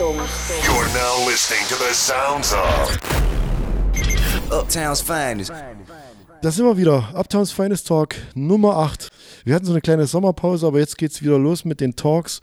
[0.00, 0.16] Achtung.
[0.64, 2.98] You're now listening to the sounds of
[4.50, 5.52] Uptown's finest.
[6.40, 7.14] Da sind wir wieder.
[7.14, 9.10] Uptowns Finest Talk Nummer 8.
[9.44, 12.40] Wir hatten so eine kleine Sommerpause, aber jetzt geht's wieder los mit den Talks.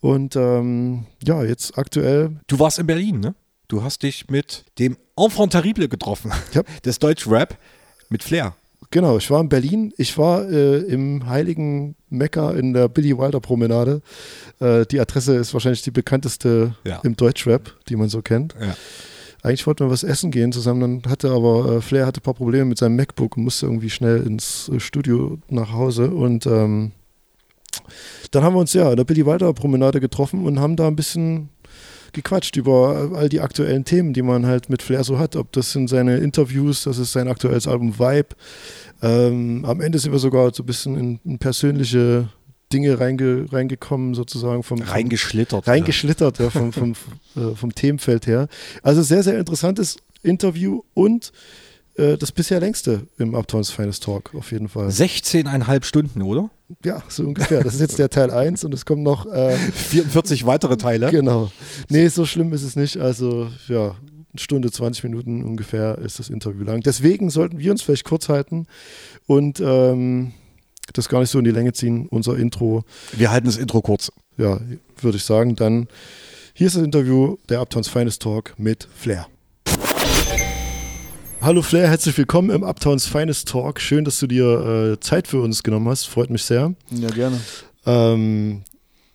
[0.00, 2.38] Und ähm, ja, jetzt aktuell.
[2.46, 3.34] Du warst in Berlin, ne?
[3.66, 6.32] Du hast dich mit dem Enfant Terrible getroffen.
[6.52, 6.62] Ja.
[6.84, 7.58] Des Deutsch Rap
[8.08, 8.54] mit Flair.
[8.94, 9.92] Genau, ich war in Berlin.
[9.96, 14.02] Ich war äh, im heiligen Mekka in der Billy Wilder Promenade.
[14.60, 17.00] Äh, die Adresse ist wahrscheinlich die bekannteste Ja.
[17.02, 18.54] im Deutschrap, die man so kennt.
[18.60, 18.76] Ja.
[19.42, 22.34] Eigentlich wollten wir was essen gehen zusammen, dann hatte aber äh, Flair hatte ein paar
[22.34, 26.92] Probleme mit seinem MacBook und musste irgendwie schnell ins äh, Studio nach Hause und ähm,
[28.30, 30.94] dann haben wir uns ja in der Billy Wilder Promenade getroffen und haben da ein
[30.94, 31.48] bisschen
[32.14, 35.36] gequatscht über all die aktuellen Themen, die man halt mit Flair so hat.
[35.36, 38.28] Ob das sind seine Interviews, das ist sein aktuelles Album Vibe.
[39.04, 42.28] Ähm, am Ende sind wir sogar so ein bisschen in, in persönliche
[42.72, 45.68] Dinge reinge, reingekommen, sozusagen vom, Reingeschlittert.
[45.68, 46.92] reingeschlittert ja, vom, vom,
[47.36, 48.48] äh, vom Themenfeld her.
[48.82, 51.32] Also sehr, sehr interessantes Interview und
[51.96, 54.88] äh, das bisher längste im Uptowns Finest Talk, auf jeden Fall.
[54.88, 56.50] 16,5 Stunden, oder?
[56.82, 57.62] Ja, so ungefähr.
[57.62, 59.26] Das ist jetzt der Teil 1 und es kommen noch.
[59.26, 61.10] Äh, 44 weitere Teile.
[61.10, 61.52] genau.
[61.90, 62.96] Nee, so schlimm ist es nicht.
[62.96, 63.94] Also, ja,
[64.34, 66.80] eine Stunde, 20 Minuten ungefähr ist das Interview lang.
[66.80, 68.66] Deswegen sollten wir uns vielleicht kurz halten
[69.26, 70.32] und ähm,
[70.92, 72.84] das gar nicht so in die Länge ziehen, unser Intro.
[73.12, 74.10] Wir halten das Intro kurz.
[74.36, 74.60] Ja,
[75.00, 75.54] würde ich sagen.
[75.54, 75.86] Dann
[76.52, 79.28] hier ist das Interview der Uptowns Finest Talk mit Flair.
[81.40, 83.80] Hallo Flair, herzlich willkommen im Uptowns Finest Talk.
[83.80, 86.06] Schön, dass du dir äh, Zeit für uns genommen hast.
[86.06, 86.74] Freut mich sehr.
[86.90, 87.40] Ja, gerne.
[87.86, 88.62] Ähm,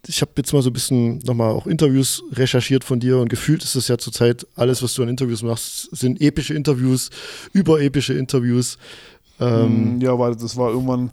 [0.08, 3.64] ich habe jetzt mal so ein bisschen nochmal auch Interviews recherchiert von dir und gefühlt
[3.64, 7.10] ist es ja zurzeit alles, was du an Interviews machst, sind epische Interviews,
[7.54, 8.78] überepische Interviews.
[9.40, 11.12] Ähm, Mm, ja, weil das war irgendwann,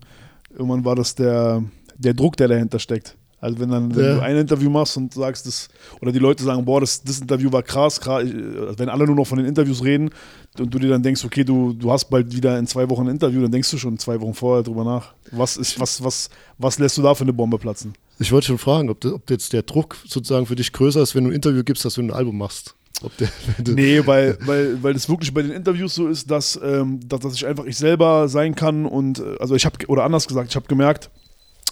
[0.53, 1.63] irgendwann war das der,
[1.97, 3.17] der Druck, der dahinter steckt.
[3.39, 4.15] Also wenn dann wenn Ja.
[4.15, 5.69] du ein Interview machst und sagst das,
[6.01, 9.15] oder die Leute sagen, boah, das, das Interview war krass, krass, äh, wenn alle nur
[9.15, 10.11] noch von den Interviews reden
[10.59, 13.11] und du dir dann denkst, okay, du, du hast bald wieder in zwei Wochen ein
[13.11, 15.13] Interview, dann denkst du schon zwei Wochen vorher drüber nach.
[15.33, 17.93] Was ist, was, was, was lässt du da für eine Bombe platzen?
[18.19, 21.25] Ich wollte schon fragen, ob, ob jetzt der Druck sozusagen für dich größer ist, wenn
[21.25, 22.75] du ein Interview gibst, dass du ein Album machst.
[23.21, 23.29] Der,
[23.59, 27.21] wenn Nee, weil, weil, weil das wirklich bei den Interviews so ist, dass, ähm, dass,
[27.21, 30.49] dass ich einfach ich selber sein kann und äh, also ich habe oder anders gesagt,
[30.49, 31.11] ich habe gemerkt,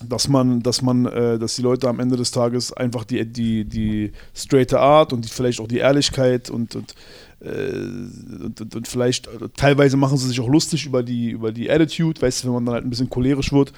[0.09, 3.65] dass man, dass man, äh, dass die Leute am Ende des Tages einfach die, die,
[3.65, 6.95] die straighte Art und die, vielleicht auch die Ehrlichkeit und, und,
[7.41, 11.71] und, und, und vielleicht äh, teilweise machen sie sich auch lustig über die, über die
[11.71, 13.73] Attitude, weißt du, wenn man dann halt ein bisschen cholerisch wird.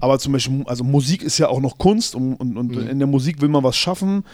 [0.00, 3.08] Aber zum Beispiel, also Musik ist ja auch noch Kunst und, und, und in der
[3.08, 4.24] Musik will man was schaffen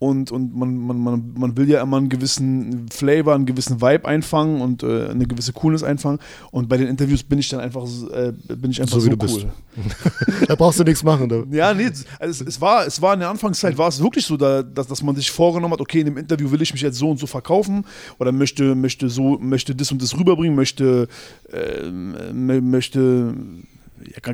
[0.00, 4.08] und, und man, man, man, man will ja immer einen gewissen Flavor, einen gewissen Vibe
[4.08, 6.18] einfangen und äh, eine gewisse Coolness einfangen.
[6.50, 9.16] Und bei den Interviews bin ich dann einfach, äh, bin ich einfach So so, wie
[9.16, 9.44] du cool.
[9.76, 10.48] bist.
[10.48, 11.28] da brauchst du nichts machen.
[11.28, 11.42] Da.
[11.50, 14.38] Ja, nee, also es, es, war, es war in der Anfangszeit, war es wirklich so,
[14.38, 16.96] da, dass, dass man sich vorgenommen hat, okay, in dem Interview will ich mich jetzt
[16.96, 17.84] so und so verkaufen
[18.18, 21.08] oder möchte, möchte so, möchte das und das rüberbringen, möchte,
[21.52, 23.34] mö- möchte,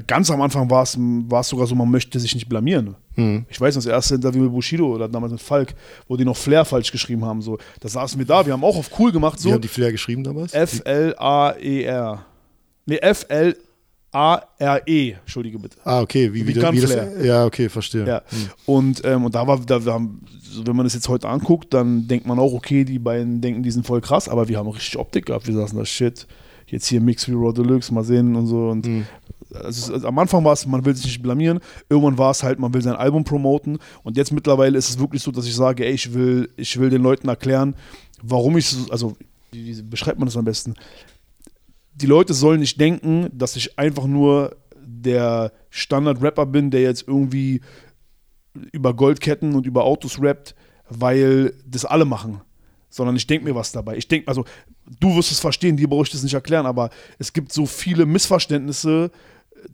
[0.06, 0.92] ganz am Anfang war es,
[1.48, 2.94] sogar so, man möchte sich nicht blamieren.
[3.48, 5.74] Ich weiß noch, das erste Interview mit Bushido oder damals mit Falk,
[6.06, 8.76] wo die noch Flair falsch geschrieben haben, so, da saßen wir da, wir haben auch
[8.76, 10.52] auf cool gemacht, Wie so, haben die Flair geschrieben damals?
[10.52, 12.24] F-L-A-E-R.
[12.86, 12.98] Nee,
[14.12, 15.76] F-L-A-R-E, entschuldige bitte.
[15.84, 16.32] ah, okay.
[16.32, 18.06] Wie, Wie wie, wie das, ja, okay, verstehe.
[18.06, 18.22] Ja.
[18.64, 20.20] Und, ähm, und da war, da, wir haben,
[20.64, 23.70] wenn man das jetzt heute anguckt, dann denkt man auch, okay, die beiden denken, die
[23.70, 25.46] sind voll krass, aber wir haben richtig Optik gehabt.
[25.46, 26.26] Wir saßen da, shit,
[26.66, 28.68] jetzt hier Mix wie Raw Deluxe, mal sehen und so.
[28.68, 28.86] Und
[29.52, 31.60] also, also, am Anfang war es, man will sich nicht blamieren.
[31.88, 33.78] Irgendwann war es halt, man will sein Album promoten.
[34.02, 36.90] Und jetzt mittlerweile ist es wirklich so, dass ich sage, ey, ich will, ich will
[36.90, 37.74] den Leuten erklären,
[38.22, 39.16] warum ich so, also,
[39.52, 40.74] wie beschreibt man das am besten?
[41.96, 47.62] die Leute sollen nicht denken, dass ich einfach nur der Standard-Rapper bin, der jetzt irgendwie
[48.72, 50.54] über Goldketten und über Autos rappt,
[50.88, 52.42] weil das alle machen.
[52.90, 53.96] Sondern ich denke mir was dabei.
[53.96, 54.44] Ich denke, also,
[55.00, 58.06] du wirst es verstehen, dir brauche ich das nicht erklären, aber es gibt so viele
[58.06, 59.10] Missverständnisse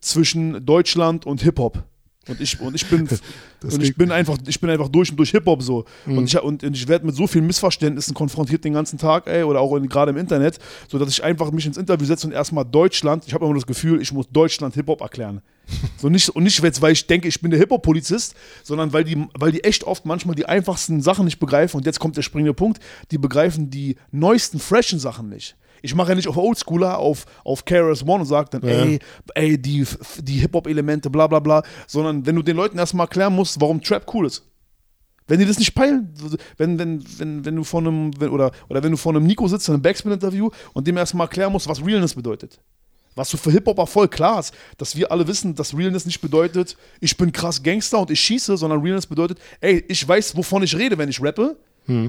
[0.00, 1.84] zwischen Deutschland und Hip-Hop.
[2.28, 3.08] Und ich, und ich bin,
[3.62, 5.84] und ich bin einfach, ich bin einfach durch und durch Hip-Hop so.
[6.06, 9.60] Und ich, und ich werde mit so vielen Missverständnissen konfrontiert den ganzen Tag, ey, oder
[9.60, 10.58] auch gerade im Internet,
[10.88, 13.66] so dass ich einfach mich ins Interview setze und erstmal Deutschland, ich habe immer das
[13.66, 15.42] Gefühl, ich muss Deutschland Hip-Hop erklären.
[15.96, 18.34] So nicht, und nicht jetzt, weil ich denke, ich bin der Hip-Hop-Polizist,
[18.64, 21.76] sondern weil die, weil die echt oft manchmal die einfachsten Sachen nicht begreifen.
[21.76, 25.56] Und jetzt kommt der springende Punkt, die begreifen die neuesten, freshen Sachen nicht.
[25.82, 28.98] Ich mache ja nicht auf Oldschooler, auf, auf KRS One und sage dann, ey,
[29.34, 29.84] ey, die,
[30.18, 34.06] die Hip-Hop-Elemente, bla bla bla, sondern wenn du den Leuten erstmal erklären musst, warum Trap
[34.14, 34.44] cool ist.
[35.28, 36.12] Wenn die das nicht peilen,
[36.56, 39.46] wenn, wenn, wenn, wenn du von einem, wenn, oder, oder wenn du vor einem Nico
[39.48, 42.60] sitzt in einem Backspin-Interview und dem erstmal erklären musst, was Realness bedeutet.
[43.14, 46.76] Was so für Hip-Hopper voll klar ist, dass wir alle wissen, dass Realness nicht bedeutet,
[47.00, 50.76] ich bin krass Gangster und ich schieße, sondern Realness bedeutet, ey, ich weiß, wovon ich
[50.76, 51.56] rede, wenn ich rappe.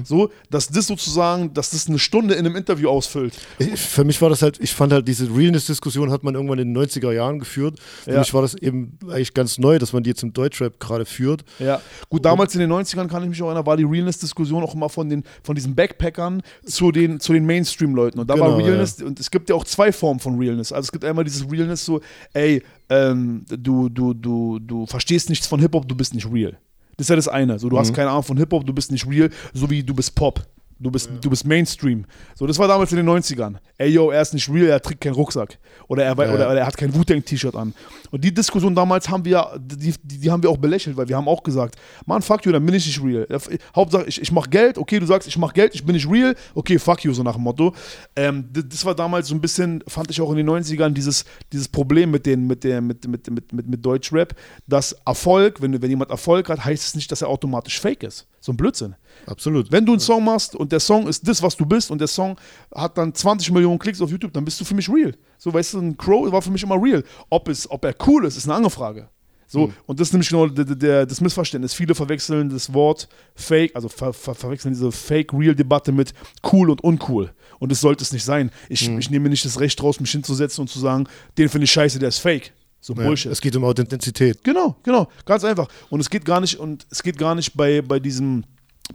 [0.04, 3.34] So, dass das sozusagen, dass das eine Stunde in einem Interview ausfüllt.
[3.58, 6.72] Ich, für mich war das halt, ich fand halt, diese Realness-Diskussion hat man irgendwann in
[6.72, 7.78] den 90er Jahren geführt.
[8.04, 8.18] Für Ja.
[8.20, 11.44] mich war das eben eigentlich ganz neu, dass man die jetzt im Deutschrap gerade führt.
[11.58, 14.74] Ja, gut, damals in den 90ern kann ich mich auch erinnern, war die Realness-Diskussion auch
[14.74, 18.18] immer von den, von diesen Backpackern zu den, zu den Mainstream-Leuten.
[18.20, 20.72] Und da war Genau, Realness, und es gibt ja auch zwei Formen von Realness.
[20.72, 22.00] Also es gibt einmal dieses Realness so,
[22.32, 26.56] ey, ähm, du, du, du, du verstehst nichts von Hip-Hop, du bist nicht real.
[26.96, 27.58] Das ist ja das eine.
[27.58, 27.80] So, du Mhm.
[27.80, 30.42] hast keine Ahnung von Hip-Hop, du bist nicht real, so wie du bist Pop.
[30.78, 32.04] Du bist, du bist Mainstream.
[32.34, 33.56] So, das war damals in den 90ern.
[33.78, 35.58] Ey, yo, er ist nicht real, er trägt keinen Rucksack.
[35.88, 36.34] Oder er, Ja.
[36.34, 37.72] oder, oder er hat kein Wu-Tang-T-Shirt an.
[38.10, 41.16] Und die Diskussion damals haben wir, die, die, die haben wir auch belächelt, weil wir
[41.16, 41.76] haben auch gesagt,
[42.06, 43.26] Mann, fuck you, dann bin ich nicht real.
[43.30, 43.38] Ja,
[43.74, 46.34] Hauptsache, ich, ich mach Geld, okay, du sagst, ich mach Geld, ich bin nicht real,
[46.54, 47.72] okay, fuck you, so nach dem Motto.
[48.16, 51.24] Ähm, das, das war damals so ein bisschen, fand ich auch in den 90ern, dieses,
[51.52, 54.34] dieses Problem mit, den, mit, der, mit, mit, mit, mit, mit Deutschrap,
[54.66, 58.26] dass Erfolg, wenn, wenn jemand Erfolg hat, heißt es nicht, dass er automatisch fake ist.
[58.40, 58.94] So ein Blödsinn.
[59.26, 59.70] Absolut.
[59.72, 62.08] Wenn du einen Song machst und der Song ist das, was du bist und der
[62.08, 62.36] Song
[62.74, 65.14] hat dann 20 Millionen Klicks auf YouTube, dann bist du für mich real.
[65.38, 67.04] So, weißt du, ein Crow war für mich immer real.
[67.30, 69.08] Ob, es, ob er cool ist, ist eine andere Frage.
[69.46, 71.74] So, und das ist nämlich genau der, der, das Missverständnis.
[71.74, 76.12] Viele verwechseln das Wort Fake, also ver, ver, verwechseln diese Fake-Real-Debatte mit
[76.52, 77.32] cool und uncool.
[77.60, 78.50] Und das sollte es nicht sein.
[78.68, 81.06] Ich, ich nehme mir nicht das Recht raus, mich hinzusetzen und zu sagen,
[81.38, 82.52] den finde ich scheiße, der ist fake.
[82.80, 83.30] So Ja, Bullshit.
[83.30, 84.42] es geht um Authentizität.
[84.42, 85.68] Genau, genau, ganz einfach.
[85.88, 88.44] Und es geht gar nicht, und es geht gar nicht bei, bei diesem,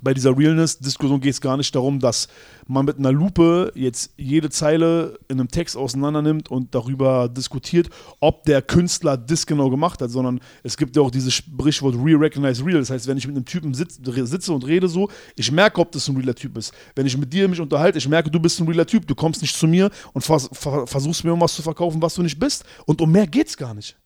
[0.01, 2.27] bei dieser Realness-Diskussion geht es gar nicht darum, dass
[2.67, 7.89] man mit einer Lupe jetzt jede Zeile in einem Text auseinander nimmt und darüber diskutiert,
[8.19, 12.19] ob der Künstler das genau gemacht hat, sondern es gibt ja auch dieses Sprichwort Real
[12.19, 12.79] Recognize Real.
[12.79, 15.91] Das heißt, wenn ich mit einem Typen sitz, sitze und rede so, ich merke, ob
[15.91, 16.71] das ein realer Typ ist.
[16.95, 19.41] Wenn ich mit dir mich unterhalte, ich merke, du bist ein realer Typ, du kommst
[19.41, 22.63] nicht zu mir und vers ver versuchst mir irgendwas zu verkaufen, was du nicht bist.
[22.85, 23.97] Und um mehr geht's gar nicht.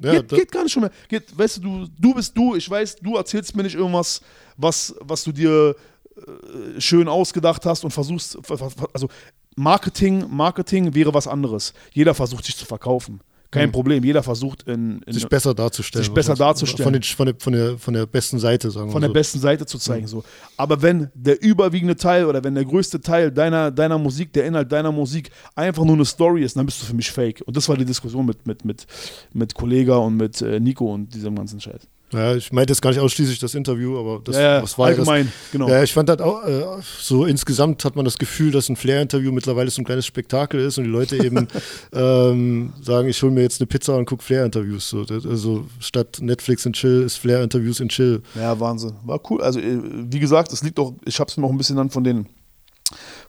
[0.00, 0.92] Ja, geht, geht gar nicht um mehr.
[1.08, 4.20] Geht, weißt du, du, du bist du, ich weiß, du erzählst mir nicht irgendwas,
[4.56, 5.74] was, was du dir
[6.16, 9.08] äh, schön ausgedacht hast und versuchst, ver- ver- also
[9.56, 11.72] Marketing, Marketing wäre was anderes.
[11.92, 13.20] Jeder versucht sich zu verkaufen.
[13.50, 14.04] Kein Problem.
[14.04, 16.04] Jeder versucht in, in sich besser darzustellen.
[16.04, 16.84] Sich besser darzustellen.
[16.84, 19.14] Von, den, von, der, von, der, von der besten Seite, sagen von wir der so.
[19.14, 20.06] besten Seite zu zeigen.
[20.06, 20.22] So.
[20.58, 24.70] Aber wenn der überwiegende Teil oder wenn der größte Teil deiner, deiner Musik, der Inhalt
[24.70, 27.42] deiner Musik einfach nur eine Story ist, dann bist du für mich fake.
[27.46, 28.86] Und das war die Diskussion mit, mit, mit,
[29.32, 31.88] mit Kollega und mit äh, Nico und diesem ganzen Scheiß.
[32.12, 35.26] Ja, ich meinte jetzt gar nicht ausschließlich das Interview, aber das, Ja, was war allgemein,
[35.26, 35.68] das, genau.
[35.68, 36.64] Ja, ich fand halt auch, äh,
[37.00, 40.78] so insgesamt hat man das Gefühl, dass ein Flair-Interview mittlerweile so ein kleines Spektakel ist
[40.78, 41.46] und die Leute eben
[41.92, 44.88] ähm, sagen, ich hole mir jetzt eine Pizza und gucke Flair-Interviews.
[44.88, 48.22] So, Das- also statt Netflix in Chill ist Flair-Interviews in Chill.
[48.34, 48.92] Ja, Wahnsinn.
[49.04, 49.42] War cool.
[49.42, 49.78] Also, äh,
[50.10, 52.26] wie gesagt, es liegt auch, ich habe es mir auch ein bisschen dann von den,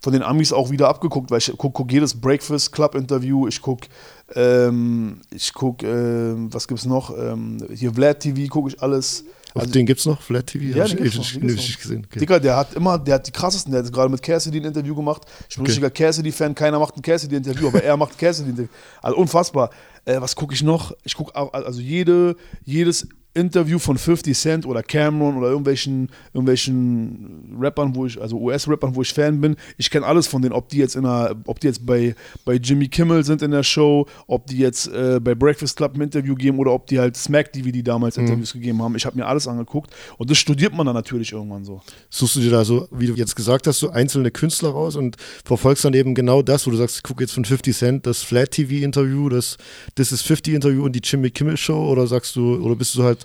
[0.02, 3.62] von den Amis auch wieder abgeguckt, weil ich gucke guck jedes Breakfast Club Interview, ich
[3.62, 3.88] gucke,
[4.36, 7.16] ähm, ich gucke, ähm, was gibt's noch?
[7.18, 9.26] Ähm, hier Vlad TV gucke ich alles.
[9.56, 10.22] Auf Also- den gibt's noch?
[10.22, 10.78] Flat TV?
[10.78, 11.82] Ja, den ich, gibt's noch, ich, den ich, noch.
[11.82, 12.06] gesehen.
[12.08, 12.20] Okay.
[12.20, 14.94] Digga, der hat immer, der hat die krassesten, der hat gerade mit Cassidy ein Interview
[14.96, 15.24] gemacht.
[15.50, 15.72] Ich bin Okay.
[15.72, 18.70] richtiger Cassidy-Fan, keiner macht ein Cassidy-Interview, aber er macht Cassidy-Interview.
[19.02, 19.72] Also unfassbar.
[20.06, 20.94] Äh, was gucke ich noch?
[21.04, 27.96] Ich gucke also jede, jedes Interview von 50 Cent oder Cameron oder irgendwelchen, irgendwelchen Rappern,
[27.96, 29.56] wo ich, also US-Rappern, wo ich Fan bin.
[29.78, 32.56] Ich kenne alles von denen, ob die jetzt in einer, ob die jetzt bei, bei
[32.56, 36.34] Jimmy Kimmel sind in der Show, ob die jetzt äh, bei Breakfast Club ein Interview
[36.34, 38.96] geben oder ob die halt Smack DVD damals Interviews gegeben haben.
[38.96, 41.82] Ich habe mir alles angeguckt und das studiert man dann natürlich irgendwann so.
[42.10, 45.18] Suchst du dir da so, wie du jetzt gesagt hast, so einzelne Künstler raus und
[45.46, 48.24] verfolgst dann eben genau das, wo du sagst, ich gucke jetzt von 50 Cent das
[48.24, 49.58] Flat TV Interview, das
[49.96, 53.03] This is 50 Interview und die Jimmy Kimmel Show oder sagst du, oder bist du
[53.03, 53.19] halt,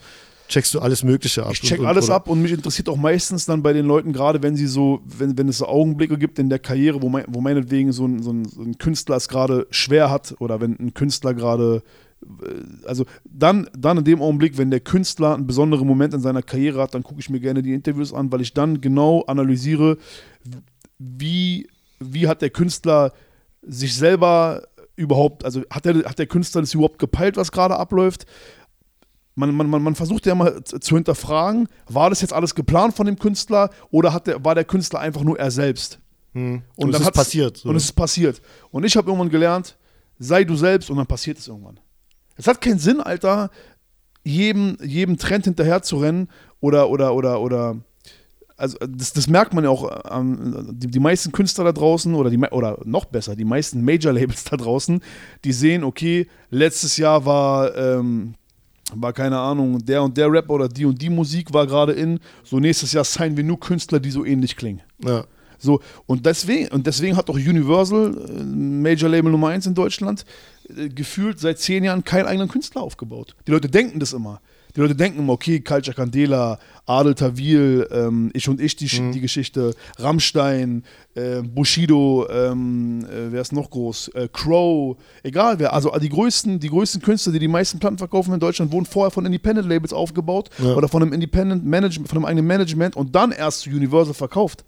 [0.49, 1.53] checkst du alles Mögliche ab?
[1.53, 4.13] Ich check Und- alles oder- ab und mich interessiert auch meistens dann bei den Leuten,
[4.13, 7.25] gerade wenn sie so, wenn, wenn es so Augenblicke gibt in der Karriere, wo, mein,
[7.29, 10.79] wo meinetwegen so ein, so, ein, so ein Künstler es gerade schwer hat oder wenn
[10.79, 11.83] ein Künstler gerade,
[12.23, 16.43] äh, also dann, dann in dem Augenblick, wenn der Künstler einen besonderen Moment in seiner
[16.43, 19.97] Karriere hat, dann gucke ich mir gerne die Interviews an, weil ich dann genau analysiere,
[20.99, 21.69] wie,
[22.01, 23.13] wie hat der Künstler
[23.63, 24.63] sich selber
[24.97, 28.27] überhaupt, also hat der, hat der Künstler das überhaupt gepeilt, was gerade abläuft?
[29.35, 33.19] Man, man, man, versucht ja mal zu hinterfragen, war das jetzt alles geplant von dem
[33.19, 35.99] Künstler oder hat der, war der Künstler einfach nur er selbst?
[36.33, 36.63] Hm.
[36.77, 37.57] Und, Und, dann es ist passiert.
[37.57, 37.69] So.
[37.69, 38.41] Und es ist passiert.
[38.71, 39.77] Und ich habe irgendwann gelernt,
[40.19, 41.81] sei du selbst und dann passiert es irgendwann.
[42.37, 43.51] Es hat keinen Sinn, Alter,
[44.25, 46.29] jedem, jedem Trend hinterher zu rennen
[46.61, 47.77] oder, oder, oder, oder,
[48.57, 52.31] also das, das merkt man ja auch, ähm, die, die meisten Künstler da draußen oder,
[52.31, 55.01] die, oder noch besser, die meisten Major-Labels da draußen,
[55.45, 58.35] die sehen, okay, letztes Jahr war, ähm,
[58.97, 62.21] war keine Ahnung, der und der Rapper oder die und die Musik war gerade in,
[62.43, 64.83] so nächstes Jahr signen wir nur Künstler, die so ähnlich klingen.
[65.05, 65.25] ja.
[65.65, 70.27] So, und deswegen, und deswegen hat auch Universal, äh, Major Label Nummer 1 in Deutschland,
[70.69, 73.35] äh, gefühlt seit zehn Jahren keinen eigenen Künstler aufgebaut.
[73.47, 74.43] Die Leute denken das immer.
[74.77, 79.13] Die Leute denken immer, okay, Culture Candela, Adel Tawil, ähm, Ich und Ich, die, Mhm.
[79.13, 80.83] die Geschichte, Rammstein,
[81.15, 84.09] äh, Bushido, ähm, äh, wer ist noch groß?
[84.09, 85.73] Äh, Crow, egal wer.
[85.73, 89.13] Also die größten, die größten Künstler, die die meisten Platten verkaufen in Deutschland, wurden vorher
[89.13, 90.75] von Independent Labels aufgebaut Ja.
[90.75, 94.65] oder von einem Independent Management, von einem eigenen Management und dann erst zu Universal verkauft.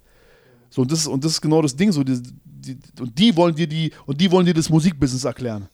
[0.69, 1.91] So, und das, ist- und das ist genau das Ding.
[1.91, 5.67] So, die, die, und die wollen dir die, und die wollen dir das Musikbusiness erklären.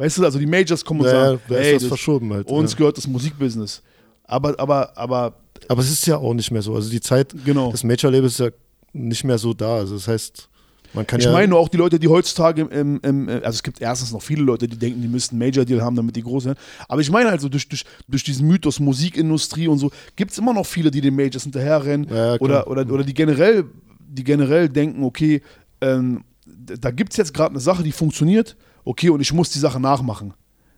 [0.00, 2.32] Weißt du, also die Majors kommen und Ja, ja, sagen, da ist hey, das verschoben
[2.32, 2.46] halt.
[2.48, 2.78] uns ja.
[2.78, 3.82] gehört das Musikbusiness.
[4.24, 5.34] Aber, aber, aber,
[5.68, 6.74] Aber es ist ja auch nicht mehr so.
[6.74, 7.70] Also die Zeit genau.
[7.70, 8.48] des Major-Label ist ja
[8.94, 9.76] nicht mehr so da.
[9.76, 10.48] Also das heißt,
[10.94, 11.32] man kann Ich ja.
[11.32, 14.22] meine nur auch die Leute, die heutzutage im, im, äh, also es gibt erstens noch
[14.22, 16.58] viele Leute, die denken, die müssten einen Major-Deal haben, damit die groß sind.
[16.88, 20.54] Aber ich meine also durch, durch, durch diesen Mythos Musikindustrie und so, gibt es immer
[20.54, 23.66] noch viele, die den Majors hinterherrennen Ja, oder, oder, oder die generell,
[24.08, 25.42] die generell denken, okay,
[25.82, 29.58] ähm, da gibt es jetzt gerade eine Sache, die funktioniert, okay, und ich muss die
[29.58, 30.34] Sache nachmachen.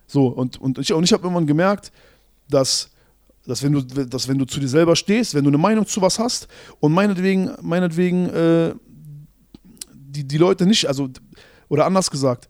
[0.06, 1.92] So, und, und ich, und ich habe irgendwann gemerkt,
[2.48, 2.90] dass,
[3.46, 6.02] dass, wenn du, dass wenn du zu dir selber stehst, wenn du eine Meinung zu
[6.02, 6.48] was hast
[6.80, 8.74] und meinetwegen, meinetwegen äh,
[9.92, 11.08] die, die Leute nicht, also,
[11.68, 12.48] oder anders gesagt,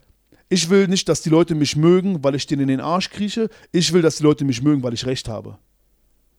[0.48, 3.48] ich will nicht, dass die Leute mich mögen, weil ich denen in den Arsch krieche.
[3.70, 5.56] Ich will, dass die Leute mich mögen, weil ich recht habe.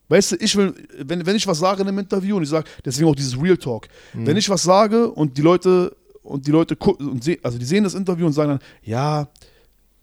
[0.09, 2.69] Weißt du, ich will, wenn, wenn ich was sage in einem Interview und ich sage,
[2.85, 6.75] deswegen auch dieses Real Talk, wenn ich was sage und die Leute und die Leute
[6.75, 9.27] und seh, also die sehen das Interview und sagen dann, ja,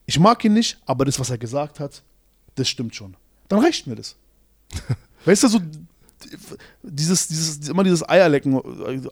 [0.07, 2.03] ich mag ihn nicht, aber das, was er gesagt hat,
[2.55, 3.17] das stimmt schon.
[3.49, 4.17] Dann reicht mir das.
[5.25, 5.61] weißt du, so
[6.83, 8.61] dieses, dieses, immer dieses Eierlecken,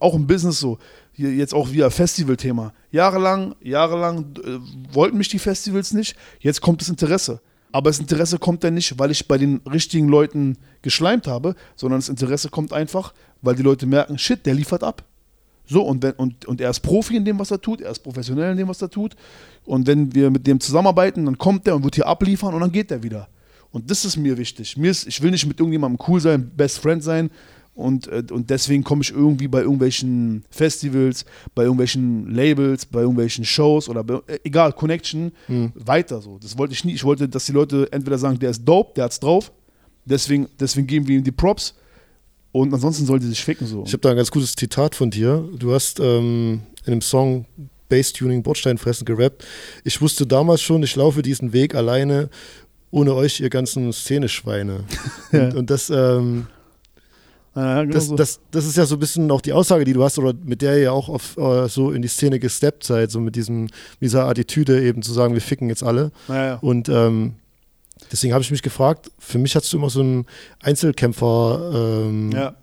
[0.00, 0.78] auch im Business so,
[1.12, 2.72] hier jetzt auch wieder Festivalthema.
[2.90, 4.58] Jahrelang, jahrelang äh,
[4.92, 7.40] wollten mich die Festivals nicht, jetzt kommt das Interesse.
[7.70, 12.00] Aber das Interesse kommt dann nicht, weil ich bei den richtigen Leuten geschleimt habe, sondern
[12.00, 13.12] das Interesse kommt einfach,
[13.42, 15.04] weil die Leute merken, shit, der liefert ab.
[15.68, 17.98] So, und, wenn, und, und er ist Profi in dem, was er tut, er ist
[18.00, 19.14] professionell in dem, was er tut.
[19.64, 22.72] Und wenn wir mit dem zusammenarbeiten, dann kommt der und wird hier abliefern und dann
[22.72, 23.28] geht der wieder.
[23.70, 24.78] Und das ist mir wichtig.
[24.78, 27.30] Mir ist, ich will nicht mit irgendjemandem cool sein, Best Friend sein.
[27.74, 33.44] Und, äh, und deswegen komme ich irgendwie bei irgendwelchen Festivals, bei irgendwelchen Labels, bei irgendwelchen
[33.44, 35.30] Shows oder bei, äh, egal, Connection,
[35.74, 36.38] weiter so.
[36.38, 36.94] Das wollte ich nie.
[36.94, 39.52] Ich wollte, dass die Leute entweder sagen, der ist dope, der hat's drauf.
[40.06, 41.74] Deswegen, deswegen geben wir ihm die Props.
[42.52, 43.84] Und ansonsten soll die sich ficken so.
[43.86, 45.48] Ich habe da ein ganz gutes Zitat von dir.
[45.58, 47.46] Du hast ähm, in dem Song
[47.88, 49.44] Bass-Tuning Bordsteinfressen gerappt.
[49.84, 52.28] Ich wusste damals schon, ich laufe diesen Weg alleine,
[52.90, 54.84] ohne euch, ihr ganzen Szeneschweine.
[55.32, 55.44] Ja.
[55.44, 56.46] und, und das, ähm,
[57.54, 58.16] ja, genau das, so.
[58.16, 60.62] das, das ist ja so ein bisschen auch die Aussage, die du hast, oder mit
[60.62, 63.62] der ihr ja auch auf, äh, so in die Szene gesteppt seid, so mit diesem,
[63.64, 66.12] mit dieser Attitüde eben zu sagen, wir ficken jetzt alle.
[66.28, 66.54] ja.
[66.62, 67.34] Und ähm,
[68.12, 70.26] deswegen habe ich mich gefragt, für mich hast du immer so einen
[70.82, 71.70] Einzelkämpfer,
[72.06, 72.54] ähm, Ja.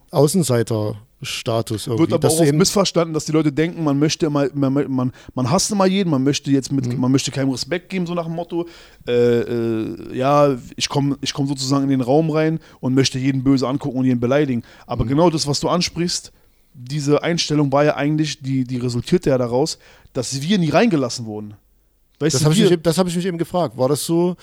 [1.87, 2.01] Irgendwie.
[2.01, 5.71] Wird aber auch missverstanden, dass die Leute denken, man möchte immer, man, man, man hasst
[5.71, 6.99] immer jeden, man möchte jetzt mit, Mhm.
[6.99, 8.67] man möchte keinem Respekt geben, so nach dem Motto,
[9.07, 9.11] äh,
[9.41, 13.67] äh, ja, ich komme ich komm sozusagen in den Raum rein und möchte jeden böse
[13.67, 14.63] angucken und jeden beleidigen.
[14.87, 15.09] Aber Mhm.
[15.09, 16.31] genau das, was du ansprichst,
[16.73, 19.79] diese Einstellung war ja eigentlich, die, die resultierte ja daraus,
[20.13, 21.55] dass wir nie reingelassen wurden.
[22.19, 23.77] Weißt das habe ich, hab ich mich eben gefragt.
[23.77, 24.35] War das so,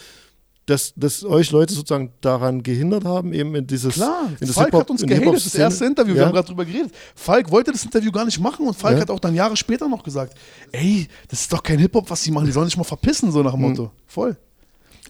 [0.66, 3.94] dass, dass euch Leute sozusagen daran gehindert haben, eben in dieses.
[3.94, 6.26] Klar, in das Falk Hip-Hop- hat uns gehatet, das erste Interview, wir Ja?
[6.26, 6.92] haben gerade drüber geredet.
[7.16, 9.02] Falk wollte das Interview gar nicht machen und Falk Ja.
[9.02, 10.34] hat auch dann Jahre später noch gesagt,
[10.70, 13.42] ey, das ist doch kein Hip-Hop, was sie machen, die sollen sich mal verpissen, so
[13.42, 13.90] nach dem Motto.
[14.06, 14.36] Voll.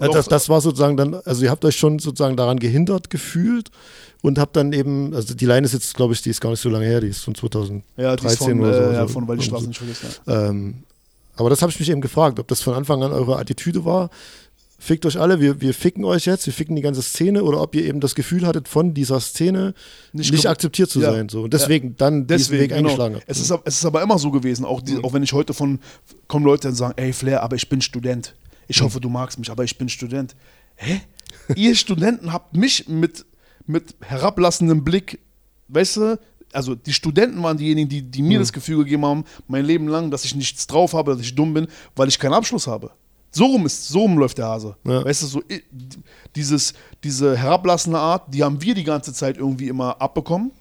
[0.00, 3.10] Ja, Und das, das war sozusagen dann, also ihr habt euch schon sozusagen daran gehindert
[3.10, 3.68] gefühlt
[4.22, 6.60] und habt dann eben, also die Line ist jetzt, glaube ich, die ist gar nicht
[6.62, 8.90] so lange her, die ist von 2013 ja, ist von, oder so.
[8.90, 9.08] äh, ja, so.
[9.08, 9.68] von weil die Straße so.
[9.68, 10.22] nicht vergisst.
[10.26, 10.48] Ja.
[10.48, 10.84] Ähm,
[11.36, 14.08] aber das habe ich mich eben gefragt, ob das von Anfang an eure Attitüde war.
[14.84, 17.72] Fickt euch alle, wir, wir ficken euch jetzt, wir ficken die ganze Szene oder ob
[17.76, 19.74] ihr eben das Gefühl hattet, von dieser Szene
[20.12, 21.12] nicht, Nicht akzeptiert zu Ja.
[21.12, 21.28] sein.
[21.28, 21.42] So.
[21.42, 22.88] Und deswegen dann diesen Deswegen, Weg genau.
[22.88, 23.20] eingeschlagen.
[23.28, 25.78] Es ist, es ist aber immer so gewesen, auch, die, auch wenn ich heute von,
[26.26, 28.34] kommen Leute und sagen, ey Flair, aber ich bin Student.
[28.66, 30.34] Ich hoffe, du magst mich, aber ich bin Student.
[30.74, 31.00] Hä?
[31.54, 33.24] Ihr Studenten habt mich mit,
[33.68, 35.20] mit herablassendem Blick,
[35.68, 36.18] weißt du,
[36.52, 40.10] also die Studenten waren diejenigen, die, die mir das Gefühl gegeben haben, mein Leben lang,
[40.10, 42.90] dass ich nichts drauf habe, dass ich dumm bin, weil ich keinen Abschluss habe.
[43.34, 44.76] So rum, ist, so rum läuft der Hase.
[44.84, 45.04] Ja.
[45.04, 45.42] Weißt du, so
[46.36, 50.52] dieses, diese herablassende Art, die haben wir die ganze Zeit irgendwie immer abbekommen.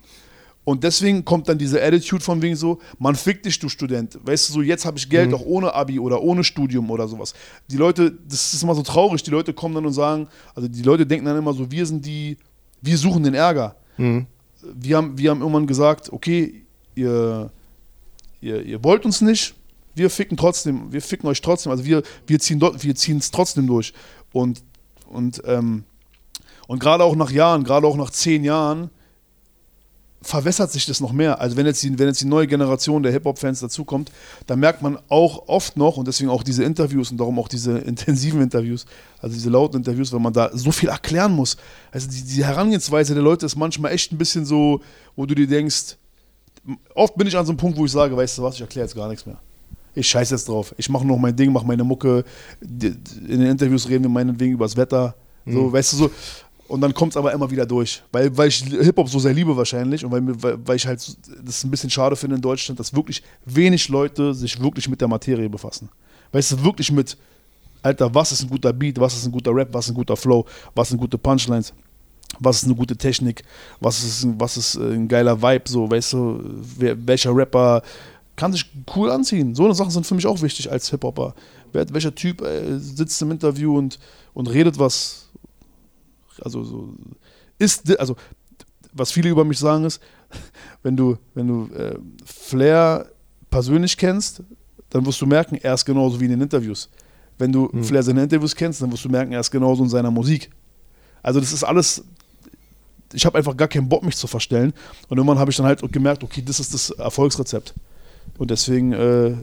[0.63, 4.17] Und deswegen kommt dann diese Attitude von wegen so, man fickt dich, du Student.
[4.23, 7.33] Weißt du, so jetzt habe ich Geld auch ohne Abi oder ohne Studium oder sowas.
[7.69, 10.83] Die Leute, das ist immer so traurig, die Leute kommen dann und sagen, also die
[10.83, 12.37] Leute denken dann immer so, wir sind die,
[12.79, 13.75] wir suchen den Ärger.
[14.61, 16.63] Wir, haben, wir haben irgendwann gesagt, okay,
[16.93, 17.49] ihr,
[18.39, 19.55] ihr, ihr wollt uns nicht,
[19.95, 23.93] wir ficken trotzdem, wir ficken euch trotzdem, also wir, wir ziehen wir es trotzdem durch.
[24.31, 24.63] Und,
[25.07, 25.83] und, ähm,
[26.67, 28.89] und gerade auch nach Jahren, gerade auch nach zehn Jahren,
[30.21, 31.41] verwässert sich das noch mehr.
[31.41, 34.11] Also wenn jetzt die, wenn jetzt die neue Generation der Hip-Hop-Fans dazukommt,
[34.45, 37.77] dann merkt man auch oft noch, und deswegen auch diese Interviews und darum auch diese
[37.79, 38.85] intensiven Interviews,
[39.19, 41.57] also diese lauten Interviews, weil man da so viel erklären muss.
[41.91, 44.81] Also die, die Herangehensweise der Leute ist manchmal echt ein bisschen so,
[45.15, 45.97] wo du dir denkst,
[46.93, 48.85] oft bin ich an so einem Punkt, wo ich sage, weißt du was, ich erkläre
[48.85, 49.39] jetzt gar nichts mehr.
[49.93, 50.73] Ich scheiße jetzt drauf.
[50.77, 52.23] Ich mache noch mein Ding, mache meine Mucke.
[52.61, 52.79] In
[53.27, 55.15] den Interviews reden wir meinetwegen über das Wetter.
[55.45, 56.11] So, weißt du so.
[56.67, 58.01] Und dann kommt es aber immer wieder durch.
[58.13, 61.05] Weil, weil ich Hip-Hop so sehr liebe wahrscheinlich und weil, weil, weil ich halt
[61.43, 65.09] das ein bisschen schade finde in Deutschland, dass wirklich wenig Leute sich wirklich mit der
[65.09, 65.89] Materie befassen.
[66.31, 67.17] Weißt du, wirklich mit,
[67.83, 70.15] Alter, was ist ein guter Beat, was ist ein guter Rap, was ist ein guter
[70.15, 71.73] Flow, was sind gute Punchlines,
[72.39, 73.43] was ist eine gute Technik,
[73.81, 76.39] was ist, ein- was ist ein geiler Vibe, so, weißt du,
[76.77, 77.81] wer, welcher Rapper
[78.41, 79.53] kann sich cool anziehen.
[79.53, 81.35] So eine Sachen sind für mich auch wichtig als Hip-Hopper.
[81.73, 83.99] Welcher Typ äh, sitzt im Interview und,
[84.33, 85.29] und redet was,
[86.41, 86.95] also so,
[87.59, 88.15] ist, also
[88.93, 90.01] was viele über mich sagen ist,
[90.81, 93.11] wenn du, wenn du äh, Flair
[93.51, 94.41] persönlich kennst,
[94.89, 96.89] dann wirst du merken, er ist genauso wie in den Interviews.
[97.37, 100.09] Wenn du Flair seine Interviews kennst, dann wirst du merken, er ist genauso in seiner
[100.09, 100.49] Musik.
[101.21, 102.03] Also das ist alles,
[103.13, 104.73] ich habe einfach gar keinen Bock, mich zu verstellen.
[105.09, 107.75] Und irgendwann habe ich dann halt gemerkt, okay, das ist das Erfolgsrezept.
[108.37, 109.35] Und deswegen, äh,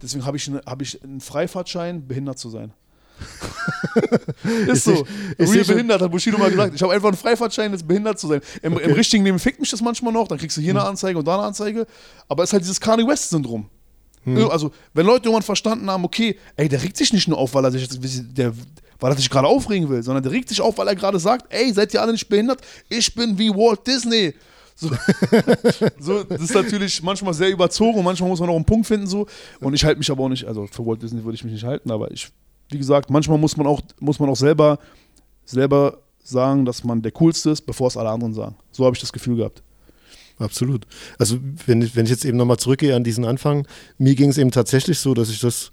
[0.00, 2.72] deswegen habe ich, ne- hab ich einen Freifahrtschein, behindert zu sein.
[4.68, 4.90] ist so.
[4.92, 5.06] nicht-
[5.38, 6.74] ist Real behindert, hat Bushido mal gesagt.
[6.74, 8.40] Ich habe einfach einen Freifahrtschein, jetzt behindert zu sein.
[8.62, 10.78] Im, im richtigen Leben fickt mich das manchmal noch, dann kriegst du hier Hm.
[10.78, 11.86] eine Anzeige und da eine Anzeige.
[12.28, 13.66] Aber es ist halt dieses Kanye West-Syndrom.
[14.24, 14.50] Hm.
[14.50, 17.64] Also, wenn Leute irgendwann verstanden haben, okay, ey, der regt sich nicht nur auf, weil
[17.64, 18.52] er sich der,
[19.00, 21.52] weil er sich gerade aufregen will, sondern der regt sich auf, weil er gerade sagt,
[21.52, 22.60] ey, seid ihr alle nicht behindert?
[22.88, 24.34] Ich bin wie Walt Disney.
[24.74, 24.90] So,
[26.00, 29.06] so, das ist natürlich manchmal sehr überzogen und manchmal muss man auch einen Punkt finden
[29.06, 29.26] so.
[29.60, 31.64] Und ich halte mich aber auch nicht, also für Walt Disney würde ich mich nicht
[31.64, 32.28] halten, aber ich,
[32.70, 34.78] wie gesagt, manchmal muss man auch, muss man auch selber,
[35.44, 38.56] selber sagen, dass man der Coolste ist, bevor es alle anderen sagen.
[38.70, 39.62] So habe ich das Gefühl gehabt.
[40.38, 40.86] Absolut.
[41.18, 43.66] Also wenn ich, wenn ich jetzt eben nochmal zurückgehe an diesen Anfang,
[43.98, 45.70] mir ging es eben tatsächlich so, dass ich das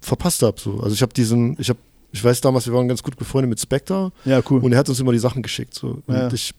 [0.00, 0.60] verpasst habe.
[0.60, 0.80] So.
[0.80, 1.78] Also ich habe diesen, ich habe,
[2.12, 4.60] ich weiß damals, wir waren ganz gut befreundet mit Spectre Ja, cool.
[4.62, 5.74] und er hat uns immer die Sachen geschickt.
[5.74, 6.02] So.
[6.08, 6.32] Ja.
[6.32, 6.52] ich,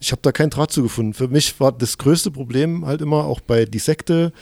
[0.00, 1.14] ich habe da keinen Draht zu gefunden.
[1.14, 4.32] Für mich war das größte Problem halt immer auch bei Die Sekte,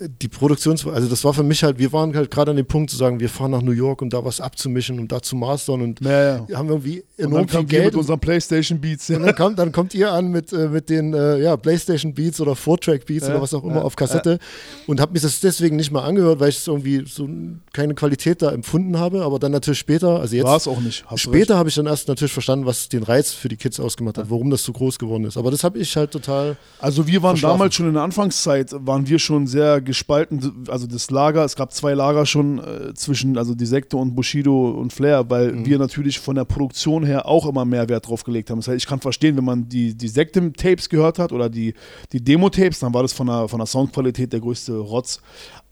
[0.00, 2.90] die Produktions, also das war für mich halt, wir waren halt gerade an dem Punkt
[2.90, 5.82] zu sagen, wir fahren nach New York, um da was abzumischen und da zu mastern
[5.82, 6.58] und ja, ja.
[6.58, 7.84] haben irgendwie Und enorm dann viel kam Geld.
[7.86, 9.10] mit unseren Playstation Beats.
[9.10, 12.40] Und dann kommt, dann kommt ihr an mit, äh, mit den äh, ja, Playstation Beats
[12.40, 14.38] oder Four-Track Beats Ja, oder was auch immer ja, auf Kassette
[14.86, 17.28] und habe mir das deswegen nicht mal angehört, weil ich es irgendwie so
[17.72, 19.22] keine Qualität da empfunden habe.
[19.24, 21.04] Aber dann natürlich später, also jetzt War es auch nicht.
[21.16, 24.30] Später habe ich dann erst natürlich verstanden, was den Reiz für die Kids ausgemacht hat,
[24.30, 25.36] warum das so groß geworden ist.
[25.36, 26.56] Aber das habe ich halt total.
[26.78, 31.10] Also wir waren damals schon in der Anfangszeit, waren wir schon sehr gespalten, also das
[31.10, 35.28] Lager, es gab zwei Lager schon äh, zwischen, also die Sekte und Bushido und Flair,
[35.28, 35.66] weil Mhm.
[35.66, 38.58] wir natürlich von der Produktion her auch immer mehr Wert drauf gelegt haben.
[38.58, 41.74] Das heißt, ich kann verstehen, wenn man die, die Sekte-Tapes gehört hat oder die,
[42.12, 45.20] die Demo-Tapes, dann war das von der, von der Soundqualität der größte Rotz.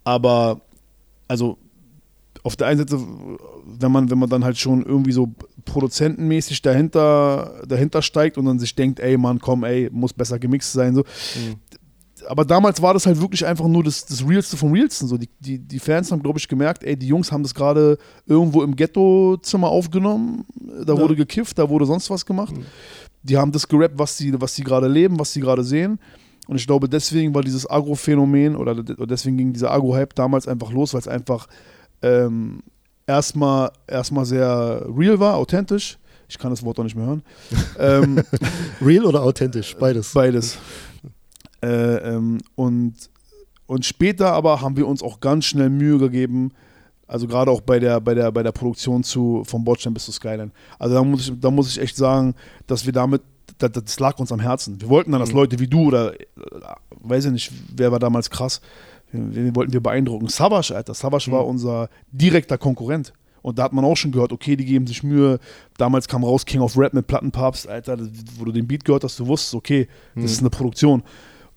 [0.02, 0.60] Aber,
[1.28, 1.58] also
[2.42, 2.98] auf der einen Seite,
[3.66, 5.32] wenn man, wenn man dann halt schon irgendwie so
[5.64, 10.72] produzentenmäßig dahinter, dahinter steigt und dann sich denkt, ey Mann, komm, ey, muss besser gemixt
[10.72, 10.94] sein.
[10.94, 11.04] So.
[12.28, 15.06] Aber damals war das halt wirklich einfach nur das, das Realste vom Realsten.
[15.06, 15.16] So.
[15.16, 18.62] Die, die, die Fans haben, glaube ich, gemerkt, ey, die Jungs haben das gerade irgendwo
[18.62, 20.44] im Ghetto-Zimmer aufgenommen.
[20.84, 22.54] Da wurde gekifft, da wurde sonst was gemacht.
[23.22, 25.98] Die haben das gerappt, was sie was gerade leben, was sie gerade sehen.
[26.46, 30.46] Und ich glaube, deswegen war dieses Agro-Phänomen oder de- oder deswegen ging dieser Agro-Hype damals
[30.46, 31.48] einfach los, weil es einfach
[32.02, 32.60] ähm,
[33.06, 35.98] erstmal erstmal sehr real war, authentisch.
[36.28, 37.22] Ich kann das Wort auch nicht mehr hören.
[37.78, 38.22] ähm,
[38.80, 39.76] Real oder authentisch?
[39.78, 40.12] Beides.
[40.12, 40.58] Beides.
[41.62, 41.68] Äh,
[42.14, 42.94] ähm, und,
[43.66, 46.52] und später aber haben wir uns auch ganz schnell Mühe gegeben,
[47.06, 50.12] also gerade auch bei der, bei der, bei der Produktion zu, vom Bordstein bis zu
[50.12, 50.50] Skyline.
[50.78, 52.34] Also da muss ich, da muss ich echt sagen,
[52.66, 53.22] dass wir damit,
[53.58, 54.80] das, das lag uns am Herzen.
[54.80, 56.24] Wir wollten dann, dass Leute wie du oder, äh,
[57.00, 58.60] weiß ich nicht, wer war damals krass,
[59.12, 60.28] wen, wollten wir beeindrucken?
[60.28, 60.94] Savage, Alter.
[60.94, 63.12] Savage war unser direkter Konkurrent.
[63.42, 65.38] Und da hat man auch schon gehört, okay, die geben sich Mühe.
[65.78, 67.96] Damals kam raus King of Rap mit Plattenpapst, Alter,
[68.36, 71.04] wo du den Beat gehört hast, du wusstest, okay, das ist eine Produktion.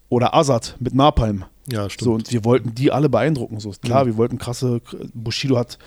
[0.10, 1.46] Oder Azad mit Napalm.
[1.72, 2.06] Ja, stimmt.
[2.06, 3.60] So, und wir wollten die alle beeindrucken.
[3.60, 4.82] So, klar, wir wollten krasse.
[5.14, 5.78] Bushido hat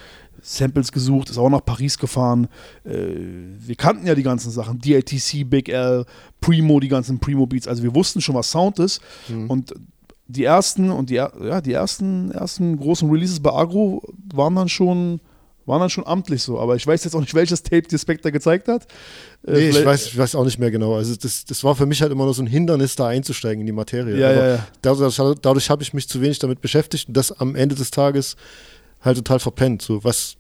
[0.41, 2.49] Samples gesucht, ist auch nach Paris gefahren.
[2.85, 3.15] Äh,
[3.59, 4.79] wir kannten ja die ganzen Sachen.
[4.79, 6.05] DATC, Big L,
[6.41, 7.67] Primo, die ganzen Primo-Beats.
[7.69, 9.01] Also wir wussten schon, was Sound ist.
[9.49, 9.75] Und
[10.29, 15.21] die ersten und die, ja, die ersten, ersten großen Releases bei Agro waren dann schon.
[15.65, 18.33] Waren dann schon amtlich so, aber ich weiß jetzt auch nicht, welches Tape dir Spectre
[18.33, 18.85] gezeigt hat.
[19.47, 20.95] Äh, Nee, ich weiß, ich weiß auch nicht mehr genau.
[20.97, 23.67] Also das, das war für mich halt immer nur so ein Hindernis, da einzusteigen in
[23.67, 24.17] die Materie.
[24.19, 24.67] Ja, Aber ja, ja.
[24.83, 28.37] Dadurch, dadurch habe ich mich zu wenig damit beschäftigt und das am Ende des Tages
[29.01, 29.83] halt total verpennt.
[29.83, 30.37] So, was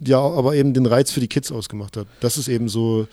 [0.00, 2.06] ja aber eben den Reiz für die Kids ausgemacht hat.
[2.20, 3.06] Das ist eben so,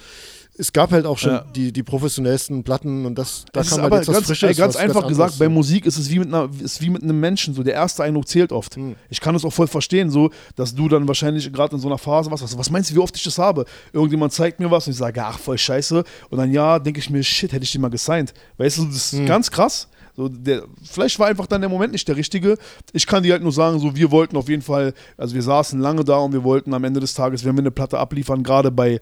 [0.58, 1.46] es gab halt auch schon Ja.
[1.56, 4.50] die, die professionellsten Platten und das, da ist kam halt aber jetzt was ganz, Frisches.
[4.50, 5.40] ey, ganz was einfach gesagt, anderes.
[5.40, 8.04] bei Musik ist es wie mit, einer, ist wie mit einem Menschen, so der erste
[8.04, 8.76] Eindruck zählt oft.
[8.76, 8.96] Hm.
[9.10, 11.98] Ich kann es auch voll verstehen, so, dass du dann wahrscheinlich gerade in so einer
[11.98, 13.66] Phase warst, was, was meinst du, wie oft ich das habe?
[13.94, 16.04] Irgendjemand zeigt mir was und ich sage, ach, voll scheiße.
[16.30, 18.34] Und dann, ja, denke ich mir, shit, hätte ich den mal gesigned.
[18.58, 19.26] Weißt du, das ist Hm.
[19.26, 19.88] ganz krass.
[20.22, 22.58] So, der, vielleicht war einfach dann der Moment nicht der richtige.
[22.94, 25.80] Ich kann dir halt nur sagen, so, wir wollten auf jeden Fall, also wir saßen
[25.80, 28.70] lange da und wir wollten am Ende des Tages, wenn wir eine Platte abliefern, gerade
[28.70, 29.00] bei äh,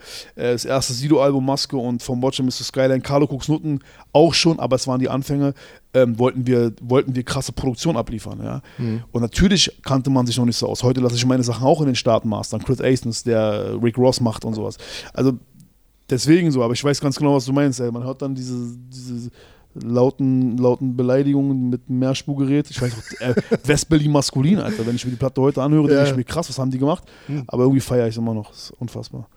[0.54, 2.64] das erste Sido-Album Maske und vom Watcher Mr.
[2.64, 3.82] Skyline, Carlo Cooks Nutten
[4.14, 5.54] auch schon, aber es waren die Anfänge,
[5.94, 8.40] ähm, wollten, wir, wollten wir krasse Produktion abliefern.
[8.42, 8.62] Ja?
[9.12, 10.84] Und natürlich kannte man sich noch nicht so aus.
[10.84, 12.64] Heute lasse ich meine Sachen auch in den Staaten mastern.
[12.64, 14.78] Chris Athens, der Rick Ross macht und sowas.
[15.14, 15.34] Also
[16.10, 17.80] deswegen so, aber ich weiß ganz genau, was du meinst.
[17.80, 17.92] Ey.
[17.92, 19.30] Man hört dann diese, diese
[19.76, 22.70] lauten, lauten Beleidigungen mit einem Mehrspurgerät.
[22.70, 23.36] Ich weiß auch, äh,
[23.68, 24.86] West-Berlin maskulin, Alter.
[24.86, 26.10] Wenn ich mir die Platte heute anhöre, denke Ja.
[26.10, 27.04] ich mir, krass, was haben die gemacht?
[27.48, 28.50] Aber irgendwie feiere ich es immer noch.
[28.50, 29.28] Das ist unfassbar.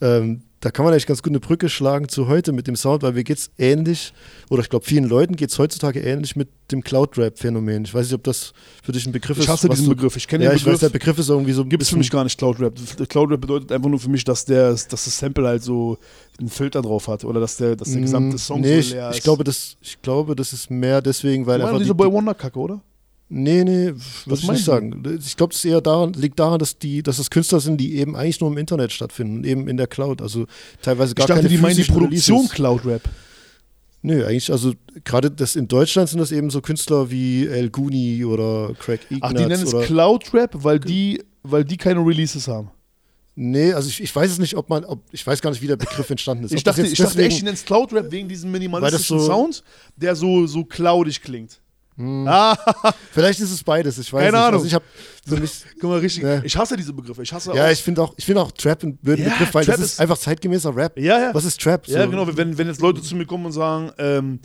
[0.00, 3.02] Ähm, da kann man eigentlich ganz gut eine Brücke schlagen zu heute mit dem Sound,
[3.02, 4.14] weil mir geht's ähnlich,
[4.48, 7.84] oder ich glaube vielen Leuten geht es heutzutage ähnlich mit dem Cloud-Rap-Phänomen.
[7.84, 9.44] Ich weiß nicht, ob das für dich ein Begriff ist.
[9.44, 10.16] Ich hasse diesen du- Begriff.
[10.16, 11.16] Ich kenne Ja, den ich weiß, der Begriff.
[11.16, 12.74] Begriff ist irgendwie so Gibt es für mich gar nicht Cloud Rap.
[13.10, 15.98] Cloud Rap bedeutet einfach nur für mich, dass, der, dass das Sample halt so
[16.40, 18.90] einen Filter drauf hat oder dass der, dass der gesamte Song Mm, nee, so ich,
[18.92, 19.16] leer ist.
[19.18, 22.10] ich glaube, das, ich glaube, das ist mehr deswegen, weil ich meine diese die, Boy
[22.10, 22.80] Wonder Kacke, oder?
[23.28, 23.92] Nee, nee,
[24.26, 25.02] würde ich nicht sagen.
[25.18, 28.16] Ich glaube, das eher daran, liegt daran, dass die, dass es Künstler sind, die eben
[28.16, 30.20] eigentlich nur im Internet stattfinden eben in der Cloud.
[30.20, 30.46] Also
[30.82, 32.48] teilweise gar ich dachte, keine die meinen die Produktion.
[32.48, 33.02] Cloud Rap.
[34.02, 38.22] Nö, eigentlich, also gerade das in Deutschland sind das eben so Künstler wie El Guni
[38.24, 42.46] oder Craig Ignatz Ach, die nennen es Cloud Rap, weil die, weil die keine Releases
[42.46, 42.70] haben.
[43.34, 45.66] Nee, also ich, ich weiß es nicht, ob man, ob, ich weiß gar nicht, wie
[45.66, 46.52] der Begriff entstanden ist.
[46.52, 49.18] Ich das dachte, ich dachte deswegen- echt, die nennen es Cloud Rap wegen diesem minimalistischen
[49.18, 49.64] so- Sound,
[49.96, 51.60] der so, so cloudig klingt.
[51.96, 52.56] Ah,
[53.12, 54.40] Vielleicht ist es beides, ich weiß Keine nicht.
[54.46, 54.54] Ahnung.
[54.54, 54.84] Also ich habe
[55.26, 56.24] für mich, guck mal, richtig.
[56.24, 56.42] Ja.
[56.42, 57.22] Ich hasse diese Begriffe.
[57.22, 57.70] Ich hasse ja, auch.
[57.70, 59.92] ich finde auch, ich finde auch Trap einen blöden Ja, Begriff, weil Trap das ist
[59.94, 60.98] ist- einfach zeitgemäßer Rap.
[60.98, 61.34] Ja, ja.
[61.34, 61.86] Was ist Trap?
[61.86, 62.10] Ja, So.
[62.10, 62.26] genau.
[62.36, 64.40] Wenn, wenn jetzt Leute zu mir kommen und sagen, ähm,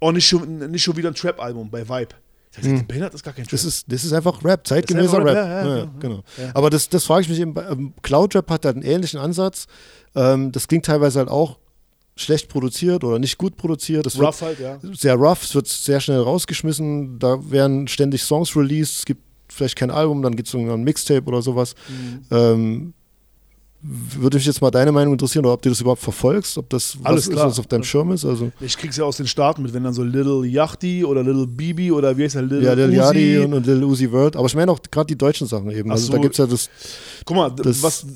[0.00, 2.14] oh, nicht schon, nicht schon wieder ein Trap-Album bei Vibe.
[2.58, 3.50] Ich sag, behindert ist gar kein Trap.
[3.50, 5.26] Das ist, das ist einfach Rap, zeitgemäßer Rap.
[5.26, 5.90] Rap, ja, ja, Ja, ja.
[6.00, 6.24] genau.
[6.38, 6.50] Ja.
[6.54, 9.66] Aber das, das frage ich mich eben, ähm, Cloud Rap hat halt einen ähnlichen Ansatz.
[10.14, 11.58] Ähm, das klingt teilweise halt auch
[12.16, 14.06] schlecht produziert oder nicht gut produziert.
[14.06, 14.78] Das Rough halt, ja.
[14.94, 17.18] sehr rough, es wird sehr schnell rausgeschmissen.
[17.18, 18.98] Da werden ständig Songs released.
[19.00, 21.74] Es gibt vielleicht kein Album, dann gibt es ein Mixtape oder sowas.
[21.88, 22.24] Mhm.
[22.30, 22.92] Ähm,
[23.88, 26.96] würde mich jetzt mal deine Meinung interessieren, oder ob du das überhaupt verfolgst, ob das
[27.04, 28.24] Alles ist, was auf deinem Schirm ist.
[28.24, 31.46] Also, Ich krieg's ja aus den Staaten mit, wenn dann so Little Yachty oder Little
[31.46, 32.96] Bibi oder wie heißt der Little ja, Uzi.
[32.96, 34.34] Yachty und, und Lil Uzi Vert.
[34.36, 35.90] Aber ich meine auch gerade die deutschen Sachen eben.
[35.92, 36.12] Also so.
[36.14, 36.68] da gibt es ja das.
[37.24, 38.06] Guck mal, Das- was,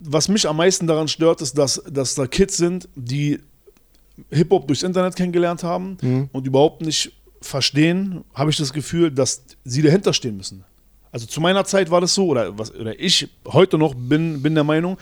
[0.00, 3.40] was mich am meisten daran stört, ist, dass, dass da Kids sind, die
[4.30, 6.28] Hip-Hop durchs Internet kennengelernt haben Mhm.
[6.32, 10.64] und überhaupt nicht verstehen, habe ich das Gefühl, dass sie dahinter stehen müssen.
[11.12, 14.54] Also zu meiner Zeit war das so, oder, was, oder ich heute noch bin, bin
[14.54, 14.98] der Meinung,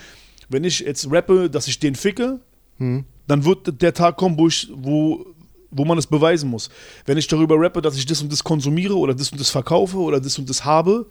[0.49, 2.41] wenn ich jetzt rappe, dass ich den ficke,
[2.79, 3.05] Mhm.
[3.27, 5.25] dann wird der Tag kommen, wo, ich, wo,
[5.71, 6.69] wo man es beweisen muss.
[7.07, 9.97] Wenn ich darüber rappe, dass ich das und das konsumiere oder das und das verkaufe
[9.97, 11.07] oder das und das habe,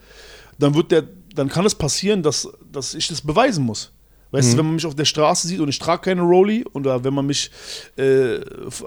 [0.59, 3.91] dann wird der, dann kann es passieren, dass, dass ich das beweisen muss.
[4.35, 7.03] Weißt du, wenn man mich auf der Straße sieht und ich trage keine Rolli oder
[7.03, 7.51] wenn man mich
[7.97, 8.35] äh,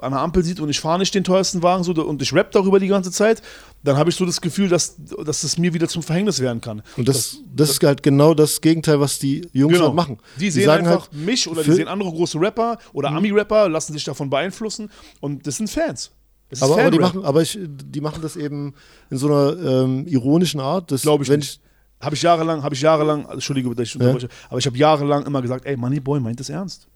[0.00, 2.52] an der Ampel sieht und ich fahre nicht den teuersten Wagen so, und ich rap
[2.52, 3.42] darüber die ganze Zeit,
[3.82, 6.82] dann habe ich so das Gefühl, dass, dass es mir wieder zum Verhängnis werden kann.
[6.96, 9.86] Und das, das, ist halt genau das Gegenteil, was die Jungs Genau.
[9.86, 10.18] halt machen.
[10.38, 13.92] Die sehen sagen einfach halt, mich oder die sehen andere große Rapper oder Ami-Rapper, lassen
[13.92, 16.10] sich davon beeinflussen und das sind Fans.
[16.50, 18.74] Das aber, aber die machen, aber ich, die machen das eben
[19.10, 20.90] in so einer ähm, ironischen Art.
[20.90, 21.60] Das, Glaube ich wenn nicht.
[22.00, 25.42] Habe ich jahrelang, habe ich jahrelang, Entschuldige, dass ich unterbreche, aber ich habe jahrelang immer
[25.42, 26.86] gesagt, ey, Moneyboy meint das ernst.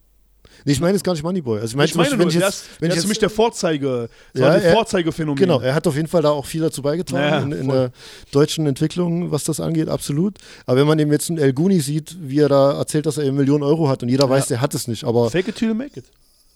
[0.64, 1.60] Nee, ich meine jetzt gar nicht Moneyboy.
[1.60, 3.04] Also ich meine, Ich meine, zum nur, wenn ich ist, jetzt, wenn der ich ist
[3.04, 5.36] für mich der Vorzeige, das Ja, er- Vorzeigephänomen.
[5.38, 7.90] Genau, er hat auf jeden Fall da auch viel dazu beigetragen Ja, in, in der
[8.30, 10.38] deutschen Entwicklung, was das angeht, absolut.
[10.66, 13.24] Aber wenn man eben jetzt einen El Guni sieht, wie er da erzählt, dass er
[13.24, 15.68] eben Millionen Euro hat und jeder weiß, der hat es nicht, aber Fake it till
[15.68, 16.04] you make it.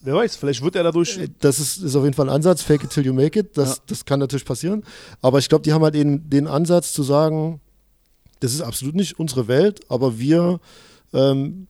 [0.03, 1.19] Wer weiß, vielleicht wird er dadurch.
[1.41, 3.77] das ist, ist auf jeden Fall ein Ansatz, fake it till you make it, das,
[3.79, 3.83] Ja.
[3.89, 4.85] das kann natürlich passieren.
[5.23, 7.61] Aber ich glaube, die haben halt den, den Ansatz zu sagen,
[8.41, 10.61] das ist absolut nicht unsere Welt, aber wir,
[11.13, 11.67] ähm,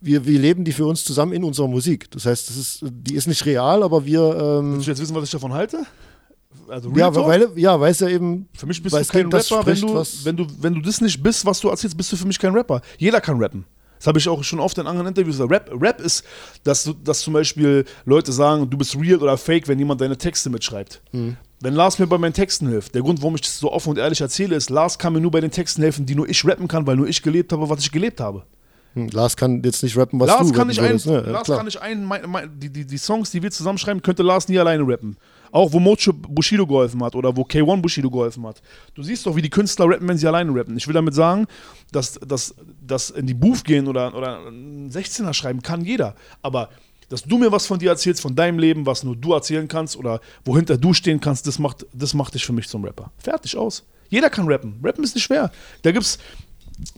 [0.00, 2.10] wir, wir leben die für uns zusammen in unserer Musik.
[2.10, 4.20] Das heißt, das ist, die ist nicht real, aber wir,
[4.60, 5.84] ähm, Willst du jetzt wissen, was ich davon halte?
[6.68, 7.26] Also ja, Talk?
[7.28, 9.94] weil, ja, weil es ja eben Für mich bist du kein Rapper, wenn spricht, du,
[9.94, 12.38] was- wenn, du, wenn du das nicht bist, was du erzählst, bist du für mich
[12.38, 12.80] kein Rapper.
[12.98, 13.64] Jeder kann rappen.
[13.98, 15.50] Das habe ich auch schon oft in anderen Interviews gesagt.
[15.52, 16.24] Rap, Rap ist,
[16.64, 20.16] dass, du, dass zum Beispiel Leute sagen, du bist real oder fake, wenn jemand deine
[20.16, 21.02] Texte mitschreibt.
[21.10, 21.36] Hm.
[21.62, 23.98] Wenn Lars mir bei meinen Texten hilft, der Grund, warum ich das so offen und
[23.98, 26.68] ehrlich erzähle, ist, Lars kann mir nur bei den Texten helfen, die nur ich rappen
[26.68, 28.44] kann, weil nur ich gelebt habe, was ich gelebt habe.
[28.94, 31.22] Hm, Lars kann jetzt nicht rappen, was Lars du kann rappen nicht ein, ne?
[31.26, 31.58] Ja, Lars klar.
[31.58, 34.58] kann nicht ein, mein, mein, die, die, die Songs, die wir zusammenschreiben, könnte Lars nie
[34.58, 35.16] alleine rappen.
[35.52, 38.62] Auch wo Mocho Bushido geholfen hat oder wo K1 Bushido geholfen hat.
[38.94, 40.76] Du siehst doch, wie die Künstler rappen, wenn sie alleine rappen.
[40.76, 41.46] Ich will damit sagen,
[41.92, 46.14] dass, dass, dass in die Booth gehen oder, oder einen 16er schreiben kann jeder.
[46.40, 46.70] Aber
[47.10, 49.96] dass du mir was von dir erzählst, von deinem Leben, was nur du erzählen kannst
[49.96, 53.10] oder wohinter du stehen kannst, das macht, das macht dich für mich zum Rapper.
[53.18, 53.84] Fertig aus.
[54.08, 54.80] Jeder kann rappen.
[54.82, 55.52] Rappen ist nicht schwer.
[55.82, 56.18] Da gibt's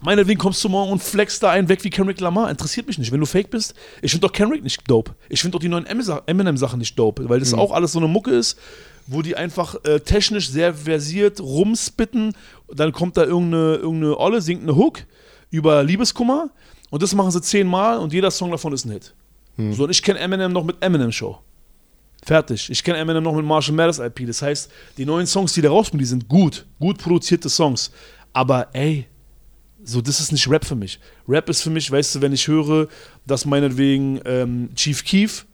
[0.00, 2.50] Meinetwegen kommst du morgen und flexst da einen weg wie Kendrick Lamar.
[2.50, 3.10] Interessiert mich nicht.
[3.10, 5.12] Wenn du fake bist, ich finde doch Kendrick nicht dope.
[5.28, 8.30] Ich finde doch die neuen Eminem-Sachen nicht dope, weil das auch alles so eine Mucke
[8.30, 8.56] ist,
[9.08, 12.34] wo die einfach äh, technisch sehr versiert rumspitten.
[12.72, 15.00] Dann kommt da irgendeine, irgendeine Olle, singt eine Hook
[15.50, 16.50] über Liebeskummer
[16.90, 19.14] und das machen sie zehnmal und jeder Song davon ist ein Hit.
[19.56, 21.38] So, und ich kenne Eminem noch mit Eminem Show.
[22.24, 22.70] Fertig.
[22.70, 24.26] Ich kenne Eminem noch mit Marshall Mathers IP.
[24.26, 26.66] Das heißt, die neuen Songs, die da rauskommen, die sind gut.
[26.78, 27.90] Gut produzierte Songs.
[28.32, 29.06] Aber ey,
[29.84, 31.00] so, das ist nicht Rap für mich.
[31.28, 32.86] Rap ist für mich, weißt du, wenn ich höre,
[33.26, 35.44] dass meinetwegen ähm, Chief Keef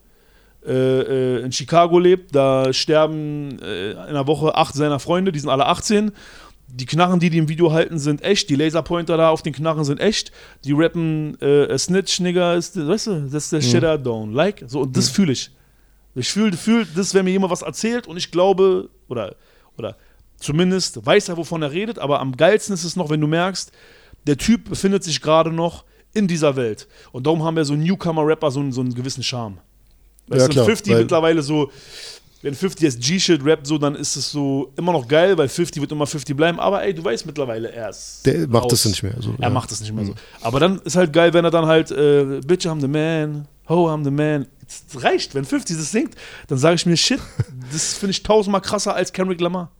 [0.67, 5.39] äh, äh, in Chicago lebt, da sterben äh, in einer Woche acht seiner Freunde, die
[5.39, 6.13] sind alle 18.
[6.71, 8.51] Die Knarren, die die im Video halten, sind echt.
[8.51, 10.33] Die Laserpointer da auf den Knarren sind echt.
[10.65, 14.33] Die rappen äh, a Snitch, Nigga, ist, weißt du, das ist der Shit I don't
[14.33, 14.65] like.
[14.67, 15.51] So, und das fühle ich.
[16.15, 19.37] Ich fühle, fühl, das, wenn mir jemand was erzählt und ich glaube, oder,
[19.77, 19.97] oder
[20.37, 23.73] zumindest weiß er, wovon er redet, aber am geilsten ist es noch, wenn du merkst,
[24.27, 26.87] der Typ befindet sich gerade noch in dieser Welt.
[27.13, 29.59] Und darum haben wir so Newcomer-Rapper so, einen- so einen gewissen Charme.
[30.27, 31.71] Weißt Ja, du, klar, 50 weil- mittlerweile so,
[32.43, 35.81] wenn 50 jetzt G-Shit rappt, so, dann ist es so immer noch geil, weil 50
[35.81, 36.61] wird immer 50 bleiben.
[36.61, 38.23] Aber ey, du weißt mittlerweile, er ist.
[38.25, 39.15] Der macht das nicht mehr.
[39.19, 39.51] So, Er ja.
[39.51, 40.15] macht das nicht mehr so.
[40.41, 43.89] Aber dann ist halt geil, wenn er dann halt, äh, Bitch, I'm the man, ho,
[43.89, 44.47] I'm the man.
[44.65, 46.15] Das reicht, wenn 50 das singt,
[46.47, 47.21] dann sage ich mir, shit,
[47.73, 49.73] das finde ich tausendmal krasser als Kendrick Lamar.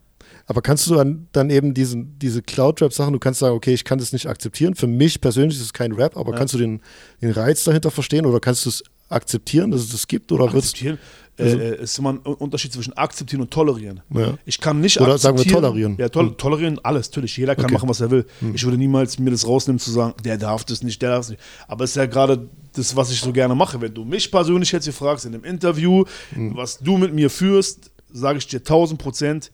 [0.47, 3.99] Aber kannst du dann, dann eben diesen, diese Cloud-Rap-Sachen, du kannst sagen, okay, ich kann
[3.99, 4.73] das nicht akzeptieren.
[4.73, 6.81] Für mich persönlich ist es kein Rap, aber kannst du den,
[7.21, 10.31] den Reiz dahinter verstehen oder kannst du es akzeptieren, dass es das gibt?
[10.31, 10.97] Oder Akzeptieren
[11.37, 14.01] Also- äh, äh, ist immer ein Unterschied zwischen akzeptieren und tolerieren.
[14.13, 14.37] Ja.
[14.45, 15.95] Ich kann nicht Oder sagen wir tolerieren.
[15.97, 16.37] Ja, tol Hm.
[16.37, 17.37] tolerieren alles, natürlich.
[17.37, 17.75] Jeder kann Okay.
[17.75, 18.25] machen, was er will.
[18.53, 21.29] Ich würde niemals mir das rausnehmen zu sagen, der darf das nicht, der darf das
[21.29, 21.41] nicht.
[21.67, 23.79] Aber es ist ja gerade das, was ich so gerne mache.
[23.79, 26.57] Wenn du mich persönlich jetzt hier fragst in einem Interview, Hm.
[26.57, 29.51] was du mit mir führst, sage ich dir 1000 Prozent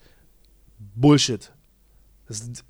[0.95, 1.51] Bullshit.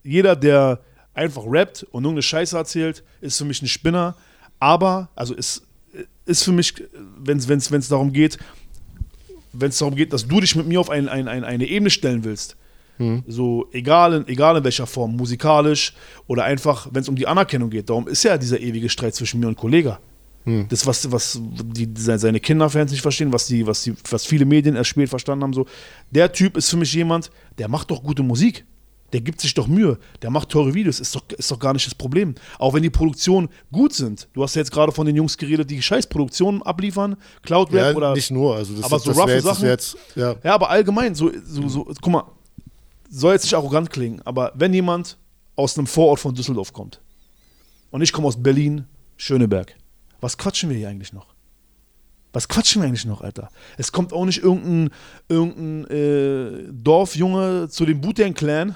[0.03, 0.81] Jeder, der
[1.13, 4.15] einfach rappt und irgendeine Scheiße erzählt, ist für mich ein Spinner.
[4.59, 5.61] Aber, also ist,
[6.25, 6.73] ist für mich,
[7.23, 8.37] wenn es darum geht,
[9.53, 11.89] wenn es darum geht, dass du dich mit mir auf ein, ein, ein, eine Ebene
[11.89, 12.57] stellen willst,
[13.27, 15.93] so egal in, egal in welcher Form, musikalisch
[16.27, 19.41] oder einfach, wenn es um die Anerkennung geht, darum ist ja dieser ewige Streit zwischen
[19.41, 19.99] mir und Kollega.
[20.69, 24.45] Das, was, was die, se- seine Kinderfans nicht verstehen, was, die, was, die, was viele
[24.45, 25.65] Medien erst spät verstanden haben, so,
[26.11, 28.63] der Typ ist für mich jemand, der macht doch gute Musik.
[29.13, 31.85] Der gibt sich doch Mühe, der macht teure Videos, ist doch, ist doch gar nicht
[31.85, 32.35] das Problem.
[32.59, 34.27] Auch wenn die Produktionen gut sind.
[34.33, 37.91] Du hast ja jetzt gerade von den Jungs geredet, die scheiß Produktionen abliefern, Cloud Rap
[37.91, 38.13] ja, oder.
[38.13, 38.55] nicht nur.
[38.55, 40.35] Also das, aber ist- so das Sachen- jetzt, ja.
[40.43, 42.23] Ja, aber allgemein, so, so, so, guck mal,
[43.09, 45.17] soll jetzt nicht arrogant klingen, aber wenn jemand
[45.55, 46.99] aus einem Vorort von Düsseldorf kommt
[47.91, 48.85] und ich komme aus Berlin,
[49.17, 49.75] Schöneberg,
[50.19, 51.27] was quatschen wir hier eigentlich noch?
[52.35, 53.47] Was quatschen wir eigentlich noch, Alter?
[53.77, 54.89] Es kommt auch nicht irgendein,
[55.29, 58.75] irgendein äh, Dorfjunge zu dem Butern-Clan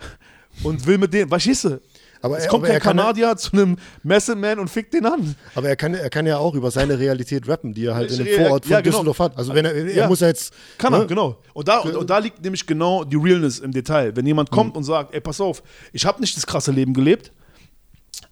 [0.62, 1.80] und will mit dem, verstehst du?
[2.22, 4.94] Aber es er- kommt aber kein er kann ja- Kanadier zu einem Messeman und fickt
[4.94, 5.36] den an.
[5.54, 8.24] Aber er kann, er kann ja auch über seine Realität rappen, die er halt in
[8.24, 8.92] dem Vorort von ja, genau.
[8.96, 9.36] Düsseldorf hat.
[9.36, 10.08] Also wenn er, er Ja.
[10.08, 10.54] muss ja jetzt.
[10.78, 11.06] Kann er, ne?
[11.06, 11.36] genau.
[11.52, 14.16] Und da, und, und da liegt nämlich genau die Realness im Detail.
[14.16, 17.30] Wenn jemand kommt und sagt, ey, pass auf, ich habe nicht das krasse Leben gelebt,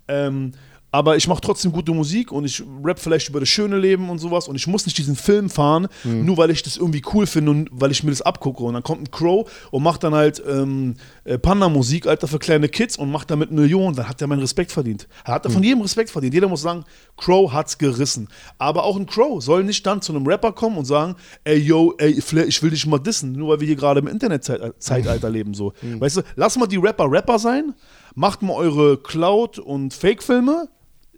[0.09, 0.53] ähm,
[0.95, 4.21] aber ich mache trotzdem gute Musik und ich rap vielleicht über das schöne Leben und
[4.21, 7.51] sowas und ich muss nicht diesen Film fahren, nur weil ich das irgendwie cool finde
[7.51, 8.63] und weil ich mir das abgucke.
[8.63, 12.69] Und dann kommt ein Crow und macht dann halt ähm, äh, Panda-Musik, Alter, für kleine
[12.69, 13.97] Kids und macht damit Millionen.
[13.97, 15.09] Dann hat er meinen Respekt verdient.
[15.25, 16.33] Er hat er von jedem Respekt verdient.
[16.33, 16.85] Jeder muss sagen,
[17.17, 18.29] Crow hat's gerissen.
[18.59, 21.95] Aber auch ein Crow soll nicht dann zu einem Rapper kommen und sagen, ey, yo,
[21.99, 25.55] ey, ich will dich mal dissen, nur weil wir hier gerade im Internet-Zeitalter leben.
[25.55, 25.73] So.
[25.83, 27.75] Weißt du, lass mal die Rapper Rapper sein,
[28.15, 30.69] macht mal eure Cloud- und Fake-Filme.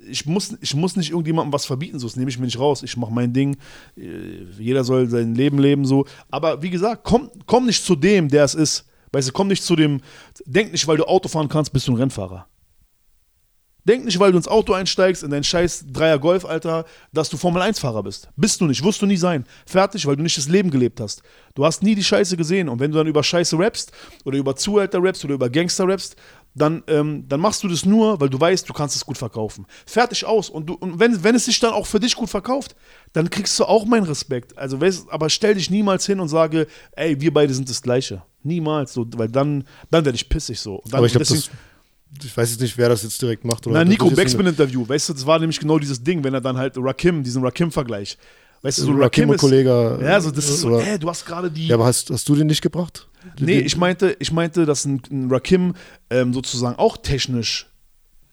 [0.08, 2.82] Ich muss, ich muss nicht irgendjemandem was verbieten, so das nehme ich mir nicht raus.
[2.82, 3.56] Ich mache mein Ding.
[3.96, 6.06] Äh, Jeder soll sein Leben leben, so.
[6.30, 8.86] Aber wie gesagt, komm, komm nicht zu dem, der es ist.
[9.12, 10.00] Weißt du, komm nicht zu dem.
[10.44, 12.46] Denk nicht, weil du Auto fahren kannst, bist du ein Rennfahrer.
[13.86, 17.36] Denk nicht, weil du ins Auto einsteigst, in dein scheiß Dreier Golf, Alter, dass du
[17.36, 18.28] Formel-1-Fahrer bist.
[18.34, 19.44] Bist du nicht, wirst du nie sein.
[19.64, 21.22] Fertig, weil du nicht das Leben gelebt hast.
[21.54, 22.68] Du hast nie die Scheiße gesehen.
[22.68, 23.92] Und wenn du dann über Scheiße rappst
[24.24, 26.16] oder über Zuhälter rappst oder über Gangster rappst,
[26.56, 29.66] dann, ähm, dann machst du das nur, weil du weißt, du kannst es gut verkaufen.
[29.84, 30.48] Fertig aus.
[30.48, 32.74] Und, du, und wenn, wenn es sich dann auch für dich gut verkauft,
[33.12, 34.56] dann kriegst du auch meinen Respekt.
[34.56, 38.22] Also, weißt, aber stell dich niemals hin und sage, ey, wir beide sind das Gleiche.
[38.42, 38.94] Niemals.
[38.94, 40.82] So, weil dann, dann werde ich pissig so.
[40.86, 41.26] Dann, Aber ich glaube,
[42.24, 43.66] ich weiß jetzt nicht, wer das jetzt direkt macht.
[43.66, 46.56] Oder Na, Nico Backspin-Interview, weißt du, das war nämlich genau dieses Ding, wenn er dann
[46.56, 48.16] halt Rakim, diesen Rakim-Vergleich.
[48.62, 49.40] Weißt du, so Rakim Rakim ist.
[49.40, 49.98] Kollege.
[50.02, 51.66] Ja, so, das ist so, ey, du hast gerade die.
[51.66, 53.06] Ja, aber hast, hast du den nicht gebracht?
[53.40, 55.74] Nee, ich meinte, ich meinte, dass ein, ein Rakim
[56.10, 57.66] ähm, sozusagen auch technisch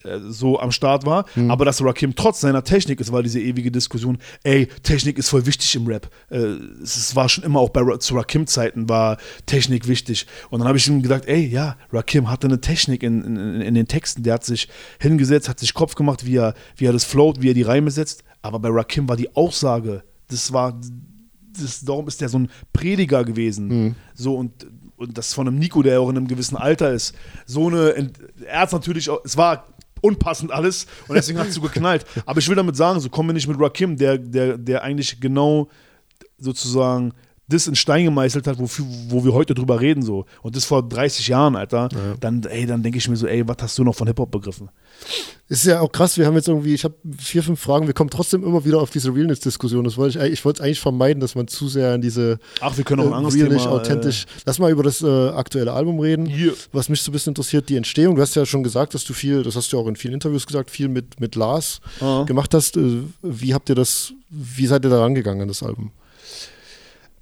[0.04, 1.50] äh, so am Start war, Hm.
[1.50, 5.46] aber dass Rakim trotz seiner Technik, es war diese ewige Diskussion, ey, Technik ist voll
[5.46, 6.10] wichtig im Rap.
[6.30, 6.36] Äh,
[6.82, 10.26] es es war schon immer auch bei Ra zu Rakim-Zeiten war Technik wichtig.
[10.50, 13.74] Und dann habe ich ihm gedacht, ey, ja, Rakim hatte eine Technik in, in, in
[13.74, 14.68] den Texten, der hat sich
[15.00, 17.90] hingesetzt, hat sich Kopf gemacht, wie er, wie er das float, wie er die Reime
[17.90, 20.78] setzt, aber bei Rakim war die Aussage, das war
[21.58, 23.68] das, darum ist der so ein Prediger gewesen.
[23.68, 23.94] Mhm.
[24.14, 27.14] So und, und das von einem Nico, der auch in einem gewissen Alter ist.
[27.46, 28.10] So eine,
[28.46, 29.66] er hat natürlich auch, es war
[30.00, 32.04] unpassend alles und deswegen hat es so geknallt.
[32.26, 35.20] Aber ich will damit sagen, so kommen wir nicht mit Rakim, der, der, der eigentlich
[35.20, 35.68] genau
[36.38, 37.12] sozusagen
[37.48, 40.24] das in Stein gemeißelt hat, wofür, wo wir heute drüber reden, so.
[40.42, 41.88] Und das vor 30 Jahren, Alter.
[42.20, 44.70] Dann, ey, dann denke ich mir so, ey, was hast du noch von Hip-Hop begriffen?
[45.48, 48.08] Ist ja auch krass, wir haben jetzt irgendwie, ich habe vier, fünf Fragen, wir kommen
[48.08, 49.84] trotzdem immer wieder auf diese Realness-Diskussion.
[49.84, 52.76] Das wollte ich, ich wollte es eigentlich vermeiden, dass man zu sehr in diese Ach,
[52.78, 54.24] wir können auch ein äh, anderes real, nicht Thema, authentisch.
[54.46, 56.24] Lass mal über das äh, aktuelle Album reden.
[56.24, 56.54] Hier.
[56.72, 58.16] Was mich so ein bisschen interessiert, die Entstehung.
[58.16, 60.46] Du hast ja schon gesagt, dass du viel, das hast du auch in vielen Interviews
[60.46, 62.24] gesagt, viel mit, mit Lars Aha.
[62.24, 62.78] gemacht hast.
[62.78, 65.90] Äh, Wie habt ihr das, wie seid ihr da rangegangen an das Album?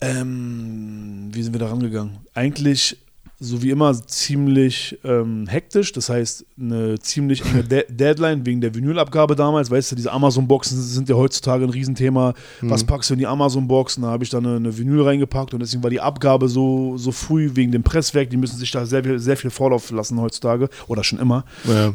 [0.02, 2.18] Ähm, wie sind wir da rangegangen?
[2.34, 2.98] Eigentlich,
[3.38, 5.92] so wie immer, ziemlich ähm, hektisch.
[5.92, 9.70] Das heißt, eine ziemlich enge De Deadline wegen der Vinylabgabe damals.
[9.70, 12.34] Weißt du, diese Amazon-Boxen sind ja heutzutage ein Riesenthema.
[12.60, 14.02] Was packst du in die Amazon-Boxen?
[14.02, 17.12] Da habe ich dann eine, eine Vinyl reingepackt und deswegen war die Abgabe so, so
[17.12, 18.30] früh wegen dem Presswerk.
[18.30, 21.44] Die müssen sich da sehr viel, sehr viel Vorlauf lassen heutzutage oder schon immer.
[21.64, 21.94] Ja.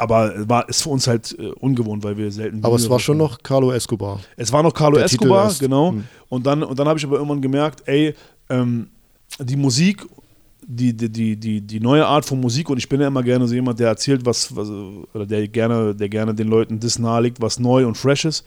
[0.00, 2.64] Aber war, ist für uns halt äh, ungewohnt, weil wir selten.
[2.64, 4.18] Aber es war schon noch Carlo Escobar.
[4.34, 5.92] Es war noch Carlo Der Escobar, genau.
[5.92, 6.04] Hm.
[6.30, 8.14] Und dann, und dann habe ich aber irgendwann gemerkt, ey,
[8.48, 8.88] ähm,
[9.38, 10.06] die Musik,
[10.66, 13.54] die, die, die, die, neue Art von Musik, und ich bin ja immer gerne so
[13.54, 14.70] jemand, der erzählt, was, was
[15.12, 18.46] oder der gerne, der gerne den Leuten das nahelegt, was neu und fresh ist.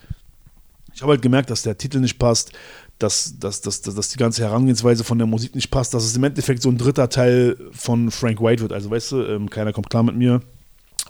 [0.96, 2.52] Ich habe halt gemerkt, dass der Titel nicht passt,
[2.98, 6.18] dass, dass, dass, dass, dass die ganze Herangehensweise von der Musik nicht passt, dass es
[6.18, 8.74] im Endeffekt so ein dritter Teil von Frank White wird.
[8.74, 10.42] Also weißt du, ähm, keiner kommt klar mit mir,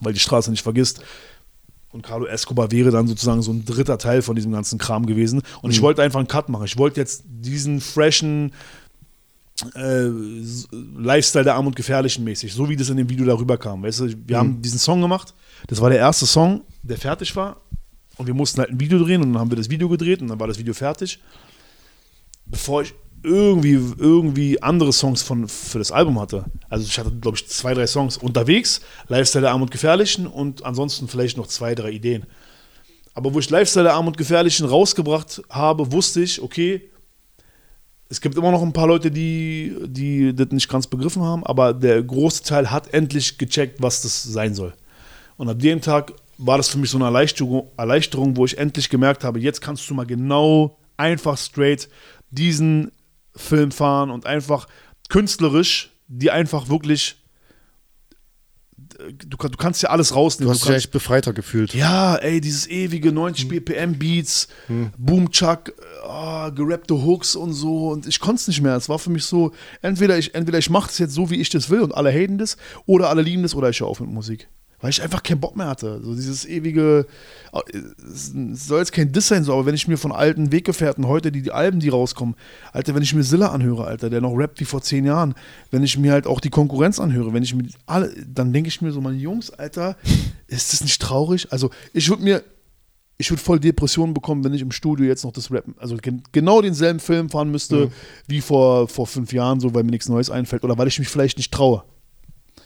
[0.01, 1.01] weil die Straße nicht vergisst.
[1.91, 5.43] Und Carlo Escobar wäre dann sozusagen so ein dritter Teil von diesem ganzen Kram gewesen.
[5.61, 6.65] Und ich wollte einfach einen Cut machen.
[6.65, 8.51] Ich wollte jetzt diesen freshen
[9.75, 10.07] äh,
[10.97, 13.83] Lifestyle der Arm und Gefährlichen mäßig, so wie das in dem Video darüber kam.
[13.83, 15.35] Weißt du, wir haben diesen Song gemacht.
[15.67, 17.57] Das war der erste Song, der fertig war.
[18.17, 20.27] Und wir mussten halt ein Video drehen und dann haben wir das Video gedreht und
[20.27, 21.19] dann war das Video fertig.
[22.45, 26.45] Bevor ich irgendwie, irgendwie andere Songs von, für das Album hatte.
[26.69, 30.65] Also ich hatte, glaube ich, zwei, drei Songs unterwegs, Lifestyle der Arm und Gefährlichen und
[30.65, 32.25] ansonsten vielleicht noch zwei, drei Ideen.
[33.13, 36.89] Aber wo ich Lifestyle der Arm und Gefährlichen rausgebracht habe, wusste ich, okay,
[38.09, 41.73] es gibt immer noch ein paar Leute, die, die das nicht ganz begriffen haben, aber
[41.73, 44.73] der große Teil hat endlich gecheckt, was das sein soll.
[45.37, 48.89] Und ab dem Tag war das für mich so eine Erleichterung, Erleichterung, wo ich endlich
[48.89, 51.89] gemerkt habe, jetzt kannst du mal genau, einfach straight
[52.29, 52.91] diesen
[53.35, 54.67] Film fahren und einfach
[55.09, 57.15] künstlerisch, die einfach wirklich,
[58.77, 60.51] du, du kannst ja alles Du rausnehmen.
[60.51, 61.73] hast du dich kannst, echt befreiter gefühlt.
[61.73, 64.47] ja, ey, dieses ewige 90 BPM Beats,
[64.97, 65.73] Boom Chuck,
[66.05, 68.75] ah, gerappte Hooks und so und ich konnte es nicht mehr.
[68.75, 71.49] Es war für mich so, entweder ich, entweder ich mache es jetzt so, wie ich
[71.49, 74.09] das will und alle haten das oder alle lieben das oder ich höre auf mit
[74.09, 74.47] Musik.
[74.83, 76.01] Weil ich einfach keinen Bock mehr hatte.
[76.03, 77.07] So dieses ewige,
[78.05, 78.33] es
[78.67, 81.41] soll jetzt kein Diss sein, so, aber wenn ich mir von alten Weggefährten heute die,
[81.41, 82.35] die Alben, die rauskommen,
[82.73, 85.35] Alter, wenn ich mir Silla anhöre, Alter, der noch rappt wie vor zehn Jahren,
[85.71, 88.81] wenn ich mir halt auch die Konkurrenz anhöre, wenn ich mir alle, dann denke ich
[88.81, 89.95] mir so, meine Jungs, Alter,
[90.47, 91.49] ist das nicht traurig?
[91.53, 92.43] Also ich würde mir,
[93.17, 96.23] ich würde voll Depressionen bekommen, wenn ich im Studio jetzt noch das Rappen, also gen
[96.33, 97.89] genau denselben Film fahren müsste
[98.27, 101.07] wie vor, vor fünf Jahren, so weil mir nichts Neues einfällt oder weil ich mich
[101.07, 101.85] vielleicht nicht traue.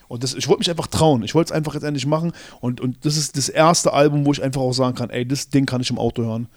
[0.07, 1.23] Und das, ich wollte mich einfach trauen.
[1.23, 2.31] Ich wollte es einfach jetzt endlich machen.
[2.61, 5.49] Und, und das ist das erste Album, wo ich einfach auch sagen kann, ey, das
[5.49, 6.47] Ding kann ich im Auto hören.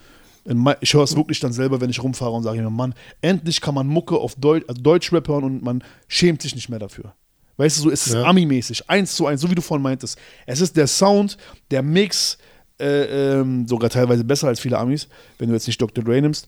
[0.80, 3.74] Ich höre es wirklich dann selber, wenn ich rumfahre und sage mir, Mann, endlich kann
[3.74, 7.12] man Mucke auf Deutsch, also Deutschrap hören und man schämt sich nicht mehr dafür.
[7.58, 8.24] Weißt du, so ist es Ja.
[8.24, 10.18] Ami-mäßig, eins zu eins, so wie du vorhin meintest.
[10.46, 11.36] Es ist der Sound,
[11.70, 12.38] der Mix,
[12.80, 16.02] äh, ähm, sogar teilweise besser als viele Amis, wenn du jetzt nicht Dr.
[16.02, 16.46] Dre nimmst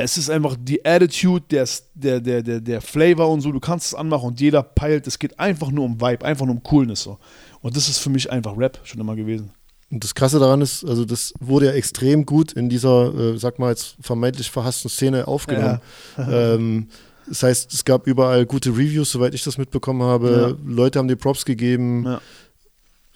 [0.00, 3.88] es ist einfach die Attitude, der, der, der, der, der Flavor und so, du kannst
[3.88, 7.02] es anmachen und jeder peilt, es geht einfach nur um Vibe, einfach nur um Coolness
[7.02, 7.18] so.
[7.60, 9.52] Und das ist für mich einfach Rap schon immer gewesen.
[9.90, 13.58] Und das Krasse daran ist, also das wurde ja extrem gut in dieser, äh, sag
[13.58, 15.80] mal jetzt vermeintlich verhassten Szene aufgenommen.
[16.18, 16.88] ähm,
[17.28, 20.58] das heißt, es gab überall gute Reviews, soweit ich das mitbekommen habe.
[20.64, 22.04] Leute haben dir Props gegeben.
[22.04, 22.20] Ja.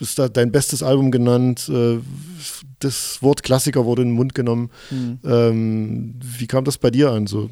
[0.05, 1.69] Ist da dein bestes Album genannt.
[1.69, 1.99] Äh,
[2.79, 4.71] das Wort Klassiker wurde in den Mund genommen.
[4.91, 5.19] Mhm.
[5.25, 7.27] Ähm, wie kam das bei dir an?
[7.27, 7.51] So?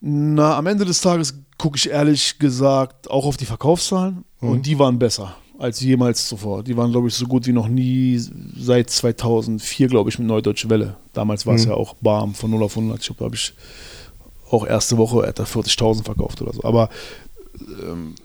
[0.00, 4.24] Na, am Ende des Tages gucke ich ehrlich gesagt auch auf die Verkaufszahlen.
[4.40, 6.64] Und die waren besser als jemals zuvor.
[6.64, 8.20] Die waren, glaube ich, so gut wie noch nie
[8.58, 10.96] seit 2004, glaube ich, mit Neudeutsche Welle.
[11.12, 13.00] Damals war es ja auch Barm von 0 auf 100.
[13.00, 13.54] Ich glaube, ich
[14.50, 16.64] auch erste Woche etwa 40.000 verkauft oder so.
[16.64, 16.88] Aber
[17.60, 18.16] ähm,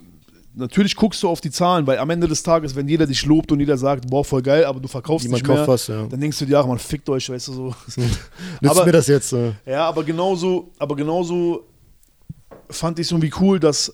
[0.57, 3.51] natürlich guckst du auf die Zahlen, weil am Ende des Tages, wenn jeder dich lobt
[3.51, 6.05] und jeder sagt, boah, voll geil, aber du verkaufst Niemand nicht mehr, was, ja.
[6.07, 7.75] dann denkst du dir, ach man, fickt euch, weißt du so.
[7.95, 8.09] Nützt
[8.65, 9.33] Aber- mir das jetzt?
[9.33, 11.63] Äh, Ja, aber genauso, aber genauso
[12.69, 13.93] fand ich es irgendwie cool, dass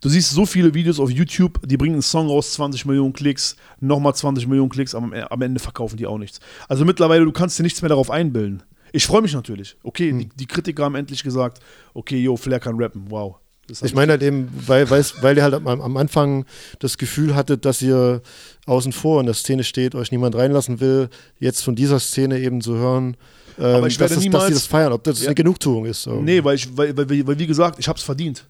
[0.00, 3.56] du siehst so viele Videos auf YouTube, die bringen einen Song raus, 20 Millionen Klicks,
[3.80, 6.38] nochmal 20 Millionen Klicks, aber am- am Ende verkaufen die auch nichts.
[6.68, 8.62] Also mittlerweile, du kannst dir nichts mehr darauf einbilden.
[8.92, 9.76] Ich freue mich natürlich.
[9.82, 10.18] Okay, Hm.
[10.20, 11.60] die, die Kritiker haben endlich gesagt,
[11.94, 13.36] okay, yo, Flair kann rappen, wow.
[13.82, 16.46] Ich meine halt eben, weil, weil ihr halt am, am Anfang
[16.78, 18.22] das Gefühl hattet, dass ihr
[18.66, 21.08] außen vor in der Szene steht, euch niemand reinlassen will,
[21.38, 23.16] jetzt von dieser Szene eben zu hören,
[23.58, 25.26] ähm, ich dass, das, dass niemals- sie das feiern, ob das Ja.
[25.26, 26.02] eine Genugtuung ist.
[26.02, 26.20] So.
[26.22, 28.46] Nee, weil, ich, weil, weil, weil, wie gesagt, ich habe es verdient.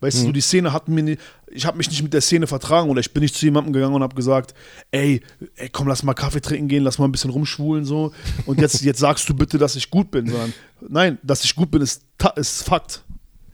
[0.00, 0.26] Weißt Hm.
[0.26, 3.00] du, die Szene hat mir nie, ich habe mich nicht mit der Szene vertragen oder
[3.00, 4.52] ich bin nicht zu jemandem gegangen und habe gesagt,
[4.90, 5.22] ey,
[5.54, 8.12] ey, komm, lass mal Kaffee trinken gehen, lass mal ein bisschen rumschwulen so
[8.44, 10.52] und jetzt, jetzt sagst du bitte, dass ich gut bin, sondern
[10.86, 12.02] nein, dass ich gut bin, ist,
[12.36, 13.02] ist Fakt.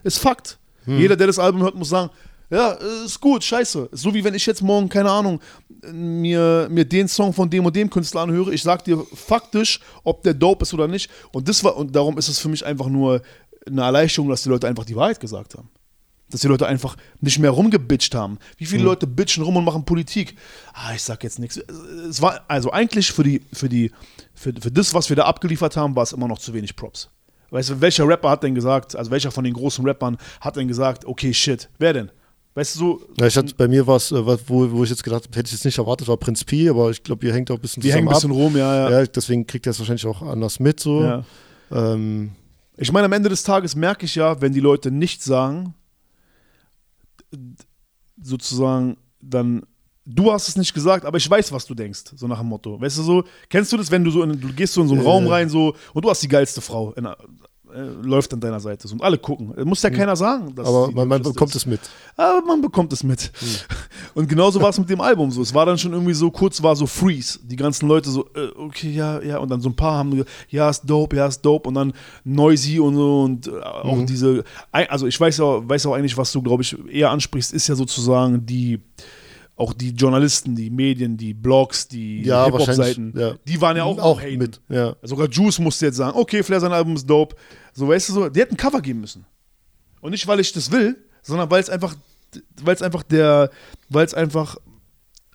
[0.02, 0.58] Ist Fakt.
[0.84, 0.98] Hm.
[0.98, 2.10] Jeder, der das Album hört, muss sagen,
[2.52, 2.72] ja,
[3.06, 3.88] ist gut, scheiße.
[3.92, 5.40] So wie wenn ich jetzt morgen, keine Ahnung,
[5.90, 10.22] mir, mir den Song von dem und dem Künstler anhöre, ich sag dir faktisch, ob
[10.22, 11.10] der dope ist oder nicht.
[11.32, 13.22] Und das war, und darum ist es für mich einfach nur
[13.66, 15.70] eine Erleichterung, dass die Leute einfach die Wahrheit gesagt haben.
[16.28, 18.38] Dass die Leute einfach nicht mehr rumgebitcht haben.
[18.58, 20.36] Wie viele Leute bitchen rum und machen Politik?
[20.74, 21.56] Ah, ich sag jetzt nichts.
[21.56, 23.92] Es war, also eigentlich für die, für die,
[24.34, 27.08] für, für das, was wir da abgeliefert haben, war es immer noch zu wenig Props.
[27.52, 30.66] Weißt du, welcher Rapper hat denn gesagt, also welcher von den großen Rappern hat denn
[30.68, 32.10] gesagt, okay, shit, wer denn?
[32.54, 35.04] Weißt du, so, Ja, ich hatte, bei mir war es, äh, wo, wo ich jetzt
[35.04, 37.50] gedacht habe, hätte ich jetzt nicht erwartet, war Prinz Pi, aber ich glaube, ihr hängt
[37.50, 39.00] auch ein bisschen die hängen ein zusammen bisschen rum, ja, ja.
[39.00, 40.80] Ja, deswegen kriegt er es wahrscheinlich auch anders mit.
[40.80, 41.02] So.
[41.02, 41.24] ja.
[41.70, 42.32] Ähm,
[42.78, 45.74] Ich meine, am Ende des Tages merke ich ja, wenn die Leute nicht sagen,
[48.22, 49.62] sozusagen, dann,
[50.04, 52.80] du hast es nicht gesagt, aber ich weiß, was du denkst, so nach dem Motto.
[52.80, 54.94] Weißt du so, kennst du das, wenn du so, in, du gehst so in so
[54.94, 55.06] einen Äh.
[55.06, 57.14] Raum rein, so, und du hast die geilste Frau, in, äh,
[58.02, 59.54] läuft an deiner Seite so, und alle gucken.
[59.64, 60.48] Muss ja keiner sagen.
[60.48, 60.58] Hm.
[60.58, 61.56] aber man, man bekommt ist.
[61.62, 61.80] es mit.
[62.16, 63.32] Aber man bekommt es mit.
[64.14, 65.40] Und genauso war es mit dem Album so.
[65.40, 67.38] Es war dann schon irgendwie so, kurz war so Freeze.
[67.44, 69.38] Die ganzen Leute so, äh, okay, ja, ja.
[69.38, 71.66] Und dann so ein paar haben gesagt, ja, ist dope, ja, ist dope.
[71.70, 71.94] Und dann
[72.24, 76.14] Noisy und so und äh, auch diese, ei- also ich weiß auch, weiß auch eigentlich,
[76.18, 78.80] was du, glaube ich, eher ansprichst, ist ja sozusagen die,
[79.56, 83.34] auch die Journalisten, die Medien, die Blogs, die Ja, Hip-Hop-Seiten, ja.
[83.46, 84.96] die waren ja auch, Auch mit, ja.
[85.02, 87.36] Sogar Juice musste jetzt sagen, okay, Flair, sein Album ist dope.
[87.72, 89.24] So, weißt du so, die hätten ein Cover geben müssen.
[90.00, 91.94] Und nicht, weil ich das will, sondern weil es einfach,
[92.62, 93.50] weil es einfach der,
[93.88, 94.56] weil es einfach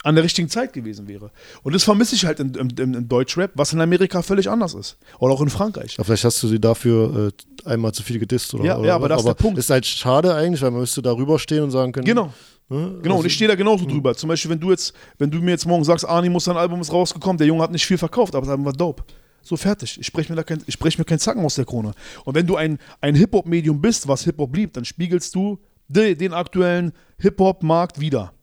[0.03, 1.31] an der richtigen Zeit gewesen wäre.
[1.63, 4.97] Und das vermisse ich halt in, in, in Deutschrap, was in Amerika völlig anders ist.
[5.19, 5.97] Oder auch in Frankreich.
[5.97, 7.31] Ja, vielleicht hast du sie dafür
[7.65, 9.57] äh, einmal zu viel gedisst oder Ja, oder ja, aber das ist der Punkt.
[9.57, 12.05] Ist halt schade eigentlich, weil man müsste darüber stehen und sagen können.
[12.05, 12.33] Genau.
[12.69, 12.99] Ne?
[13.01, 13.91] Genau, und ich stehe da genauso hm.
[13.91, 14.15] drüber.
[14.15, 16.81] Zum Beispiel, wenn du jetzt, wenn du mir jetzt morgen sagst, Arnie muss sein Album
[16.81, 19.03] ist rausgekommen, der Junge hat nicht viel verkauft, aber das Album war dope.
[19.41, 19.97] So fertig.
[19.99, 21.93] Ich spreche mir da kein, ich spreche mir keinen Zacken aus der Krone.
[22.25, 26.33] Und wenn du ein, ein Hip-Hop-Medium bist, was Hip-Hop liebt, dann spiegelst du de, den
[26.33, 28.33] aktuellen Hip-Hop-Markt wieder.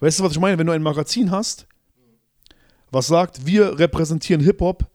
[0.00, 0.58] Weißt du, was ich meine?
[0.58, 1.66] Wenn du ein Magazin hast,
[2.90, 4.86] was sagt, wir repräsentieren Hip-Hop,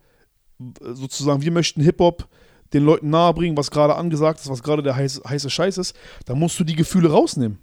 [0.79, 2.27] sozusagen, wir möchten Hip-Hop
[2.73, 6.39] den Leuten nahebringen, was gerade angesagt ist, was gerade der heiße, heiße Scheiß ist, dann
[6.39, 7.59] musst du die Gefühle rausnehmen.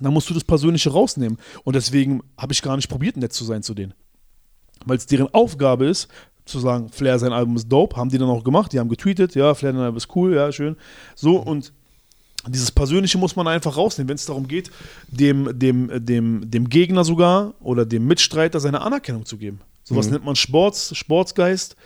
[0.00, 1.38] Dann musst du das Persönliche rausnehmen.
[1.62, 3.94] Und deswegen habe ich gar nicht probiert, nett zu sein zu denen.
[4.84, 6.08] Weil es deren Aufgabe ist,
[6.44, 9.34] zu sagen, Flair, sein Album ist dope, haben die dann auch gemacht, die haben getweetet,
[9.34, 10.76] ja, Flair, dein Album ist cool, ja, schön.
[11.14, 11.72] So, und
[12.46, 14.70] dieses Persönliche muss man einfach rausnehmen, wenn es darum geht,
[15.08, 19.60] dem, dem, dem, dem Gegner sogar oder dem Mitstreiter seine Anerkennung zu geben.
[19.82, 21.76] Sowas nennt man Sports, Sportsgeist.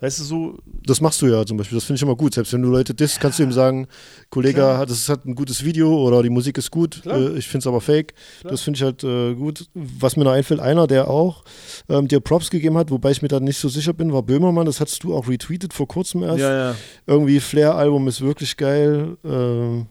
[0.00, 2.34] Weißt du, so, Das machst du ja zum Beispiel, das finde ich immer gut.
[2.34, 3.86] Selbst wenn du Leute disst, kannst du ihm sagen,
[4.30, 4.78] Kollege, Klar.
[4.78, 7.18] hat, das hat ein gutes Video oder die Musik ist gut, Klar.
[7.18, 8.14] äh, ich finde es aber fake.
[8.42, 9.66] Das finde ich halt äh, gut.
[9.74, 11.44] Was mir noch einfällt, einer, der auch
[11.88, 14.66] ähm, dir Props gegeben hat, wobei ich mir da nicht so sicher bin, war Böhmermann.
[14.66, 16.38] Das hattest du auch retweetet vor kurzem erst.
[16.40, 16.76] ja, ja.
[17.06, 19.16] Irgendwie Flair-Album ist wirklich geil.
[19.24, 19.86] Ähm,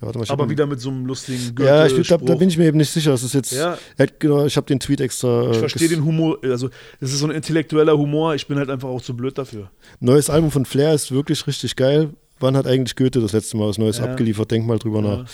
[0.00, 2.66] ja, mal, Aber wieder mit so einem lustigen Ja, ich, da, da bin ich mir
[2.66, 3.10] eben nicht sicher.
[3.10, 3.52] Das ist jetzt.
[3.52, 3.76] Ja.
[4.18, 5.48] Genau, ich habe den Tweet extra.
[5.48, 6.70] Äh, Ich verstehe den Humor, also
[7.00, 9.70] das ist so ein intellektueller Humor, ich bin halt einfach auch zu blöd dafür.
[10.00, 12.10] Neues Album von Flair ist wirklich richtig geil.
[12.40, 14.04] Wann hat eigentlich Goethe das letzte Mal was Neues Ja.
[14.04, 14.50] abgeliefert?
[14.50, 15.24] Denk mal drüber nach.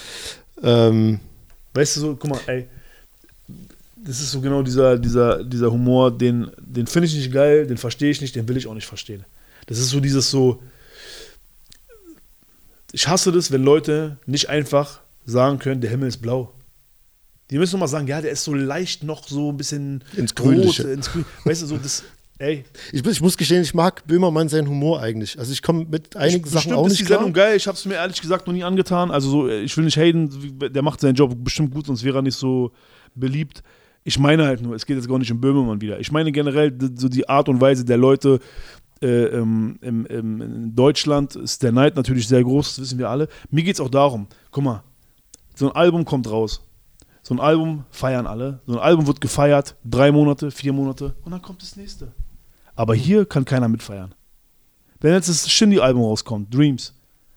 [0.63, 1.21] Ähm,
[1.75, 2.67] Weißt du so, guck mal, ey,
[3.97, 7.77] das ist so genau dieser, dieser, dieser Humor, den, den finde ich nicht geil, den
[7.77, 9.25] verstehe ich nicht, den will ich auch nicht verstehen.
[9.67, 10.63] Das ist so dieses so,
[12.95, 16.53] ich hasse das, wenn Leute nicht einfach sagen können, der Himmel ist blau.
[17.51, 20.37] Die müssen mal sagen, ja, der ist so leicht noch so ein bisschen Ins rot,
[20.47, 20.83] Grünliche.
[20.85, 21.25] ins Grün.
[21.45, 22.05] Weißt du, so das,
[22.39, 25.39] Ey, Ich, ich muss gestehen, ich mag Böhmermann seinen Humor eigentlich.
[25.39, 27.19] Also ich komme mit einigen Sachen bestimmt auch ist nicht die klar.
[27.19, 27.57] Sendung geil.
[27.57, 29.11] Ich habe es mir ehrlich gesagt noch nie angetan.
[29.11, 30.31] Also so, ich will nicht haten,
[30.73, 32.73] der macht seinen Job bestimmt gut, sonst wäre er nicht so
[33.15, 33.63] beliebt.
[34.03, 36.01] Ich meine halt nur, es geht jetzt gar nicht um Böhmermann wieder.
[36.01, 38.41] Ich meine generell so die Art und Weise der Leute
[39.05, 43.11] äh, ähm, im, im, in Deutschland ist der Neid natürlich sehr groß, das wissen wir
[43.11, 43.29] alle.
[43.51, 44.83] Mir geht es auch darum, guck mal,
[45.55, 46.63] so ein Album kommt raus.
[47.23, 48.61] So ein Album feiern alle.
[48.67, 52.13] So ein Album wird gefeiert, drei Monate, vier Monate und dann kommt das nächste.
[52.75, 54.15] Aber hier kann keiner mitfeiern.
[55.01, 56.95] Wenn jetzt das Shindy-Album rauskommt, Dreams,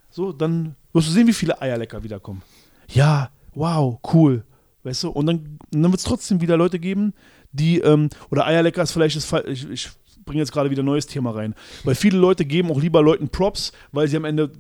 [0.09, 2.41] so, dann wirst du sehen, wie viele Eierlecker wiederkommen.
[2.87, 4.45] Ja, wow, cool.
[4.83, 7.13] Weißt du, und dann, dann wird es trotzdem wieder Leute geben,
[7.51, 9.89] die, ähm, oder Eierlecker ist vielleicht das ich, ich
[10.27, 11.55] bringe jetzt gerade wieder ein neues Thema rein.
[11.83, 14.51] Weil viele Leute geben auch lieber Leuten Props, weil sie am Ende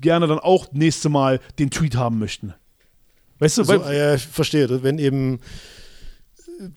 [0.00, 2.54] gerne dann auch nächste Mal den Tweet haben möchten.
[3.40, 4.82] Weißt du, So, ah ja, ich verstehe.
[4.84, 5.40] Wenn eben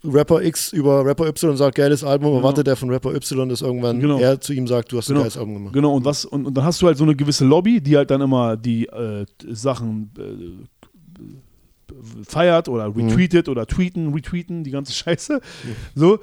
[0.04, 4.00] Rapper X über Rapper Y sagt, geiles Album, erwartet er von Rapper Y, dass irgendwann
[4.00, 4.18] Genau.
[4.18, 5.20] er zu ihm sagt, du hast Genau.
[5.20, 5.74] ein geiles Album gemacht.
[5.74, 8.10] Genau, und was, und, und dann hast du halt so eine gewisse Lobby, die halt
[8.10, 11.94] dann immer die äh, Sachen äh,
[12.28, 15.42] feiert oder retweetet oder tweeten, retweeten, die ganze Scheiße.
[15.96, 16.20] So.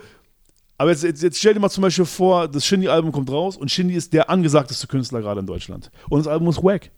[0.77, 3.71] Aber jetzt, jetzt, jetzt stell dir mal zum Beispiel vor, das Shindy-Album kommt raus und
[3.71, 5.91] Shindy ist der angesagteste Künstler gerade in Deutschland.
[6.09, 6.91] Und das Album ist wack.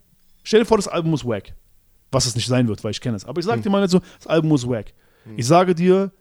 [0.43, 1.53] Stell dir vor, das Album ist wack.
[2.11, 3.25] Was es nicht sein wird, weil ich kenne es.
[3.25, 4.93] Aber ich sag dir mal nicht so, das Album ist wack.
[5.35, 6.11] Ich sage dir,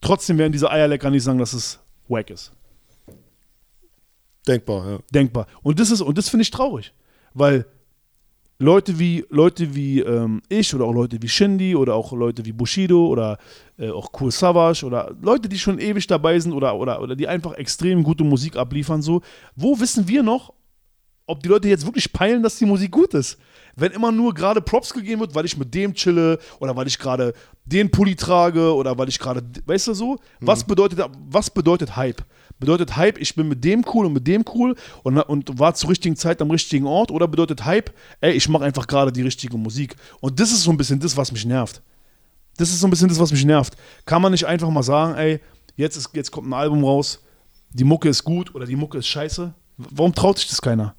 [0.00, 2.52] trotzdem werden diese Eierlecker nicht sagen, dass es wack ist
[4.46, 4.98] Denkbar, ja.
[5.12, 5.46] denkbar.
[5.62, 6.94] Und das ist, und das finde ich traurig.
[7.34, 7.66] Weil
[8.58, 12.52] Leute wie, Leute wie ähm, ich oder auch Leute wie Shindy oder auch Leute wie
[12.52, 13.38] Bushido oder
[13.78, 17.28] äh, auch Cool Savage oder Leute, die schon ewig dabei sind oder, oder, oder die
[17.28, 19.20] einfach extrem gute Musik abliefern, so,
[19.56, 20.54] wo wissen wir noch,
[21.26, 23.38] ob die Leute jetzt wirklich peilen, dass die Musik gut ist.
[23.74, 26.98] Wenn immer nur gerade Props gegeben wird, weil ich mit dem chille oder weil ich
[26.98, 27.34] gerade
[27.64, 30.98] den Pulli trage oder weil ich gerade, weißt du so, was bedeutet
[31.28, 32.22] was bedeutet Hype?
[32.58, 35.90] Bedeutet Hype, ich bin mit dem cool und mit dem cool und, und war zur
[35.90, 37.90] richtigen Zeit am richtigen Ort oder bedeutet Hype,
[38.20, 39.96] ey, ich mache einfach gerade die richtige Musik.
[40.20, 41.82] Und das ist so ein bisschen das, was mich nervt.
[42.56, 43.76] Das ist so ein bisschen das, was mich nervt.
[44.06, 45.40] Kann man nicht einfach mal sagen, ey,
[45.76, 47.22] jetzt, ist, jetzt kommt ein Album raus,
[47.70, 49.52] die Mucke ist gut oder die Mucke ist scheiße?
[49.76, 50.94] Warum traut sich das keiner?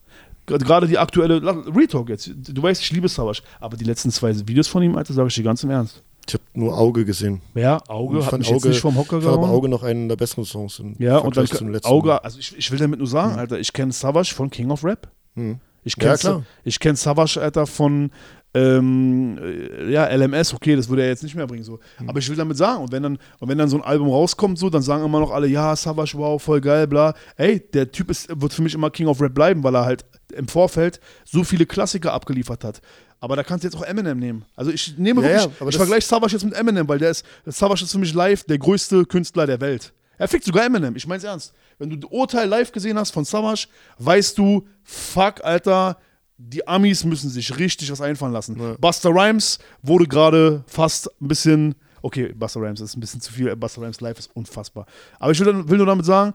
[0.45, 1.41] Ger- Gerade die aktuelle
[1.75, 2.29] Retalk jetzt.
[2.35, 5.33] Du weißt, ich liebe Savage, aber die letzten zwei Videos von ihm, Alter, sage ich
[5.33, 6.03] dir ganz im Ernst.
[6.27, 7.41] Ich habe nur Auge gesehen.
[7.55, 9.55] Ja, Auge Ich hat mich jetzt nicht vom Hocker ich fand aber gehauen.
[9.57, 10.79] Auge noch einen der besseren Songs.
[10.79, 12.17] Im Ja, und dann Vergleich zum letzten Auge, Mal.
[12.17, 15.07] also ich, ich will damit nur sagen, Alter, ich kenne Savage von King of Rap.
[15.35, 15.59] Hm.
[15.83, 16.43] Ich Ja, kenne klar.
[16.65, 18.11] ich kenn Savage, Alter, von
[18.57, 21.63] ähm, äh, ja, LMS, okay, das würde er jetzt nicht mehr bringen.
[21.63, 21.79] So.
[21.97, 22.09] Hm.
[22.09, 24.57] Aber ich will damit sagen, und wenn, dann, und wenn dann so ein Album rauskommt,
[24.57, 27.13] so, dann sagen immer noch alle, ja, Savage, wow, voll geil, bla.
[27.35, 30.05] Ey, der Typ ist, wird für mich immer King of Rap bleiben, weil er halt
[30.35, 32.81] im Vorfeld so viele Klassiker abgeliefert hat.
[33.19, 34.45] Aber da kannst du jetzt auch Eminem nehmen.
[34.55, 37.25] Also ich nehme Ja, wirklich, ja, ich vergleiche Savage jetzt mit Eminem, weil der ist,
[37.45, 39.93] Savage ist für mich live der größte Künstler der Welt.
[40.19, 41.53] Er fickt sogar Eminem, ich mein's ernst.
[41.77, 43.67] Wenn du Urteil live gesehen hast von Savage,
[43.99, 45.97] weißt du, fuck, Alter,
[46.37, 48.77] die Amis müssen sich richtig was einfallen lassen.
[48.79, 53.55] Buster Rhymes wurde gerade fast ein bisschen, okay, Buster Rhymes ist ein bisschen zu viel,
[53.55, 54.85] Buster Rhymes live ist unfassbar.
[55.19, 56.33] Aber ich will, will nur damit sagen,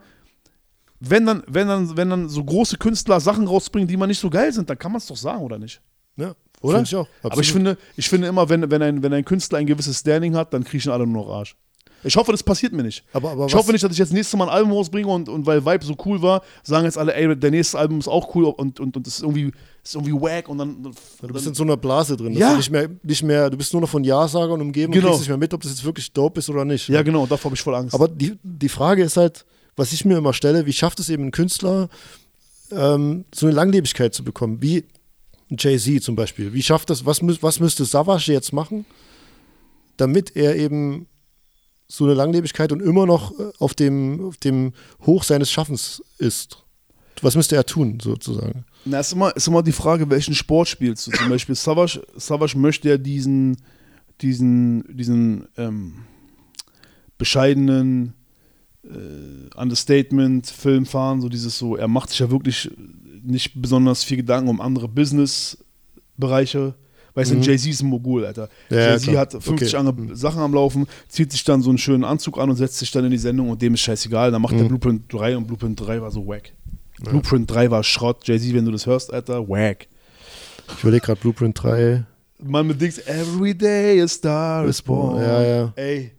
[0.99, 4.31] wenn dann, wenn, dann, wenn dann so große Künstler Sachen rausbringen, die mal nicht so
[4.31, 5.81] geil sind, dann kann man es doch sagen, oder nicht?
[6.17, 6.83] Ja, Oder?
[6.83, 7.09] Ich auch.
[7.23, 10.37] Aber ich finde, ich finde immer, wenn, wenn, ein, wenn ein Künstler ein gewisses Standing
[10.37, 11.57] hat, dann kriechen alle nur noch Arsch.
[12.05, 13.05] Ich hoffe, das passiert mir nicht.
[13.13, 15.47] Aber- aber ich hoffe nicht, dass ich jetzt nächstes Mal ein Album rausbringe und, und
[15.47, 18.45] weil Vibe so cool war, sagen jetzt alle, ey, der nächste Album ist auch cool
[18.47, 19.53] und, und, und das ist irgendwie,
[19.85, 20.83] ist irgendwie wack und dann.
[20.83, 20.91] Du
[21.33, 22.33] bist dann in so einer Blase drin.
[22.33, 22.51] Ja.
[22.51, 25.07] Du, nicht mehr, nicht mehr, du bist nur noch von Ja-Sagern umgeben Genau.
[25.07, 26.89] und kriegst nicht mehr mit, ob das jetzt wirklich dope ist oder nicht.
[26.89, 27.95] ja, genau, davor habe ich voll Angst.
[27.95, 29.45] Aber die, die Frage ist halt,
[29.77, 31.89] was ich mir immer stelle, wie schafft es eben ein Künstler,
[32.71, 34.61] ähm, so eine Langlebigkeit zu bekommen?
[34.61, 34.85] Wie
[35.51, 36.53] ein Jay-Z zum Beispiel.
[36.53, 38.87] Wie schafft das, was, was müsste Savage jetzt machen,
[39.97, 41.07] damit er eben
[41.93, 44.73] so eine Langlebigkeit und immer noch äh, auf dem, auf dem
[45.05, 46.65] Hoch seines Schaffens ist?
[47.21, 48.65] Was müsste er tun, sozusagen?
[48.87, 51.11] Na, ist immer, ist immer die Frage, welchen Sport spielst du.
[51.11, 53.59] Zum Beispiel Savage, Savage möchte ja diesen,
[54.23, 55.97] diesen, diesen ähm,
[57.19, 58.15] bescheidenen
[58.85, 62.71] äh, Understatement-Film fahren, so dieses so, er macht sich ja wirklich
[63.23, 66.75] nicht besonders viel Gedanken um andere Business-Bereiche.
[67.15, 68.49] Weißt du, Jay-Z ist ein Mogul, Alter.
[68.71, 68.77] Mhm.
[68.77, 69.77] Ja, ja, Jay-Z hat 50 Okay.
[69.77, 72.91] andere Sachen am Laufen, zieht sich dann so einen schönen Anzug an und setzt sich
[72.91, 74.31] dann in die Sendung und dem ist scheißegal.
[74.31, 74.43] Dann Mhm.
[74.43, 76.53] macht der Blueprint 3 und Blueprint 3 war so wack.
[77.03, 78.27] Blueprint 3 war Schrott.
[78.27, 79.87] Jay-Z, wenn du das hörst, Alter, wack.
[80.77, 82.05] Ich überlege gerade Blueprint 3.
[82.45, 85.21] Man mit Dings, every day a star is born.
[85.21, 85.73] Ja, ja.
[85.77, 86.13] Ey,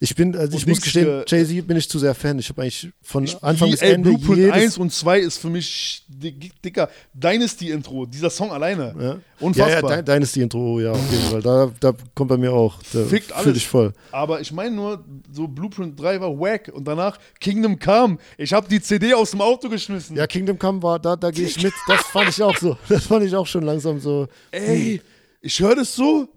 [0.00, 2.38] Ich bin, also ich muss gestehen, Jay-Z bin ich zu sehr Fan.
[2.38, 5.50] Ich habe eigentlich von Anfang Wie, bis Ende Blueprint jedes, 1 und 2 ist für
[5.50, 8.94] mich, dick- dicker, Dynasty-Intro, dieser Song alleine.
[8.98, 9.04] Ja.
[9.06, 9.90] Ja, Unfassbar.
[9.96, 11.42] ja, dein ist die Intro, ja, auf jeden Fall.
[11.42, 12.78] Da, da kommt bei mir auch.
[12.92, 13.56] Da Fickt alles.
[13.58, 13.92] ich voll.
[14.12, 18.16] Aber ich meine nur, so Blueprint 3 war wack und danach Kingdom Come.
[18.38, 20.16] Ich habe die CD aus dem Auto geschmissen.
[20.16, 21.74] Ja, Kingdom Come war, da, da gehe ich mit.
[21.86, 22.76] Das fand ich auch so.
[22.88, 24.26] Das fand ich auch schon langsam so.
[24.52, 25.02] Ey,
[25.42, 26.28] ich höre das so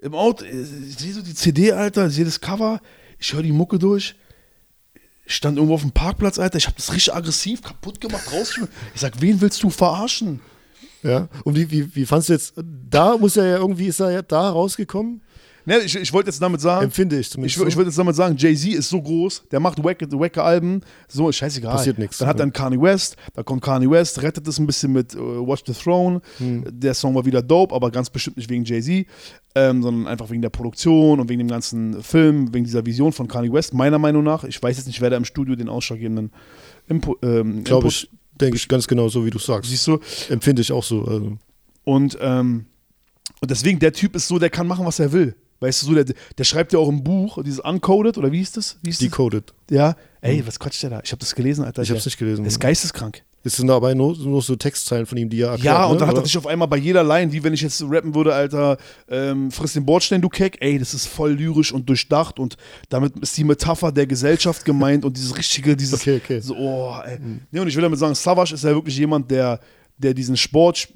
[0.00, 0.44] im Auto.
[0.44, 2.80] Ich sehe so die CD, Alter, ich sehe das Cover.
[3.18, 4.14] Ich höre die Mucke durch.
[5.24, 6.58] Ich stand irgendwo auf dem Parkplatz, Alter.
[6.58, 8.74] Ich habe das richtig aggressiv kaputt gemacht, rausgeschmissen.
[8.94, 10.40] Ich sag, wen willst du verarschen?
[11.02, 11.28] Ja.
[11.44, 14.22] Und wie, wie, wie fandst du jetzt, da muss er ja irgendwie, ist er ja
[14.22, 15.22] da rausgekommen?
[15.66, 17.56] Ne, ich, ich wollte jetzt damit sagen, Empfinde ich ich, zumindest.
[17.56, 17.76] ich so.
[17.76, 21.72] würde jetzt damit sagen, Jay-Z ist so groß, der macht wacke, wacke Alben, so scheißegal.
[21.76, 22.18] Passiert nichts.
[22.18, 25.18] Dann hat dann Kanye West, da kommt Kanye West, rettet es ein bisschen mit äh,
[25.18, 26.20] Watch the Throne.
[26.38, 26.64] Hm.
[26.70, 29.06] Der Song war wieder dope, aber ganz bestimmt nicht wegen Jay-Z,
[29.54, 33.28] ähm, sondern einfach wegen der Produktion und wegen dem ganzen Film, wegen dieser Vision von
[33.28, 34.44] Kanye West, meiner Meinung nach.
[34.44, 36.30] Ich weiß jetzt nicht, wer da im Studio den ausschlaggebenden
[36.88, 39.70] Impo ähm, Glaube Input- ich, denke ich ganz genau so, wie du sagst.
[39.70, 39.98] Siehst du?
[40.30, 41.04] Empfinde ich auch so.
[41.04, 41.36] Also.
[41.84, 42.66] Und, ähm,
[43.40, 45.34] und deswegen, der Typ ist so, der kann machen, was er will.
[45.60, 48.52] Weißt du, so, der, der schreibt ja auch im Buch, dieses Uncoded, oder wie hieß
[48.52, 48.78] das?
[48.82, 49.08] Wie hieß das?
[49.08, 49.52] Decoded.
[49.70, 51.00] Ja, ey, was quatscht der da?
[51.04, 51.82] Ich habe das gelesen, Alter.
[51.82, 52.42] Ich habe es nicht gelesen.
[52.42, 53.22] Der ist geisteskrank.
[53.42, 55.64] Es sind dabei nur, nur so Textzeilen von ihm, die er erklärt.
[55.64, 56.00] Ja, und ne?
[56.00, 58.34] dann hat er sich auf einmal bei jeder Line, wie wenn ich jetzt rappen würde,
[58.34, 58.76] Alter,
[59.08, 62.58] ähm, friss den Bordstein, du Keck, ey, das ist voll lyrisch und durchdacht und
[62.90, 66.40] damit ist die Metapher der Gesellschaft gemeint und dieses richtige, dieses, Okay, okay.
[66.40, 67.18] so, oh, ey.
[67.50, 69.58] Nee, und ich will damit sagen, Savage ist ja wirklich jemand, der,
[69.96, 70.88] der diesen Sport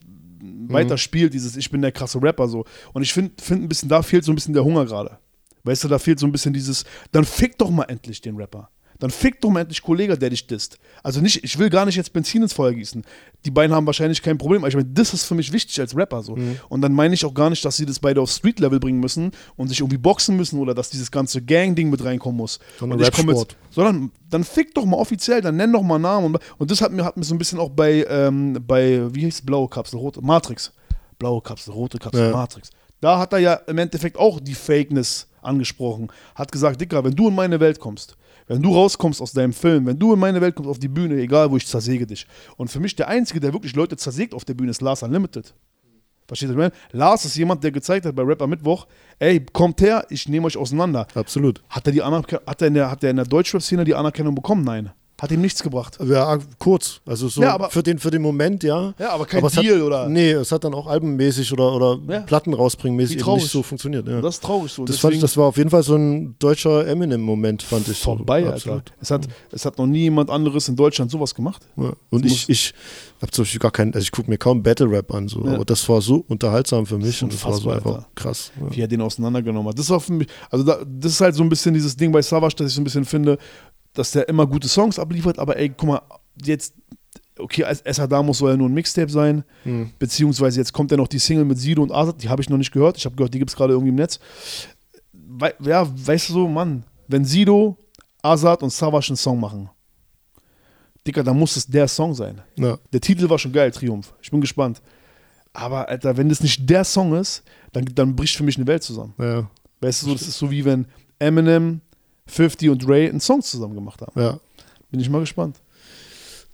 [0.45, 2.65] sp- weiter spielt, dieses Ich bin der krasse Rapper so.
[2.93, 5.19] Und ich finde find ein bisschen, da fehlt so ein bisschen der Hunger gerade.
[5.65, 8.71] Weißt du, da fehlt so ein bisschen dieses, dann fick doch mal endlich den Rapper.
[9.01, 10.79] Dann fick doch mal endlich Kollege, der dich disst.
[11.03, 13.05] Also nicht, ich will gar nicht jetzt Benzin ins Feuer gießen.
[13.45, 14.63] Die beiden haben wahrscheinlich kein Problem.
[14.63, 16.37] Aber ich meine, das ist für mich wichtig als Rapper so.
[16.69, 19.33] Und dann meine ich auch gar nicht, dass sie das beide auf Street-Level bringen müssen
[19.57, 22.61] und sich irgendwie boxen müssen oder dass dieses ganze Gang-Ding mit reinkommen muss.
[22.79, 23.53] Sondern und ich komm Rap-Sport.
[23.63, 26.27] jetzt, sondern dann fick doch mal offiziell, dann nenn doch mal Namen.
[26.27, 29.21] Und, und das hat mir, hat mir so ein bisschen auch bei, ähm, bei wie
[29.23, 30.73] hieß blaue Kapsel, rote, Matrix.
[31.19, 32.33] Blaue Kapsel, rote Kapsel, Ja.
[32.33, 32.71] Matrix.
[33.01, 36.09] Da hat er ja im Endeffekt auch die Fakeness angesprochen.
[36.35, 38.17] Hat gesagt, Dicker, wenn du in meine Welt kommst,
[38.47, 41.17] wenn du rauskommst aus deinem Film, wenn du in meine Welt kommst auf die Bühne,
[41.21, 42.27] egal wo ich zersäge dich.
[42.57, 45.55] Und für mich der Einzige, der wirklich Leute zersägt auf der Bühne, ist Lars Unlimited.
[46.27, 46.57] Versteht ihr?
[46.57, 46.99] was ich meine?
[46.99, 48.87] Lars ist jemand, der gezeigt hat bei Rapper Mittwoch,
[49.19, 51.07] ey, kommt her, ich nehme euch auseinander.
[51.15, 51.63] Absolut.
[51.69, 54.35] Hat er, die Anerken hat er in der, hat er in der Deutschrap-Szene die Anerkennung
[54.35, 54.65] bekommen?
[54.65, 54.93] Nein.
[55.21, 55.97] Hat ihm nichts gebracht.
[56.05, 57.01] Ja, kurz.
[57.07, 58.93] Also so Ja, aber- für, den, für den Moment, ja.
[58.99, 60.09] Ja, aber kein es Deal, hat, oder?
[60.09, 62.21] Nee, es hat dann auch albenmäßig oder, oder Ja.
[62.23, 64.07] Platten rausbringen mäßig Wie eben nicht so funktioniert.
[64.09, 64.21] Ja.
[64.21, 64.85] Das ist traurig so.
[64.85, 67.99] Das, fand ich, das war auf jeden Fall so ein deutscher Eminem-Moment, fand ich.
[67.99, 68.17] so.
[68.17, 68.55] vorbei, Alter.
[68.55, 68.93] Absolut.
[69.01, 71.63] Es hat, es hat noch nie jemand anderes in Deutschland sowas gemacht.
[71.77, 71.93] Ja.
[72.11, 72.75] Und Das ich, ich
[73.23, 75.65] habe zum Beispiel gar keinen, also ich gucke mir kaum Battle Rap an, so, aber
[75.65, 78.09] das war so unterhaltsam für mich ist und das war so unfassbar, einfach Alter.
[78.17, 78.51] krass.
[78.71, 79.79] Wie er den auseinandergenommen hat.
[79.79, 82.21] Das war für mich, also da, das ist halt so ein bisschen dieses Ding bei
[82.21, 83.39] Savage, dass ich so ein bisschen finde,
[83.95, 86.03] dass der immer gute Songs abliefert, aber ey, guck mal,
[86.45, 86.75] jetzt,
[87.39, 89.91] okay, Esadamus soll ja nur ein Mixtape sein, Hm.
[89.99, 92.59] beziehungsweise jetzt kommt ja noch die Single mit Sido und Azad, die habe ich noch
[92.59, 94.19] nicht gehört, ich habe gehört, die gibt es gerade irgendwie im Netz.
[95.13, 97.77] Wei ja, weißt du so, Mann, wenn Sido,
[98.23, 99.71] Azad und Savage einen Song machen,
[101.07, 102.41] Dicker, dann muss es der Song sein.
[102.57, 102.79] Ja.
[102.93, 104.15] Der Titel war schon geil, Triumph.
[104.23, 104.81] Ich bin gespannt.
[105.53, 107.43] Aber, Alter, wenn das nicht der Song ist,
[107.73, 109.13] dann, dann bricht für mich eine Welt zusammen.
[109.19, 109.49] Ja,
[109.81, 110.87] Weißt du, so, das ist so wie wenn
[111.19, 111.83] Eminem,
[112.27, 114.21] 50 und Ray einen Song zusammen gemacht haben.
[114.21, 114.39] ja.
[114.91, 115.57] Bin ich mal gespannt.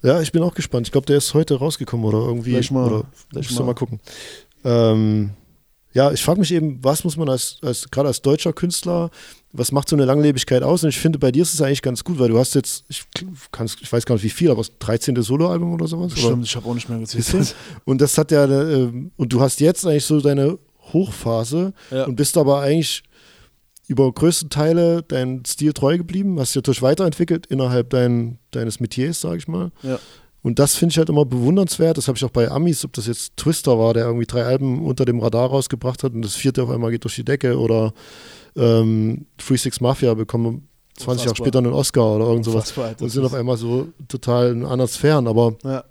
[0.02, 0.86] Ja, ich bin auch gespannt.
[0.86, 2.52] Ich glaube, der ist heute rausgekommen oder irgendwie.
[2.52, 3.64] Gleich mal, Oder du mal.
[3.66, 4.00] mal gucken.
[4.64, 5.30] Ähm,
[5.92, 9.10] ja, ich frage mich eben, was muss man als, als gerade als deutscher Künstler,
[9.52, 10.84] was macht so eine Langlebigkeit aus?
[10.84, 13.04] Und ich finde, bei dir ist es eigentlich ganz gut, weil du hast jetzt, ich,
[13.52, 15.20] kann's, ich weiß gar nicht wie viel, aber das 13.
[15.20, 16.12] Soloalbum oder sowas?
[16.12, 16.20] Oder?
[16.22, 17.54] Stimmt, ich habe auch nicht mehr gezählt.
[17.84, 20.56] Und das hat ja, äh, und du hast jetzt eigentlich so deine
[20.94, 22.04] Hochphase Ja.
[22.04, 23.02] und bist aber eigentlich
[23.90, 29.20] über größten Teile deinen Stil treu geblieben, hast dich natürlich weiterentwickelt innerhalb dein, deines Metiers,
[29.20, 29.72] sage ich mal.
[29.82, 29.98] Ja.
[30.42, 31.98] Und das finde ich halt immer bewundernswert.
[31.98, 34.86] Das habe ich auch bei Amis, ob das jetzt Twister war, der irgendwie drei Alben
[34.86, 37.92] unter dem Radar rausgebracht hat und das vierte auf einmal geht durch die Decke oder
[38.54, 43.24] ähm, Free Six Mafia bekommen 20 Jahre später einen Oscar oder irgend sowas und sind
[43.24, 45.26] auf einmal so total in anderen Sphären.
[45.26, 45.82] Aber Ja,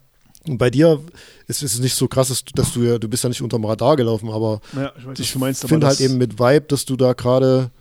[0.45, 1.01] bei dir
[1.47, 3.65] ist es nicht so krass, dass du, dass du ja, du bist ja nicht unterm
[3.65, 7.71] Radar gelaufen, aber ja, ich ich finde halt eben mit Vibe, dass du da gerade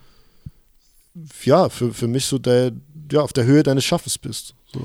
[1.43, 2.71] ja, für, für mich so der,
[3.11, 4.55] ja, auf der Höhe deines Schaffens bist.
[4.71, 4.79] So,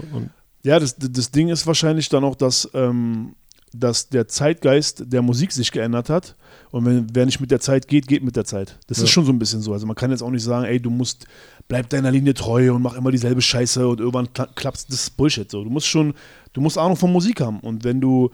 [0.63, 3.35] Ja, das, das Ding ist wahrscheinlich dann auch, dass, ähm,
[3.73, 6.37] dass der Zeitgeist der Musik sich geändert hat.
[6.71, 8.79] Und wenn, wer nicht mit der Zeit geht, geht mit der Zeit.
[8.87, 9.05] Das Ja.
[9.05, 9.73] ist schon so ein bisschen so.
[9.73, 11.27] Also man kann jetzt auch nicht sagen, ey, du musst,
[11.69, 15.17] bleib deiner Linie treu und mach immer dieselbe Scheiße und irgendwann kla klappst das ist
[15.17, 15.51] Bullshit.
[15.51, 15.65] So.
[15.65, 16.15] Du musst schon,
[16.53, 17.61] du musst Ahnung von Musik haben.
[17.61, 18.31] Und wenn du,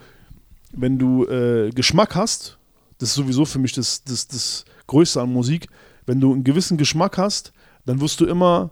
[0.73, 2.57] wenn du äh, Geschmack hast,
[2.99, 5.67] das ist sowieso für mich das, das, das Größte an Musik,
[6.05, 7.51] wenn du einen gewissen Geschmack hast,
[7.85, 8.71] dann wirst du immer,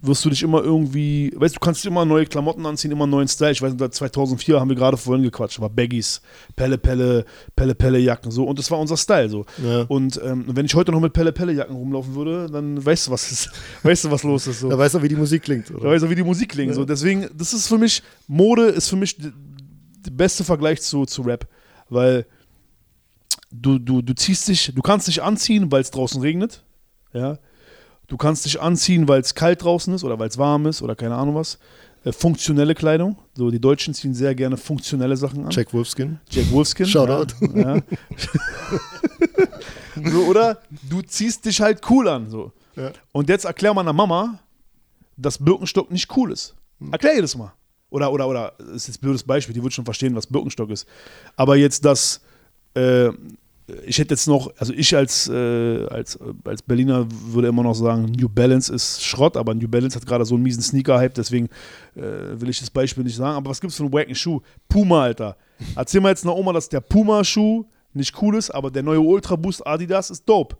[0.00, 3.28] wirst du dich immer irgendwie, weißt du, du kannst immer neue Klamotten anziehen, immer neuen
[3.28, 3.52] Style.
[3.52, 6.20] Ich weiß nicht, 2004 haben wir gerade vorhin gequatscht, war Baggies,
[6.56, 7.24] Pelle Pelle,
[7.54, 9.46] Pelle Pelle Jacken so und das war unser Style so.
[9.64, 9.82] Ja.
[9.82, 13.10] Und ähm, wenn ich heute noch mit Pelle Pelle Jacken rumlaufen würde, dann weißt du,
[13.12, 13.50] was ist,
[13.82, 14.68] weißt du, was los ist so.
[14.68, 15.70] Da weiß er, wie die Musik klingt.
[15.70, 15.90] Da Oder?
[15.90, 16.74] weiß er, wie die Musik klingt.
[16.74, 16.84] So.
[16.84, 21.46] Deswegen, das ist für mich, Mode ist für mich der beste Vergleich zu, zu Rap.
[21.88, 22.26] Weil
[23.52, 26.62] du, du, du ziehst dich, du kannst dich anziehen, weil es draußen regnet.
[27.12, 27.38] Ja.
[28.12, 30.94] Du kannst dich anziehen, weil es kalt draußen ist oder weil es warm ist oder
[30.94, 31.58] keine Ahnung was.
[32.04, 33.16] Äh, funktionelle Kleidung.
[33.32, 35.50] So, die Deutschen ziehen sehr gerne funktionelle Sachen an.
[35.50, 36.20] Jack Wolfskin.
[36.28, 36.84] Jack Wolfskin.
[36.84, 37.34] Shoutout.
[37.54, 37.76] Ja.
[37.76, 37.82] ja.
[40.10, 40.58] so, oder
[40.90, 42.28] du ziehst dich halt cool an.
[42.28, 42.52] So.
[42.76, 42.92] Ja.
[43.12, 44.38] Und jetzt erklär meiner Mama,
[45.16, 46.54] dass Birkenstock nicht cool ist.
[46.90, 47.54] Erklär ihr das mal.
[47.88, 50.68] Oder, oder, oder, das ist jetzt ein blödes Beispiel, die wird schon verstehen, was Birkenstock
[50.68, 50.86] ist.
[51.36, 52.20] Aber jetzt das,
[52.74, 53.08] äh,
[53.86, 58.12] ich hätte jetzt noch, also ich als, äh, als, als Berliner würde immer noch sagen,
[58.18, 61.48] New Balance ist Schrott, aber New Balance hat gerade so einen miesen Sneaker-Hype, deswegen
[61.94, 62.00] äh,
[62.40, 63.36] will ich das Beispiel nicht sagen.
[63.36, 64.40] Aber was gibt's für einen wacken Schuh?
[64.68, 65.36] Puma, Alter.
[65.76, 67.64] Erzähl mal jetzt einer Oma, dass der Puma-Schuh
[67.94, 70.56] nicht cool ist, aber der neue Ultra Boost Adidas ist dope.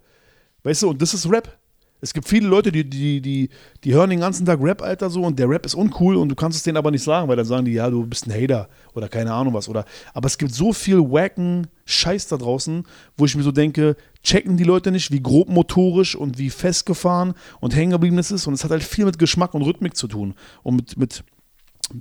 [0.62, 1.58] Weißt du, und das ist Rap.
[2.04, 3.48] Es gibt viele Leute, die, die, die,
[3.84, 6.34] die hören den ganzen Tag Rap, Alter, so, und der Rap ist uncool und du
[6.34, 8.68] kannst es denen aber nicht sagen, weil dann sagen die, ja, du bist ein Hater
[8.92, 9.68] oder keine Ahnung was.
[9.68, 12.84] Oder, aber es gibt so viel wacken Scheiß da draußen,
[13.16, 13.94] wo ich mir so denke,
[14.24, 18.48] checken die Leute nicht, wie grob motorisch und wie festgefahren und hängen geblieben es ist.
[18.48, 20.34] Und es hat halt viel mit Geschmack und Rhythmik zu tun
[20.64, 21.24] und mit, mit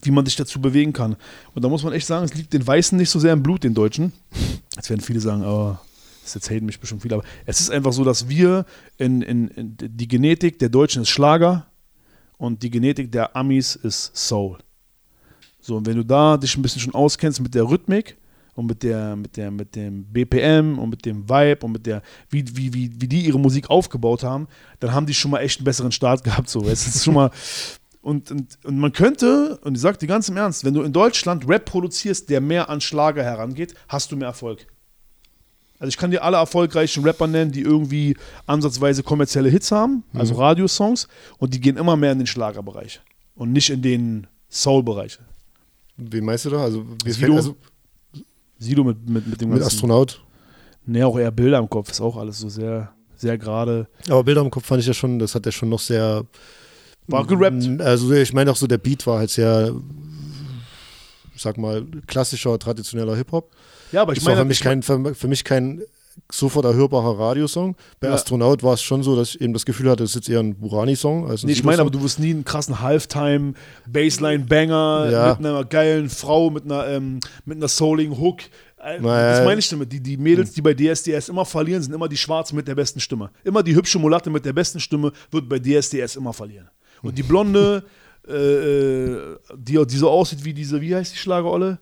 [0.01, 1.15] wie man sich dazu bewegen kann.
[1.53, 3.63] Und da muss man echt sagen, es liegt den Weißen nicht so sehr im Blut,
[3.63, 4.13] den Deutschen.
[4.75, 5.77] Jetzt werden viele sagen, oh,
[6.23, 8.65] das haten mich bestimmt viele, aber es ist einfach so, dass wir
[8.97, 11.67] in, in, in die Genetik der Deutschen ist Schlager
[12.37, 14.57] und die Genetik der Amis ist Soul.
[15.59, 18.17] So, und wenn du da dich ein bisschen schon auskennst mit der Rhythmik
[18.55, 22.01] und mit der, mit der, mit dem BPM und mit dem Vibe und mit der,
[22.29, 24.47] wie, wie, wie, wie die ihre Musik aufgebaut haben,
[24.79, 26.49] dann haben die schon mal echt einen besseren Start gehabt.
[26.49, 26.67] So.
[26.67, 27.31] Es ist schon mal.
[28.01, 30.91] Und, und, und man könnte, und ich sage dir ganz im Ernst, wenn du in
[30.91, 34.65] Deutschland Rap produzierst, der mehr an Schlager herangeht, hast du mehr Erfolg.
[35.81, 38.15] Also ich kann dir alle erfolgreichen Rapper nennen, die irgendwie
[38.45, 41.07] ansatzweise kommerzielle Hits haben, also Radiosongs,
[41.39, 43.01] und die gehen immer mehr in den Schlagerbereich
[43.33, 45.17] und nicht in den Soul-Bereich.
[45.97, 46.61] Wen meinst du da?
[46.61, 47.35] Also, Sido.
[47.35, 47.55] also
[48.59, 50.21] Sido mit, mit, mit dem mit ganzen, Astronaut.
[50.85, 53.87] nee, auch eher Bilder im Kopf, ist auch alles so sehr, sehr gerade.
[54.07, 56.23] Aber Bilder im Kopf fand ich ja schon, das hat ja schon noch sehr.
[57.07, 57.81] War gerappt.
[57.81, 59.73] Also, ich meine auch so, der Beat war halt sehr,
[61.35, 63.49] sag mal, klassischer, traditioneller Hip-Hop.
[63.91, 65.81] Ja, aber ich Das war meine, für mich kein, für, für mich kein
[66.31, 67.75] sofort erhörbarer Radiosong.
[67.99, 68.13] Bei Ja.
[68.13, 70.39] Astronaut war es schon so, dass ich eben das Gefühl hatte, es ist jetzt eher
[70.41, 73.53] ein Burani-Song als ein Nee, ich meine, aber du wirst nie einen krassen Halftime,
[73.87, 75.29] Baseline-Banger Ja.
[75.29, 78.41] mit einer geilen Frau, mit einer, ähm, mit einer souligen Hook.
[78.83, 79.37] Äh, Naja.
[79.37, 79.91] Das meine ich damit.
[79.91, 82.99] Die, die Mädels, die bei DSDS immer verlieren, sind immer die Schwarzen mit der besten
[82.99, 83.29] Stimme.
[83.43, 86.69] Immer die hübsche Mulatte mit der besten Stimme wird bei DSDS immer verlieren.
[87.01, 87.83] Und die Blonde,
[88.27, 91.79] äh, äh, die, die so aussieht wie diese, wie heißt die Schlagerolle?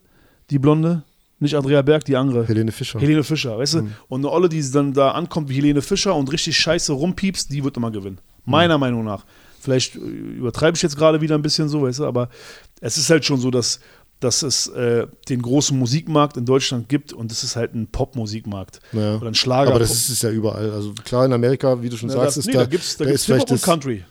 [0.50, 1.04] Die Blonde?
[1.42, 2.46] Nicht Andrea Berg, die andere.
[2.46, 3.00] Helene Fischer.
[3.00, 3.90] Helene Fischer, weißt du?
[4.10, 7.64] Und eine Olle, die dann da ankommt wie Helene Fischer und richtig scheiße rumpiepst, die
[7.64, 8.20] wird immer gewinnen.
[8.46, 9.26] Meiner Meinung nach.
[9.62, 12.30] Vielleicht äh, übertreibe ich jetzt gerade wieder ein bisschen so, weißt du, aber
[12.82, 13.80] es ist halt schon so, dass,
[14.20, 18.80] dass es äh, den großen Musikmarkt in Deutschland gibt und es ist halt ein Popmusikmarkt.
[18.94, 19.16] Ja.
[19.18, 19.70] Oder ein Schlager.
[19.72, 20.72] aber das ist es ja überall.
[20.72, 22.98] Also klar, in Amerika, wie du schon ja, sagst, das, ist nee, da, da gibt's,
[22.98, 24.06] da da gibt's ist Hip-Hop vielleicht und das, Country.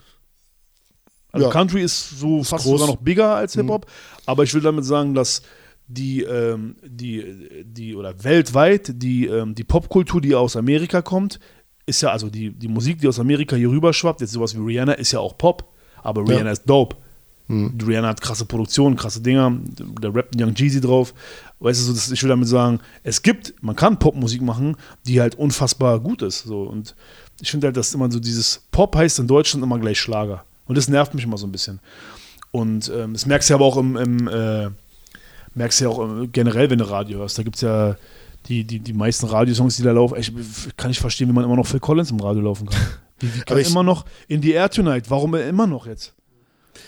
[1.32, 1.52] Also Ja.
[1.52, 2.80] Country ist so fast groß.
[2.80, 3.86] sogar noch bigger als Hip-Hop,
[4.26, 5.42] aber ich will damit sagen, dass
[5.88, 11.40] die, ähm, die, die oder weltweit die, ähm, die Popkultur, die aus Amerika kommt,
[11.86, 14.60] ist ja, also die, die Musik, die aus Amerika hier rüber schwappt, jetzt sowas wie
[14.60, 15.72] Rihanna, ist ja auch Pop,
[16.02, 16.34] aber Ja.
[16.34, 16.96] Rihanna ist dope.
[17.50, 19.58] Rihanna hat krasse Produktionen, krasse Dinger,
[20.02, 21.14] da rappt ein Young Jeezy drauf.
[21.60, 24.76] Weißt du, so, das, ich will damit sagen, es gibt, man kann Popmusik machen,
[25.06, 26.42] die halt unfassbar gut ist.
[26.42, 26.64] So.
[26.64, 26.94] Und
[27.40, 30.44] ich finde halt, dass immer so dieses Pop heißt in Deutschland immer gleich Schlager.
[30.66, 31.80] Und das nervt mich immer so ein bisschen.
[32.50, 34.68] Und ähm, das merkst du ja aber auch im, im äh,
[35.58, 37.36] merkst du ja auch generell, wenn du Radio hörst.
[37.38, 37.96] Da gibt es ja
[38.48, 40.16] die, die, die meisten Radiosongs, die da laufen.
[40.18, 40.32] Ich
[40.76, 42.80] kann nicht verstehen, wie man immer noch Phil Collins im Radio laufen kann.
[43.20, 45.10] Wie, wie kann ich- immer noch in the Air Tonight?
[45.10, 46.14] Warum immer noch jetzt?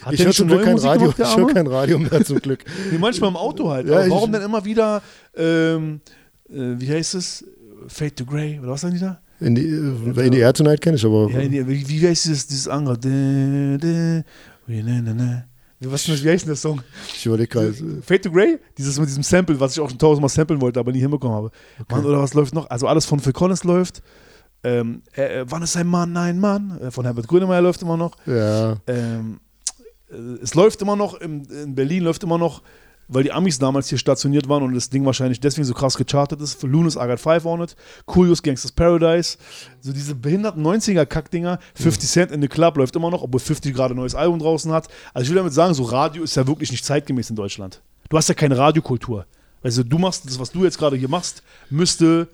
[0.02, 2.24] Hat ich höre zum schon Glück kein Musik Radio, gemacht, ich höre kein Radio mehr
[2.24, 2.64] zum Glück.
[2.92, 3.88] Nee, manchmal im Auto halt.
[3.88, 5.02] Ja, ich- warum dann immer wieder,
[5.36, 6.00] ähm,
[6.48, 7.44] äh, wie heißt es?
[7.88, 9.20] Fade to Grey, oder was sagen die da?
[9.40, 12.26] In die, äh, in die Air Tonight kenne ich, aber Ja, die, wie, wie heißt
[12.26, 12.96] dieses, dieses andere?
[14.66, 15.44] Wie, na, na,
[15.80, 15.86] na.
[15.88, 16.82] Wie, was, wie heißt denn der Song?
[17.14, 17.72] ich überlege gerade.
[18.02, 18.58] Fade to Grey?
[18.76, 21.50] Dieses mit diesem Sample, was ich auch schon tausendmal samplen wollte, aber nie hinbekommen habe.
[21.88, 22.68] Mann, oder was läuft noch?
[22.70, 24.02] Also alles von Phil Collins läuft.
[24.62, 26.78] Ähm, äh, äh, wann ist ein Mann ein Mann?
[26.80, 28.16] Äh, von Herbert Grönemeyer läuft immer noch.
[28.26, 29.40] Ja, Ähm,
[30.10, 32.62] äh, es läuft immer noch, im, in Berlin läuft immer noch
[33.10, 36.40] weil die Amis damals hier stationiert waren und das Ding wahrscheinlich deswegen so krass gechartet
[36.40, 36.62] ist.
[36.62, 39.36] Lunas I Got Five on it, Coolio's Gangsters Paradise,
[39.80, 41.58] so diese behinderten 90er-Kackdinger.
[41.74, 44.72] 50 Cent in the Club läuft immer noch, obwohl 50 gerade ein neues Album draußen
[44.72, 44.88] hat.
[45.12, 47.82] Also ich will damit sagen, so Radio ist ja wirklich nicht zeitgemäß in Deutschland.
[48.08, 49.26] Du hast ja keine Radiokultur.
[49.62, 52.28] Also du machst das, was du jetzt gerade hier machst, müsste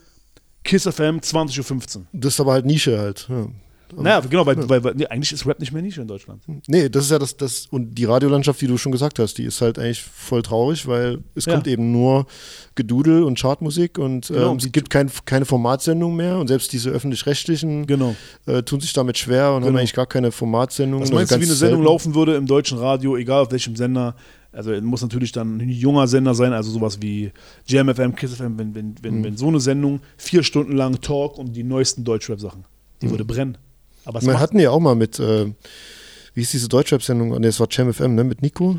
[0.63, 2.07] Kiss FM 20.15 Uhr.
[2.13, 3.27] Das ist aber halt Nische halt.
[3.29, 3.47] Ja.
[3.95, 6.43] Naja, genau, weil, weil, weil nee, eigentlich ist Rap nicht mehr Nische in Deutschland.
[6.67, 9.45] Nee, das ist ja das, das, und die Radiolandschaft, wie du schon gesagt hast, die
[9.45, 11.53] ist halt eigentlich voll traurig, weil es Ja.
[11.55, 12.27] kommt eben nur
[12.75, 16.73] Gedudel und Chartmusik und Genau, ähm, die- es gibt kein, keine Formatsendung mehr und selbst
[16.73, 18.17] diese öffentlich-rechtlichen Genau.
[18.47, 19.79] äh, tun sich damit schwer und haben Genau.
[19.79, 21.03] eigentlich gar keine Formatsendungen.
[21.03, 21.85] Was oder meinst du, wie eine Sendung selten.
[21.85, 24.17] laufen würde im deutschen Radio, egal auf welchem Sender?
[24.53, 27.31] Also muss natürlich dann ein junger Sender sein, also sowas wie
[27.67, 28.95] Jam FM, Kiss FM, wenn, wenn, Mhm.
[29.03, 32.65] wenn, wenn so eine Sendung vier Stunden lang Talk und die neuesten Deutschrap-Sachen.
[33.03, 33.59] Die würde brennen.
[34.07, 35.53] Aber es Wir hatten ja auch mal mit, äh,
[36.35, 37.39] wie ist diese Deutschrap-Sendung?
[37.41, 38.25] Ne, es war Jam FM, ne?
[38.25, 38.77] Mit Nico?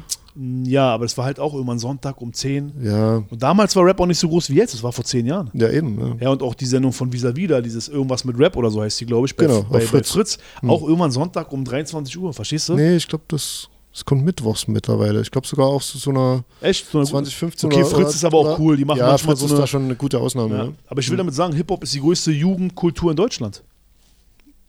[0.65, 2.71] ja, aber es war halt auch irgendwann Sonntag um 10.
[2.83, 5.25] Ja, Und damals war Rap auch nicht so groß wie jetzt, das war vor zehn
[5.25, 5.49] Jahren.
[5.55, 5.99] ja eben.
[5.99, 6.15] Ja.
[6.25, 8.99] Ja, und auch die Sendung von Visa Vida, dieses irgendwas mit Rap oder so heißt
[9.01, 10.09] die, glaube ich, bei, Genau, bei, Fritz.
[10.09, 10.37] bei Fritz.
[10.67, 12.75] Auch irgendwann Sonntag um 23 Uhr, verstehst du?
[12.75, 15.21] Nee, ich glaube, das, das kommt mittwochs mittlerweile.
[15.21, 16.85] Ich glaube sogar auch zu so einer Echt?
[16.91, 19.45] So eine- 2015 Okay, Fritz ist aber auch cool, die machen ja, manchmal Fritz so
[19.47, 20.55] ist eine- da schon eine gute Ausnahme.
[20.55, 20.63] Ja.
[20.65, 20.71] Ja.
[20.85, 23.63] Aber ich will damit sagen, Hip-Hop ist die größte Jugendkultur in Deutschland.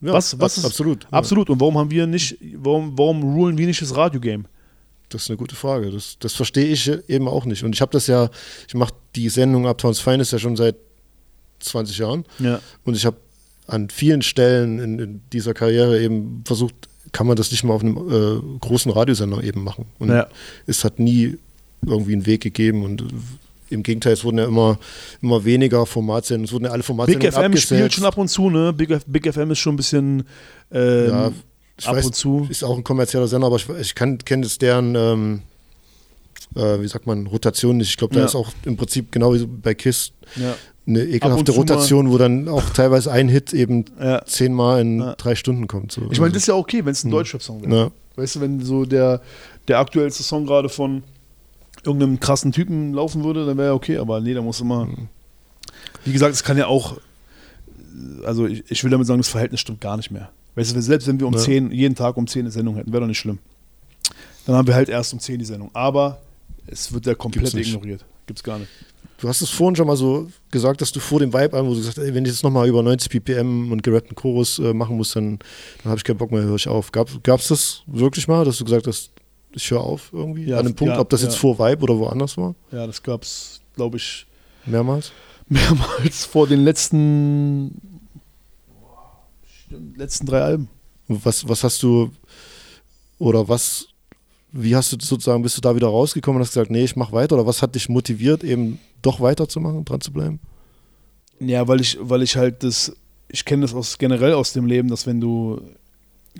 [0.00, 1.06] Ja, Was- was ist- absolut.
[1.10, 1.50] Absolut.
[1.50, 4.46] Und warum haben wir nicht, warum, warum rulen wir nicht das Radio-Game?
[5.08, 5.90] Das ist eine gute Frage.
[5.90, 7.64] Das, das verstehe ich eben auch nicht.
[7.64, 8.28] Und ich habe das ja,
[8.68, 10.76] ich mache die Sendung Uptowns Finest ja schon seit
[11.60, 12.24] 20 Jahren.
[12.38, 12.60] Ja.
[12.84, 13.16] Und ich habe
[13.66, 16.74] an vielen Stellen in, in dieser Karriere eben versucht,
[17.12, 19.86] kann man das nicht mal auf einem äh, großen Radiosender eben machen.
[19.98, 20.28] Und Ja.
[20.66, 21.38] es hat nie
[21.84, 22.84] irgendwie einen Weg gegeben.
[22.84, 23.02] Und
[23.70, 24.78] im Gegenteil, es wurden ja immer,
[25.22, 27.66] immer weniger Formatsendungen, es wurden ja alle Big Formatsendungen FM abgesetzt.
[27.66, 28.72] spielt schon ab und zu, ne?
[28.72, 30.24] Big, Big FM ist schon ein bisschen
[30.72, 31.32] ähm, Ja,
[31.78, 32.46] ich ab weiß, und zu.
[32.50, 35.42] Ist auch ein kommerzieller Sender, aber ich, ich kenne jetzt deren, ähm,
[36.56, 37.90] äh, wie sagt man, Rotation nicht.
[37.90, 38.26] Ich glaube, da Ja.
[38.26, 40.54] ist auch im Prinzip genau wie bei KISS Ja.
[40.86, 43.84] eine ekelhafte Rotation, wo dann auch teilweise ein Hit eben
[44.26, 45.92] zehnmal in drei Stunden kommt.
[45.92, 46.08] So.
[46.10, 47.74] Ich meine, das ist ja okay, wenn es ein Deutschrap-Song wäre.
[47.76, 47.90] ja.
[48.16, 49.20] Weißt du, wenn so der,
[49.68, 51.04] der aktuellste Song gerade von
[51.84, 54.86] irgendeinem krassen Typen laufen würde, dann wäre ja okay, aber nee, da muss immer.
[54.86, 55.08] Mhm.
[56.04, 56.96] Wie gesagt, es kann ja auch.
[58.24, 60.30] Also, ich, ich will damit sagen, das Verhältnis stimmt gar nicht mehr.
[60.54, 61.40] Weißt du, selbst wenn wir um Ja.
[61.40, 63.38] 10, jeden Tag um 10 eine Sendung hätten, wäre doch nicht schlimm.
[64.46, 65.70] Dann haben wir halt erst um 10 die Sendung.
[65.74, 66.20] Aber
[66.66, 68.04] es wird ja komplett Gibt's ignoriert.
[68.26, 68.70] Gibt's gar nicht.
[69.20, 71.70] Du hast es vorhin schon mal so gesagt, dass du vor dem Vibe an, wo
[71.70, 74.72] du gesagt hast, ey, wenn ich jetzt nochmal über 90 ppm und gerappten Chorus äh,
[74.72, 75.38] machen muss, dann,
[75.82, 76.92] dann habe ich keinen Bock mehr, höre ich auf.
[76.92, 79.10] Gab es das wirklich mal, dass du gesagt hast,
[79.52, 80.44] ich höre auf irgendwie?
[80.44, 81.28] Ja, an einem Punkt, ja, ob das ja.
[81.28, 82.54] jetzt vor Vibe oder woanders war?
[82.72, 84.26] Ja, das gab's, glaube ich,
[84.66, 85.12] Mehrmals?
[85.48, 87.80] mehrmals vor den letzten.
[89.96, 90.68] letzten drei Alben.
[91.08, 92.10] Was, was hast du
[93.18, 93.88] oder was,
[94.52, 97.12] wie hast du sozusagen, bist du da wieder rausgekommen und hast gesagt, nee, ich mache
[97.12, 100.40] weiter oder was hat dich motiviert, eben doch weiterzumachen, dran zu bleiben?
[101.40, 102.94] Ja, weil ich, weil ich halt das,
[103.28, 105.60] ich kenne das aus, generell aus dem Leben, dass wenn du,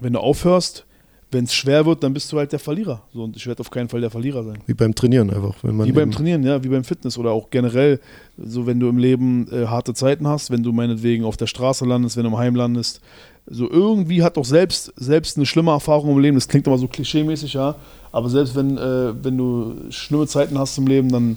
[0.00, 0.84] wenn du aufhörst,
[1.31, 3.03] wenn es schwer wird, dann bist du halt der Verlierer.
[3.12, 4.59] So, und ich werde auf keinen Fall der Verlierer sein.
[4.66, 5.57] Wie beim Trainieren einfach.
[5.62, 8.01] Wenn man Wie beim Trainieren, ja, wie beim Fitness oder auch generell,
[8.39, 11.85] so wenn du im Leben äh, harte Zeiten hast, wenn du meinetwegen auf der Straße
[11.85, 13.01] landest, wenn du im Heim landest,
[13.47, 16.89] so irgendwie hat doch selbst, selbst eine schlimme Erfahrung im Leben, das klingt immer so
[16.89, 17.76] klischeemäßig, ja,
[18.12, 21.37] aber selbst wenn, äh, wenn du schlimme Zeiten hast im Leben, dann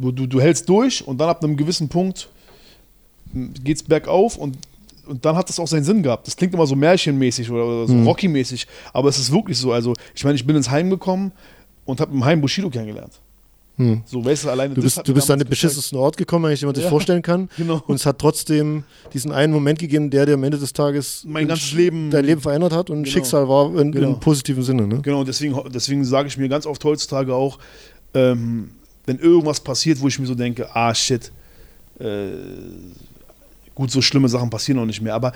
[0.00, 2.28] du, du, du hältst durch und dann ab einem gewissen Punkt
[3.64, 4.56] geht's bergauf und
[5.06, 6.26] und dann hat das auch seinen Sinn gehabt.
[6.26, 8.06] Das klingt immer so märchenmäßig oder, so Mhm.
[8.06, 9.72] Rocky-mäßig, aber es ist wirklich so.
[9.72, 11.32] Also, ich meine, ich bin ins Heim gekommen
[11.84, 13.20] und habe im Heim Bushido kennengelernt.
[13.76, 14.02] Hm.
[14.06, 16.74] So, weißt du, alleine Du bist, du bist an den beschissensten Ort gekommen, den man
[16.76, 16.90] sich Ja.
[16.90, 17.48] vorstellen kann.
[17.56, 17.82] Genau.
[17.88, 21.48] Und es hat trotzdem diesen einen Moment gegeben, der dir am Ende des Tages Mein
[21.48, 23.12] ganzes Leben- dein Leben verändert hat und Genau.
[23.12, 24.10] Schicksal war in, Genau.
[24.10, 24.86] im positiven Sinne.
[24.86, 25.00] Ne?
[25.02, 27.58] Genau, deswegen, deswegen sage ich mir ganz oft heutzutage auch,
[28.14, 28.70] ähm,
[29.06, 31.32] wenn irgendwas passiert, wo ich mir so denke, ah shit,
[31.98, 32.04] äh,
[33.74, 35.14] gut, so schlimme Sachen passieren auch nicht mehr.
[35.14, 35.32] Aber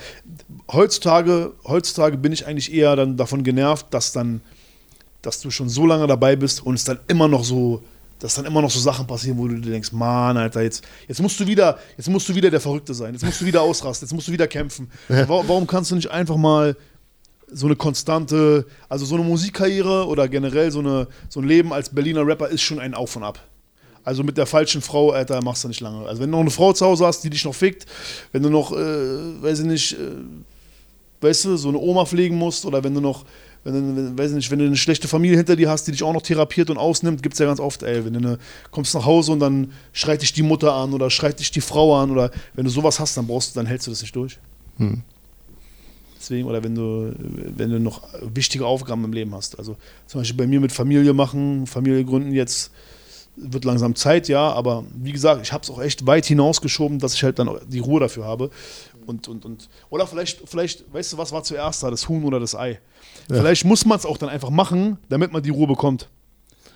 [0.72, 4.40] heutzutage, heutzutage bin ich eigentlich eher dann davon genervt, dass dann,
[5.22, 7.82] dass du schon so lange dabei bist und es dann immer noch so,
[8.18, 11.20] dass dann immer noch so Sachen passieren, wo du dir denkst, Mann, Alter, jetzt, jetzt
[11.22, 14.06] musst du wieder, jetzt musst du wieder der Verrückte sein, jetzt musst du wieder ausrasten,
[14.06, 14.90] jetzt musst du wieder kämpfen.
[15.08, 16.76] Wa- Warum kannst du nicht einfach mal
[17.50, 21.88] so eine konstante, also so eine Musikkarriere oder generell so, eine, so ein Leben als
[21.88, 23.40] Berliner Rapper ist schon ein Auf und Ab.
[24.08, 26.06] Also mit der falschen Frau, Alter, machst du nicht lange.
[26.06, 27.84] Also wenn du noch eine Frau zu Hause hast, die dich noch fickt,
[28.32, 30.12] wenn du noch, äh, weiß ich nicht, äh,
[31.20, 33.26] weißt du, so eine Oma pflegen musst oder wenn du noch,
[33.64, 35.92] wenn du, wenn, weiß ich nicht, wenn du eine schlechte Familie hinter dir hast, die
[35.92, 38.38] dich auch noch therapiert und ausnimmt, gibt es ja ganz oft, ey, wenn du eine,
[38.70, 41.94] kommst nach Hause und dann schreit dich die Mutter an oder schreit dich die Frau
[41.94, 44.38] an oder wenn du sowas hast, dann brauchst du, dann hältst du das nicht durch.
[46.18, 49.58] Deswegen, oder wenn du, wenn du noch wichtige Aufgaben im Leben hast.
[49.58, 52.70] Also zum Beispiel bei mir mit Familie machen, Familie gründen jetzt
[53.40, 57.14] wird langsam Zeit, ja, aber wie gesagt, ich habe es auch echt weit hinausgeschoben, dass
[57.14, 58.50] ich halt dann die Ruhe dafür habe.
[59.06, 62.40] Und, und, und, oder vielleicht, vielleicht, weißt du, was war zuerst da, das Huhn oder
[62.40, 62.78] das Ei?
[63.30, 63.36] Ja.
[63.36, 66.08] Vielleicht muss man es auch dann einfach machen, damit man die Ruhe bekommt.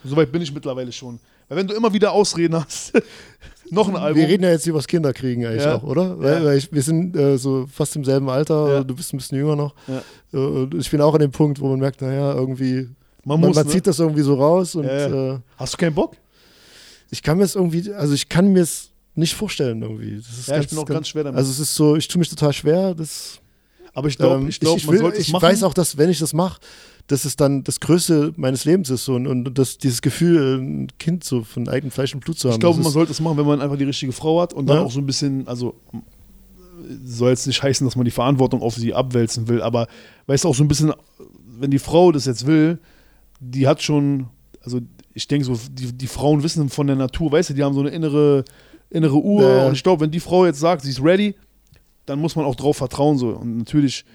[0.03, 1.19] Soweit bin ich mittlerweile schon.
[1.47, 2.93] Weil wenn du immer wieder Ausreden hast,
[3.69, 4.21] noch ein Album.
[4.21, 5.75] Wir reden ja jetzt über das Kinderkriegen eigentlich Ja.
[5.75, 6.19] auch, oder?
[6.19, 6.45] Weil, Ja.
[6.45, 9.55] weil ich, wir sind äh, so fast im selben Alter, du bist ein bisschen jünger
[9.55, 9.75] noch.
[10.33, 12.89] Äh, ich bin auch an dem Punkt, wo man merkt, naja, irgendwie,
[13.25, 13.71] Man man, muss, man ne?
[13.71, 14.85] zieht das irgendwie so raus und.
[14.85, 16.15] Äh, Hast du keinen Bock?
[17.13, 20.19] Ich kann mir es irgendwie, also ich kann mir es nicht vorstellen irgendwie.
[20.47, 21.37] Ja, ich bin auch ganz schwer damit.
[21.37, 22.95] Also es ist so, ich tue mich total schwer.
[22.95, 23.39] Das,
[23.93, 26.17] Aber ich glaube, ähm, ich, glaub, ich, man will- ich weiß auch, dass wenn ich
[26.19, 26.59] das mache,
[27.07, 30.87] dass es dann das Größte meines Lebens ist so, und, und das, dieses Gefühl, ein
[30.97, 32.55] Kind so von eigenem Fleisch und Blut zu haben.
[32.55, 34.77] Ich glaube, man sollte es machen, wenn man einfach die richtige Frau hat und dann
[34.77, 34.83] Ja.
[34.83, 35.75] auch so ein bisschen, also
[37.05, 39.87] soll jetzt nicht heißen, dass man die Verantwortung auf sie abwälzen will, aber
[40.27, 40.91] weißt du auch so ein bisschen,
[41.59, 42.79] wenn die Frau das jetzt will,
[43.39, 44.27] die hat schon,
[44.61, 44.79] also
[45.13, 47.81] ich denke so, die, die Frauen wissen von der Natur, weißt du, die haben so
[47.81, 48.43] eine innere,
[48.89, 49.67] innere Uhr Ja.
[49.67, 51.35] und ich glaube, wenn die Frau jetzt sagt, sie ist ready,
[52.05, 54.05] dann muss man auch drauf vertrauen so und natürlich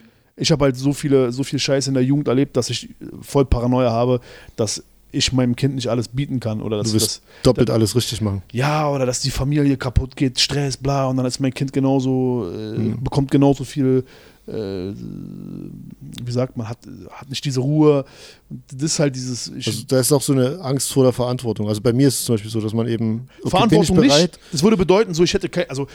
[0.40, 2.88] ich habe halt so viele so viel Scheiße in der Jugend erlebt, dass ich
[3.22, 4.20] voll Paranoia habe,
[4.56, 7.96] dass ich meinem Kind nicht alles bieten kann oder dass du das wirst doppelt alles
[7.96, 8.42] richtig machen.
[8.52, 12.46] ja, oder dass die Familie kaputt geht, Stress, bla, und dann ist mein Kind genauso,
[12.54, 14.10] äh, bekommt genauso viel, äh,
[14.50, 16.78] wie sagt man, hat,
[17.10, 18.04] hat nicht diese Ruhe.
[18.48, 21.68] Das ist halt dieses, Also da ist auch so eine Angst vor der Verantwortung.
[21.68, 24.38] Also bei mir ist es zum Beispiel so, dass man eben okay, Verantwortung nicht.
[24.52, 25.86] Das würde bedeuten, so ich hätte kein, also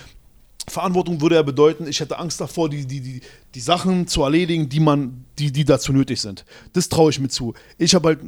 [0.67, 3.21] Verantwortung würde ja bedeuten, ich hätte Angst davor, die, die, die,
[3.53, 6.45] die Sachen zu erledigen, die man, die, die dazu nötig sind.
[6.71, 7.53] Das traue ich mir zu.
[7.77, 8.19] Ich habe halt,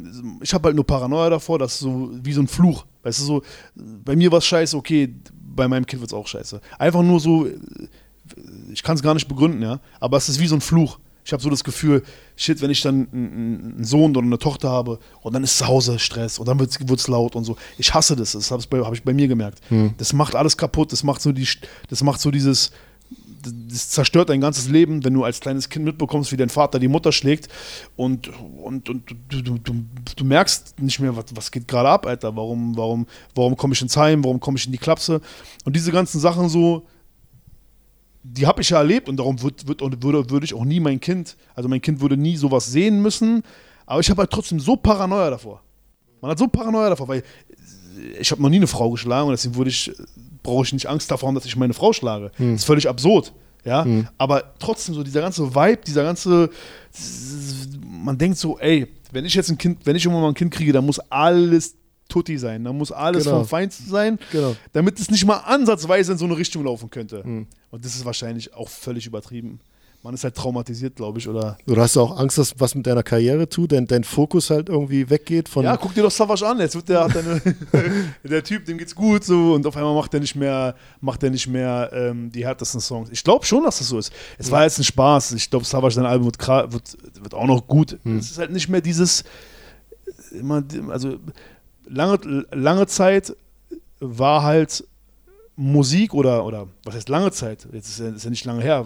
[0.41, 2.85] ich habe halt nur Paranoia davor, dass so wie so ein Fluch.
[3.03, 3.41] Weißt du, so,
[3.75, 5.13] bei mir war es scheiße, okay,
[5.55, 6.59] bei meinem Kind wird es auch scheiße.
[6.77, 7.47] Einfach nur so,
[8.71, 10.99] ich kann es gar nicht begründen, ja, aber es ist wie so ein Fluch.
[11.25, 12.03] Ich habe so das Gefühl,
[12.35, 15.97] shit, wenn ich dann einen Sohn oder eine Tochter habe und dann ist zu Hause
[15.97, 17.57] Stress und dann wird es laut und so.
[17.79, 19.59] Ich hasse das, das habe hab ich bei mir gemerkt.
[19.97, 21.47] Das macht alles kaputt, das macht so, die,
[21.89, 22.71] das macht so dieses,
[23.69, 26.87] das zerstört dein ganzes Leben, wenn du als kleines Kind mitbekommst, wie dein Vater die
[26.87, 27.49] Mutter schlägt
[27.95, 28.29] und,
[28.61, 29.73] und, und du, du, du,
[30.15, 32.35] du merkst nicht mehr, was, was geht gerade ab, Alter.
[32.35, 35.21] Warum, warum, warum komme ich ins Heim, warum komme ich in die Klapse?
[35.63, 36.85] Und diese ganzen Sachen so,
[38.27, 40.79] die habe ich ja erlebt und darum wird, wird, und würde, würde ich auch nie
[40.79, 43.43] mein Kind, also mein Kind würde nie sowas sehen müssen,
[43.85, 45.61] aber ich habe halt trotzdem so Paranoia davor.
[46.21, 47.23] Man hat so Paranoia davor, weil
[48.19, 49.91] ich habe noch nie eine Frau geschlagen und deswegen würde ich,
[50.41, 52.31] brauche ich nicht Angst davor haben, dass ich meine Frau schlage.
[52.37, 53.31] Das ist völlig absurd.
[53.63, 53.83] Ja,
[54.19, 56.51] aber trotzdem so dieser ganze Vibe, dieser ganze,
[57.83, 60.51] man denkt so, ey, wenn ich jetzt ein Kind, wenn ich irgendwann mal ein Kind
[60.51, 61.75] kriege, dann muss alles
[62.07, 63.37] tutti sein, dann muss alles Genau.
[63.39, 64.55] vom Feinsten sein, Genau.
[64.73, 67.23] damit es nicht mal ansatzweise in so eine Richtung laufen könnte.
[67.23, 69.59] Und das ist wahrscheinlich auch völlig übertrieben.
[70.03, 72.85] Man ist halt traumatisiert, glaube ich, oder Oder hast du auch Angst, dass was mit
[72.85, 75.63] deiner Karriere tut, dein, dein Fokus halt irgendwie weggeht von.
[75.63, 76.59] Ja, guck dir doch Savage an.
[76.59, 77.41] Jetzt wird der, hat eine,
[78.23, 81.31] der Typ, dem geht's gut so und auf einmal macht er nicht mehr, macht er
[81.31, 83.09] nicht mehr ähm, die härtesten Songs.
[83.11, 84.13] Ich glaube schon, dass das so ist.
[84.37, 85.31] Es war jetzt ein Spaß.
[85.31, 86.37] Ich glaube, Savage sein Album wird,
[86.71, 87.97] wird, wird auch noch gut.
[88.05, 89.23] Es ist halt nicht mehr dieses
[90.31, 91.17] immer, also
[91.87, 93.35] lange, lange Zeit
[93.99, 94.83] war halt
[95.55, 97.67] Musik oder, oder was heißt lange Zeit?
[97.71, 98.85] Jetzt ist ja, ist ja nicht lange her.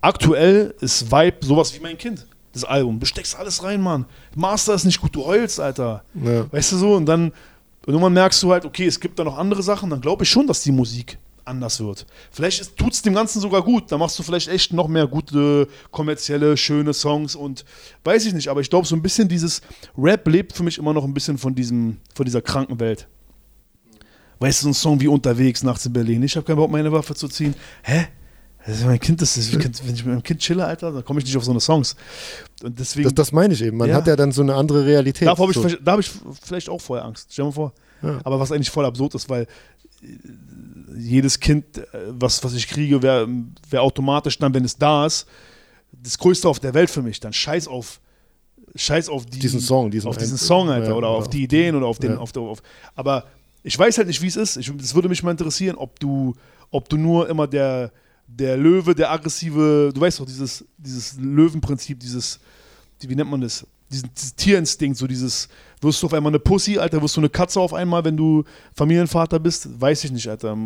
[0.00, 2.26] Aktuell ist Vibe sowas wie mein Kind.
[2.52, 2.98] Das Album.
[2.98, 4.06] Du steckst alles rein, Mann.
[4.34, 6.02] Master ist nicht gut, du heulst, Alter.
[6.14, 6.50] Ja.
[6.50, 6.94] Weißt du so?
[6.94, 7.32] Und dann
[7.88, 10.28] und irgendwann merkst du halt, okay, es gibt da noch andere Sachen, dann glaube ich
[10.28, 11.16] schon, dass die Musik
[11.48, 12.06] anders wird.
[12.30, 13.90] Vielleicht tut es dem Ganzen sogar gut.
[13.90, 17.64] Da machst du vielleicht echt noch mehr gute, kommerzielle, schöne Songs und
[18.04, 19.60] weiß ich nicht, aber ich glaube, so ein bisschen dieses
[19.96, 23.08] Rap lebt für mich immer noch ein bisschen von diesem, von dieser kranken Welt.
[24.40, 26.22] Weißt du, so ein Song wie Unterwegs nachts in Berlin.
[26.22, 27.54] Ich habe keinen Bock, meine Waffe zu ziehen.
[27.82, 28.06] Hä?
[28.66, 31.20] Das ist mein Kind, das ist, wenn ich mit meinem Kind chille, Alter, dann komme
[31.20, 31.96] ich nicht auf so eine Songs.
[32.62, 33.04] Und deswegen.
[33.04, 33.78] Das, das meine ich eben.
[33.78, 33.96] Man Ja.
[33.96, 35.26] hat ja dann so eine andere Realität.
[35.26, 35.62] Davor habe ich, so.
[35.62, 36.10] vielleicht- da hab ich
[36.42, 37.28] vielleicht auch vorher Angst.
[37.32, 37.72] Stell dir mal vor.
[38.02, 38.20] Ja.
[38.24, 39.44] Aber was eigentlich voll absurd ist, weil
[40.02, 40.06] äh,
[40.96, 43.28] jedes Kind, äh, was, was ich kriege, wäre
[43.70, 45.26] wär automatisch dann, wenn es da ist,
[45.92, 47.20] das Größte auf der Welt für mich.
[47.20, 48.00] Dann scheiß auf,
[48.74, 51.74] scheiß auf die, Diesen Song, diesen auf diesen Song, Alter, ja, oder auf die Ideen
[51.74, 52.18] oder auf den, Ja.
[52.18, 52.62] auf der, auf,
[52.94, 53.24] aber
[53.62, 54.56] ich weiß halt nicht, wie es ist.
[54.56, 56.34] Das würde mich mal interessieren, ob du,
[56.70, 57.90] ob du nur immer der,
[58.26, 62.38] der Löwe, der aggressive, du weißt doch, dieses, dieses Löwenprinzip, dieses,
[63.02, 63.66] die, wie nennt man das?
[63.90, 65.48] Diesen, dieses Tierinstinkt, so dieses,
[65.80, 68.44] wirst du auf einmal eine Pussy, Alter, wirst du eine Katze auf einmal, wenn du
[68.74, 69.80] Familienvater bist?
[69.80, 70.56] Weiß ich nicht, Alter.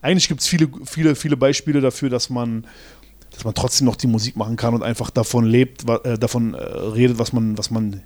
[0.00, 2.66] Eigentlich gibt es viele, viele, viele Beispiele dafür, dass man,
[3.30, 6.62] dass man trotzdem noch die Musik machen kann und einfach davon lebt, äh, davon äh,
[6.62, 8.02] redet, was man, was man,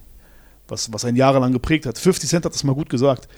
[0.69, 1.99] was, was einen jahrelang geprägt hat.
[1.99, 3.29] 50 Cent hat das mal gut gesagt.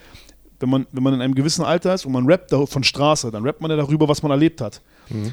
[0.61, 3.43] wenn man, wenn man in einem gewissen Alter ist und man rappt von Straße, dann
[3.43, 4.81] rappt man ja darüber, was man erlebt hat.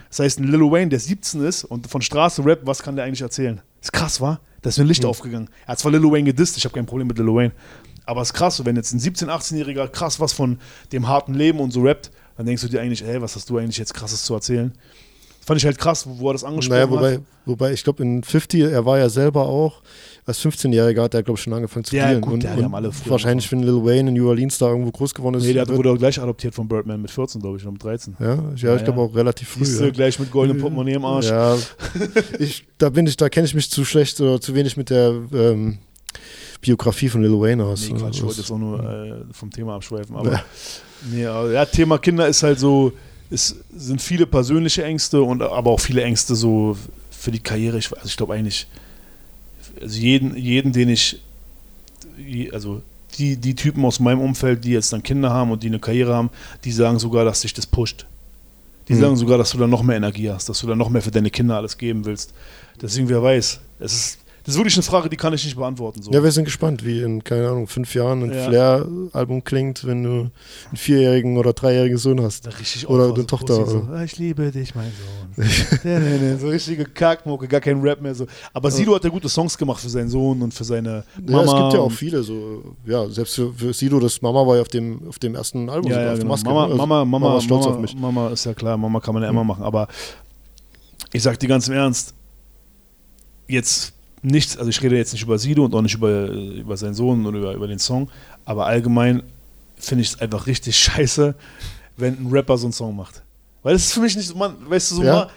[0.09, 3.05] Das heißt, ein Lil Wayne, der 17 ist und von Straße rappt, was kann der
[3.05, 3.61] eigentlich erzählen?
[3.81, 4.41] Ist krass, war?
[4.61, 5.49] Da ist mir ein Licht aufgegangen.
[5.65, 7.53] Er hat zwar Lil Wayne gedisst, ich habe kein Problem mit Lil Wayne.
[8.05, 10.59] Aber es ist krass, wenn jetzt ein 17-, 18-Jähriger krass was von
[10.91, 13.57] dem harten Leben und so rappt, dann denkst du dir eigentlich, ey, was hast du
[13.57, 14.73] eigentlich jetzt krasses zu erzählen?
[15.49, 16.91] Fand ich halt krass, wo, wo er das angesprochen Naja, hat.
[16.91, 19.81] wobei, wobei ich glaube, in 50, er war ja selber auch,
[20.27, 22.21] als 15-Jähriger hat er, glaube ich, schon angefangen zu Ja, spielen.
[22.21, 24.91] gut, und, ja, und haben alle wahrscheinlich, wenn Lil Wayne in New Orleans da irgendwo
[24.91, 25.45] groß geworden ist.
[25.47, 28.15] Nee, der wurde auch gleich adoptiert von Birdman mit 14, glaube ich, oder mit 13.
[28.19, 29.05] ja, ja, ich glaube ja.
[29.07, 29.65] auch relativ früh.
[29.65, 29.89] Siehst du, Ja.
[29.89, 31.29] gleich mit goldenem Portemonnaie im Arsch.
[31.29, 31.57] Ja,
[32.37, 35.15] ich, da bin ich, da kenne ich mich zu schlecht oder zu wenig mit der
[35.33, 35.79] ähm,
[36.61, 37.89] Biografie von Lil Wayne aus.
[37.89, 40.15] Nee, Quatsch, ich wollte jetzt auch nur äh, vom Thema abschweifen.
[40.15, 40.43] Aber,
[41.11, 42.91] nee, aber ja, Thema Kinder ist halt so,
[43.29, 46.77] es sind viele persönliche Ängste und aber auch viele Ängste so
[47.11, 47.77] für die Karriere.
[47.77, 48.67] Ich, also ich glaube eigentlich,
[49.81, 51.21] also jeden, jeden, den ich,
[52.51, 52.81] also
[53.17, 56.13] die, die Typen aus meinem Umfeld, die jetzt dann Kinder haben und die eine Karriere
[56.13, 56.29] haben,
[56.63, 58.05] die sagen sogar, dass sich das pusht.
[58.87, 59.01] Die Mhm.
[59.01, 61.11] sagen sogar, dass du dann noch mehr Energie hast, dass du dann noch mehr für
[61.11, 62.33] deine Kinder alles geben willst.
[62.81, 63.59] Deswegen, wer weiß.
[63.79, 64.19] Es ist,
[64.49, 66.01] das ist wirklich eine Frage, die kann ich nicht beantworten.
[66.01, 66.09] So.
[66.11, 68.45] ja, wir sind gespannt, wie in, keine Ahnung, fünf Jahren ein Ja.
[68.45, 70.31] Flair-Album klingt, wenn du einen
[70.73, 72.47] vierjährigen oder dreijährigen Sohn hast.
[72.59, 73.87] Richtig Oder eine so Tochter, So?
[73.93, 74.91] "Ah, ich liebe dich, mein
[75.37, 75.45] Sohn.
[76.39, 78.15] so richtige Kackmucke, gar kein Rap mehr.
[78.15, 78.25] So.
[78.51, 81.37] Aber Sido hat ja gute Songs gemacht für seinen Sohn und für seine Mama.
[81.37, 84.55] Ja, es gibt ja auch viele so, ja, selbst für, für Sido, das Mama war
[84.55, 86.25] ja auf dem, auf dem ersten Album, Ja, ja, genau.
[86.29, 86.49] Maske.
[86.49, 86.65] Mama, ne?
[86.71, 87.95] Also, Mama, Mama, war stolz Mama, auf mich.
[87.95, 89.63] Mama ist ja klar, Mama kann man ja immer machen.
[89.63, 89.87] Aber
[91.13, 92.15] ich sag dir ganz im Ernst,
[93.47, 96.93] jetzt nichts, also ich rede jetzt nicht über Sido und auch nicht über, über seinen
[96.93, 98.09] Sohn oder über, über den Song,
[98.45, 99.23] aber allgemein
[99.77, 101.35] finde ich es einfach richtig scheiße,
[101.97, 103.21] wenn ein Rapper so einen Song macht.
[103.63, 105.13] Weil das ist für mich nicht so, man, weißt du, so Ja.
[105.13, 105.29] mal,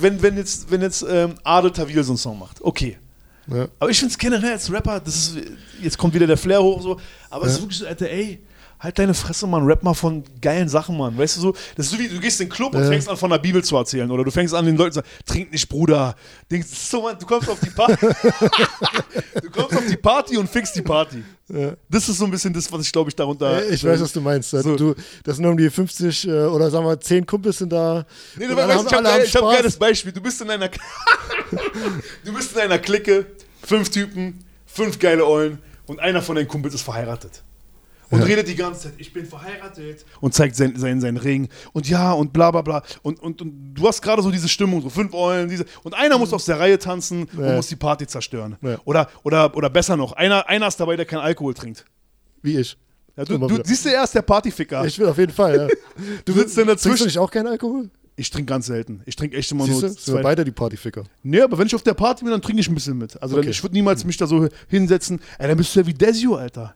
[0.00, 2.98] wenn, wenn jetzt, wenn jetzt ähm, Adel Tawil so einen Song macht, okay.
[3.46, 3.66] Ja.
[3.78, 5.38] Aber ich finde es generell als Rapper, das ist,
[5.82, 6.98] jetzt kommt wieder der Flair hoch, so,
[7.30, 7.56] aber es Ja.
[7.58, 8.38] ist wirklich so, Alter, ey,
[8.84, 11.16] halt deine Fresse, Mann, rap mal von geilen Sachen, Mann.
[11.16, 13.16] Weißt du so, das ist so wie, du gehst in den Club und fängst an
[13.16, 15.68] von der Bibel zu erzählen oder du fängst an den Leuten zu sagen, trink nicht,
[15.68, 16.14] Bruder.
[16.50, 18.06] Denkst, so, Mann, du kommst auf die Party.
[19.42, 21.24] du kommst auf die Party und fixst die Party.
[21.48, 21.72] Ja.
[21.88, 23.62] Das ist so ein bisschen das, was ich glaube ich darunter.
[23.62, 24.50] Äh, Ich weiß, was du meinst.
[24.50, 24.76] So.
[24.76, 28.06] Du, das sind um die 50 äh, oder sagen wir 10 Kumpels sind da.
[28.36, 30.12] Nee, du weißt, ich habe hab ein geiles Beispiel.
[30.12, 30.70] Du bist in einer
[32.24, 33.26] Du bist in einer Clique,
[33.62, 37.42] fünf Typen, fünf geile Eulen und einer von deinen Kumpels ist verheiratet.
[38.10, 40.04] Und redet die ganze Zeit, ich bin verheiratet.
[40.20, 41.48] Und zeigt seinen sein, sein Ring.
[41.72, 42.82] Und ja, und bla bla bla.
[43.02, 45.64] Und, und, und du hast gerade so diese Stimmung, so fünf Eulen, diese.
[45.82, 47.56] Und einer muss aus der Reihe tanzen und Ja.
[47.56, 48.56] muss die Party zerstören.
[48.62, 48.78] Ja.
[48.84, 51.84] Oder, oder, oder besser noch, einer, einer ist dabei, der keinen Alkohol trinkt.
[52.42, 52.76] Wie ich.
[53.16, 54.84] Ja, du, du siehst ja erst der Partyficker.
[54.86, 55.68] Ich will auf jeden Fall, ja.
[56.24, 57.06] du sitzt dann Trinkst du dazwischen.
[57.06, 57.90] nicht auch keinen Alkohol?
[58.16, 59.02] Ich trinke ganz selten.
[59.06, 59.86] Ich trinke echt immer Siehst du?
[59.86, 61.02] nur Sind wir beide die Partyficker.
[61.24, 63.20] Nee, aber wenn ich auf der Party bin, dann trinke ich ein bisschen mit.
[63.20, 63.50] Also dann, Okay.
[63.50, 65.20] ich würde niemals mich da so hinsetzen.
[65.38, 66.74] Ey, dann bist du ja wie Desio, Alter.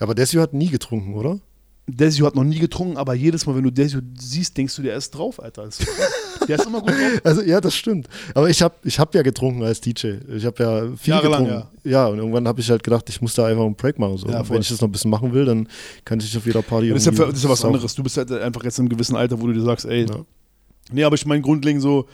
[0.00, 1.38] Aber Desio hat nie getrunken, oder?
[1.86, 4.96] Desio hat noch nie getrunken, aber jedes Mal, wenn du Desio siehst, denkst du, der
[4.96, 5.68] ist drauf, Alter.
[6.48, 6.96] Der ist immer gut drauf.
[7.24, 8.08] Also ja, das stimmt.
[8.34, 10.14] Aber ich habe ich hab ja getrunken als DJ.
[10.34, 11.68] Ich habe ja viel Jahrelang, getrunken.
[11.84, 12.06] Ja.
[12.06, 14.16] und irgendwann habe ich halt gedacht, ich muss da einfach einen Break machen.
[14.18, 14.28] So.
[14.28, 15.68] Ja, wenn ich das noch ein bisschen machen will, dann
[16.04, 17.94] kann ich auf jeder Party Das ist, ja, das ist ja was anderes.
[17.94, 20.24] Du bist halt einfach jetzt in einem gewissen Alter, wo du dir sagst, ey, Ja.
[20.92, 22.06] nee, aber ich meine grundlegend so,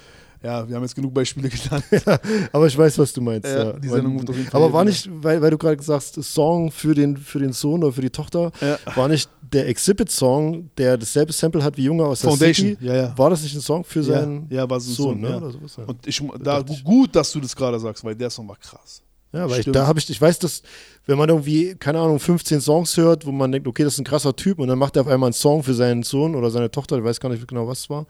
[0.42, 1.84] ja, wir haben jetzt genug Beispiele genannt.
[2.52, 3.48] Aber ich weiß, was du meinst.
[3.48, 5.76] Ja, Ja, die Sendung ruft auf jeden Fall Aber war nicht, weil, weil du gerade
[5.76, 8.78] gesagt hast, Song für den, für den Sohn oder für die Tochter, Ja.
[8.94, 12.94] war nicht der Exhibit-Song, der dasselbe Sample hat wie Junge aus der Foundation, City, ja,
[12.94, 13.18] ja.
[13.18, 15.30] war das nicht ein Song für Ja, seinen ja, war so ein Sohn, Song, ne?
[15.30, 15.36] ja.
[15.38, 15.84] Oder sowas, ja.
[15.84, 19.02] Und ich, da, gut, dass du das gerade sagst, weil der Song war krass.
[19.32, 20.62] Ja, weil ich, da habe ich, ich weiß, dass,
[21.04, 24.04] wenn man irgendwie, keine Ahnung, 15 Songs hört, wo man denkt, okay, das ist ein
[24.04, 26.70] krasser Typ und dann macht er auf einmal einen Song für seinen Sohn oder seine
[26.70, 28.06] Tochter, ich weiß gar nicht genau, was es war,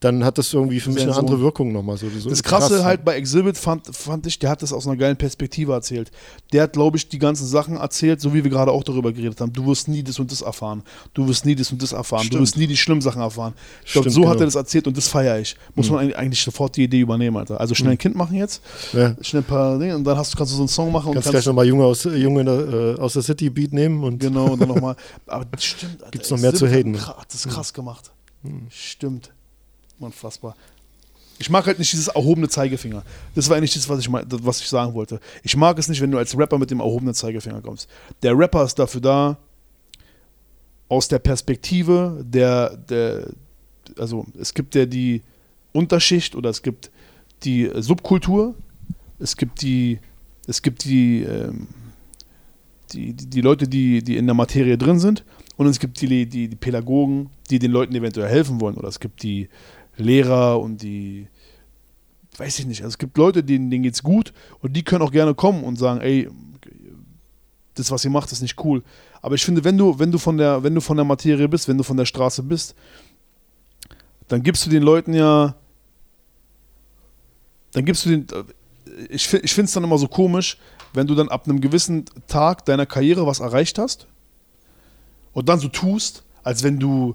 [0.00, 1.40] dann hat das irgendwie für mich eine andere.
[1.40, 1.96] Wirkung nochmal.
[1.96, 2.84] So, so Das Krasse krass.
[2.84, 6.10] halt bei Exhibit fand, fand ich, der hat das aus einer geilen Perspektive erzählt.
[6.52, 9.40] Der hat, glaube ich, die ganzen Sachen erzählt, so wie wir gerade auch darüber geredet
[9.40, 9.52] haben.
[9.54, 10.82] Du wirst nie das und das erfahren.
[11.14, 12.20] Du wirst nie das und das erfahren.
[12.22, 12.42] Du Stimmt.
[12.42, 13.54] wirst nie die schlimmen Sachen erfahren.
[13.86, 14.42] Ich glaube, so hat genau.
[14.42, 15.56] er das erzählt und das feiere ich.
[15.74, 17.58] Muss man eigentlich- sofort die Idee übernehmen, Alter.
[17.58, 19.16] Also schnell ein Kind machen jetzt, Ja.
[19.22, 21.14] schnell ein paar Dinge und dann hast du, kannst du so einen Song machen und
[21.14, 22.58] Kannst kannst, gleich nochmal Junge, aus, Junge in der,
[22.98, 24.94] äh, aus der City Beat nehmen und Genau, und dann nochmal.
[25.26, 26.10] Aber das stimmt, Alter.
[26.10, 27.06] Gibt's noch mehr zu Exhibit haten.
[27.18, 28.12] hat Das ist krass gemacht.
[28.68, 29.32] Stimmt.
[29.98, 30.56] Unfassbar.
[31.38, 33.02] Ich mag halt nicht dieses erhobene Zeigefinger.
[33.34, 35.20] Das war eigentlich das, was ich, was ich sagen wollte.
[35.42, 37.88] Ich mag es nicht, wenn du als Rapper mit dem erhobenen Zeigefinger kommst.
[38.22, 39.38] Der Rapper ist dafür da,
[40.88, 43.28] aus der Perspektive der, der
[43.98, 45.22] also es gibt ja die
[45.72, 46.90] Unterschicht oder es gibt
[47.44, 48.54] die Subkultur,
[49.18, 49.98] es gibt die,
[50.46, 51.68] es gibt die, ähm,
[52.92, 55.24] die, die, die Leute, die, die in der Materie drin sind
[55.56, 59.00] und es gibt die, die, die Pädagogen, die den Leuten eventuell helfen wollen oder es
[59.00, 59.48] gibt die
[59.96, 61.28] Lehrer und die,
[62.36, 65.12] weiß ich nicht, also es gibt Leute, denen, denen geht's gut und die können auch
[65.12, 66.28] gerne kommen und sagen, ey,
[67.74, 68.82] das, was ihr macht, ist nicht cool.
[69.22, 71.68] Aber ich finde, wenn du, wenn du von der, wenn du von der Materie bist,
[71.68, 72.74] wenn du von der Straße bist,
[74.28, 75.54] dann gibst du den Leuten ja,
[77.72, 78.26] dann gibst du den,
[79.10, 80.58] ich, ich finde es dann immer so komisch,
[80.94, 84.06] wenn du dann ab einem gewissen Tag deiner Karriere was erreicht hast
[85.32, 87.14] und dann so tust, als wenn du,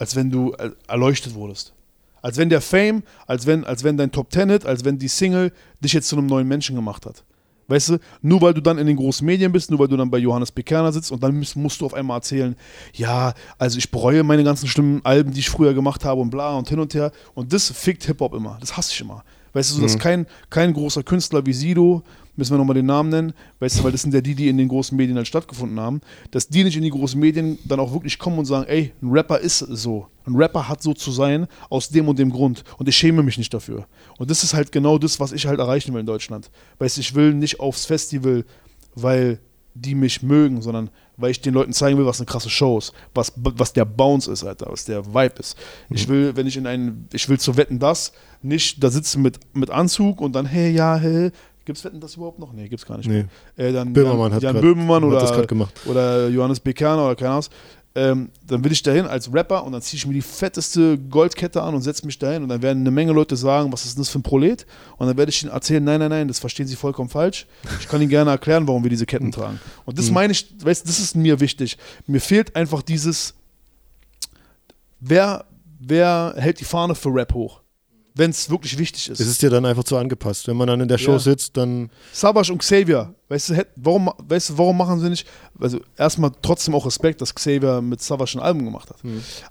[0.00, 1.74] als wenn du äh, erleuchtet wurdest.
[2.22, 5.08] Als wenn der Fame, als wenn, als wenn dein Top Ten Hit, als wenn die
[5.08, 7.22] Single dich jetzt zu einem neuen Menschen gemacht hat.
[7.68, 10.10] Weißt du, nur weil du dann in den großen Medien bist, nur weil du dann
[10.10, 12.56] bei Johannes Bekerner sitzt und dann musst, musst du auf einmal erzählen,
[12.94, 16.56] ja, also ich bereue meine ganzen schlimmen Alben, die ich früher gemacht habe und bla
[16.56, 17.12] und hin und her.
[17.34, 18.56] Und das fickt Hip-Hop immer.
[18.60, 19.22] Das hasse ich immer.
[19.52, 22.02] Weißt du, so, dass kein, kein großer Künstler wie Sido,
[22.36, 24.56] müssen wir nochmal den Namen nennen, weißt du, weil das sind ja die, die in
[24.56, 26.00] den großen Medien halt stattgefunden haben,
[26.30, 29.10] dass die nicht in die großen Medien dann auch wirklich kommen und sagen, ey, ein
[29.10, 30.06] Rapper ist so.
[30.26, 32.64] Ein Rapper hat so zu sein, aus dem und dem Grund.
[32.78, 33.86] Und ich schäme mich nicht dafür.
[34.18, 36.50] Und das ist halt genau das, was ich halt erreichen will in Deutschland.
[36.78, 38.44] Weißt du, ich will nicht aufs Festival,
[38.94, 39.40] weil
[39.74, 42.92] die mich mögen, sondern weil ich den Leuten zeigen will, was eine krasse Show ist,
[43.14, 45.56] was, was der Bounce ist, Alter, was der Vibe ist.
[45.90, 49.38] Ich will, wenn ich in einen, ich will zu wetten, das nicht da sitzen mit,
[49.54, 51.30] mit Anzug und dann, hey, ja, hey,
[51.66, 52.52] gibt's Wetten das überhaupt noch?
[52.52, 53.08] Nee, gibt's gar nicht.
[53.08, 53.26] Nee.
[53.56, 53.68] mehr.
[53.68, 55.74] Äh, dann, Böhmermann Jan, hat Jan grad- Böhmermann hat oder, das grad gemacht.
[55.86, 57.44] oder Johannes Bekerner oder keine Ahnung.
[57.96, 61.60] Ähm, dann will ich dahin als Rapper und dann ziehe ich mir die fetteste Goldkette
[61.60, 64.02] an und setze mich dahin und dann werden eine Menge Leute sagen, was ist denn
[64.02, 64.64] das für ein Prolet?
[64.96, 67.46] Und dann werde ich ihnen erzählen, nein, nein, nein, das verstehen sie vollkommen falsch.
[67.80, 69.58] Ich kann ihnen gerne erklären, warum wir diese Ketten tragen.
[69.86, 71.78] Und das meine ich, weißt, du, das ist mir wichtig.
[72.06, 73.34] Mir fehlt einfach dieses,
[75.00, 75.44] wer,
[75.80, 77.60] wer hält die Fahne für Rap hoch?
[78.14, 79.20] Wenn es wirklich wichtig ist.
[79.20, 80.46] Es ist dir dann einfach zu angepasst.
[80.48, 81.18] Wenn man dann in der Show Ja.
[81.18, 85.26] sitzt, dann Sabash und Xavier, weißt du, warum, weißt du, warum machen sie nicht,
[85.58, 88.96] also erstmal trotzdem auch Respekt, dass Xavier mit Sabash ein Album gemacht hat.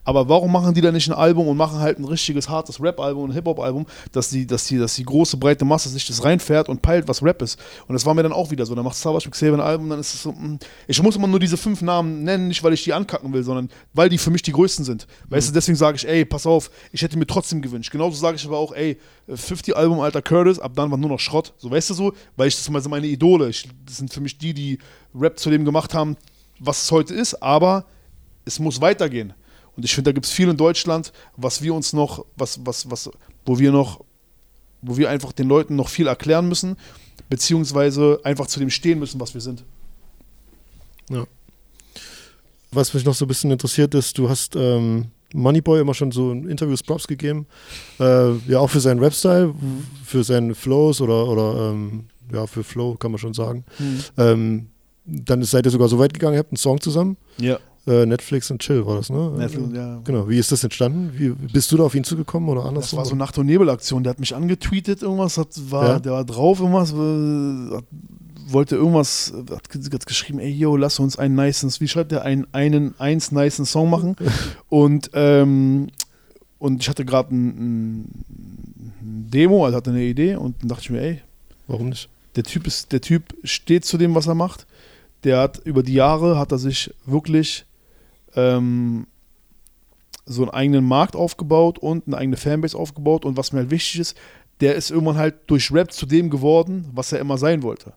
[0.04, 3.30] Aber warum machen die dann nicht ein Album und machen halt ein richtiges, hartes Rap-Album,
[3.30, 6.82] ein Hip-Hop-Album, dass die, dass, die, dass die große, breite Masse sich das reinfährt und
[6.82, 7.58] peilt, was Rap ist.
[7.88, 8.76] Und das war mir dann auch wieder so.
[8.76, 11.28] Dann macht Sabash mit Xavier ein Album, dann ist es so, mh, ich muss immer
[11.28, 14.30] nur diese fünf Namen nennen, nicht weil ich die ankacken will, sondern weil die für
[14.30, 15.08] mich die größten sind.
[15.30, 17.92] Weißt du, deswegen sage ich, ey, pass auf, ich hätte mir trotzdem gewünscht.
[17.92, 18.98] Genauso sage ich aber auch, ey,
[19.34, 21.54] 50 Album alter Curtis, ab dann war nur noch Schrott.
[21.58, 22.14] So, weißt du so?
[22.36, 23.50] Weil ich das mal so meine Idole.
[23.50, 24.80] Ich, das sind für mich die, die
[25.14, 26.18] Rap zu dem gemacht haben,
[26.60, 27.86] was es heute ist, aber
[28.46, 29.34] es muss weitergehen.
[29.76, 32.90] Und ich finde, da gibt es viel in Deutschland, was wir uns noch, was, was,
[32.90, 33.10] was,
[33.46, 34.04] wo wir noch,
[34.82, 36.76] wo wir einfach den Leuten noch viel erklären müssen,
[37.30, 39.64] beziehungsweise einfach zu dem stehen müssen, was wir sind.
[42.72, 46.32] Was mich noch so ein bisschen interessiert ist, du hast ähm, Moneyboy immer schon so
[46.32, 47.48] in Interviews Props gegeben.
[48.00, 49.54] Äh, ja, auch für seinen Rap-Style,
[50.06, 53.64] für seine Flows oder, oder ähm, ja, für Flow kann man schon sagen.
[54.18, 54.68] Ähm,
[55.06, 57.18] dann seid ihr sogar so weit gegangen, ihr habt einen Song zusammen.
[57.38, 57.58] Ja.
[57.88, 59.32] Äh, Netflix und Chill war das, ne?
[59.38, 60.00] Netflix, ja.
[60.04, 60.30] Genau.
[60.30, 61.12] Wie ist das entstanden?
[61.18, 62.98] Wie, bist du da auf ihn zugekommen oder Das andersrum?
[62.98, 64.04] war so Nacht- und Nebel-Aktion.
[64.04, 66.00] Der hat mich angetweetet, irgendwas, hat, war, Ja.
[66.00, 67.86] der war drauf, irgendwas, äh, hat,
[68.52, 72.46] wollte irgendwas, hat, hat geschrieben, ey, yo, lass uns einen nicen, wie schreibt der, einen,
[72.52, 74.16] einen, eins nicen Song machen.
[74.70, 75.88] und, ähm,
[76.60, 78.00] und ich hatte gerade ein, ein,
[79.02, 81.22] ein Demo, also hatte eine Idee und dann dachte ich mir, ey,
[81.68, 82.10] Warum nicht?
[82.36, 84.68] Der Typ ist, der Typ steht zu dem, was er macht.
[85.24, 87.66] Der hat über die Jahre hat er sich wirklich
[88.36, 89.08] ähm,
[90.26, 93.26] so einen eigenen Markt aufgebaut und eine eigene Fanbase aufgebaut.
[93.26, 94.18] Und was mir halt wichtig ist,
[94.62, 97.94] der ist irgendwann halt durch Rap zu dem geworden, was er immer sein wollte.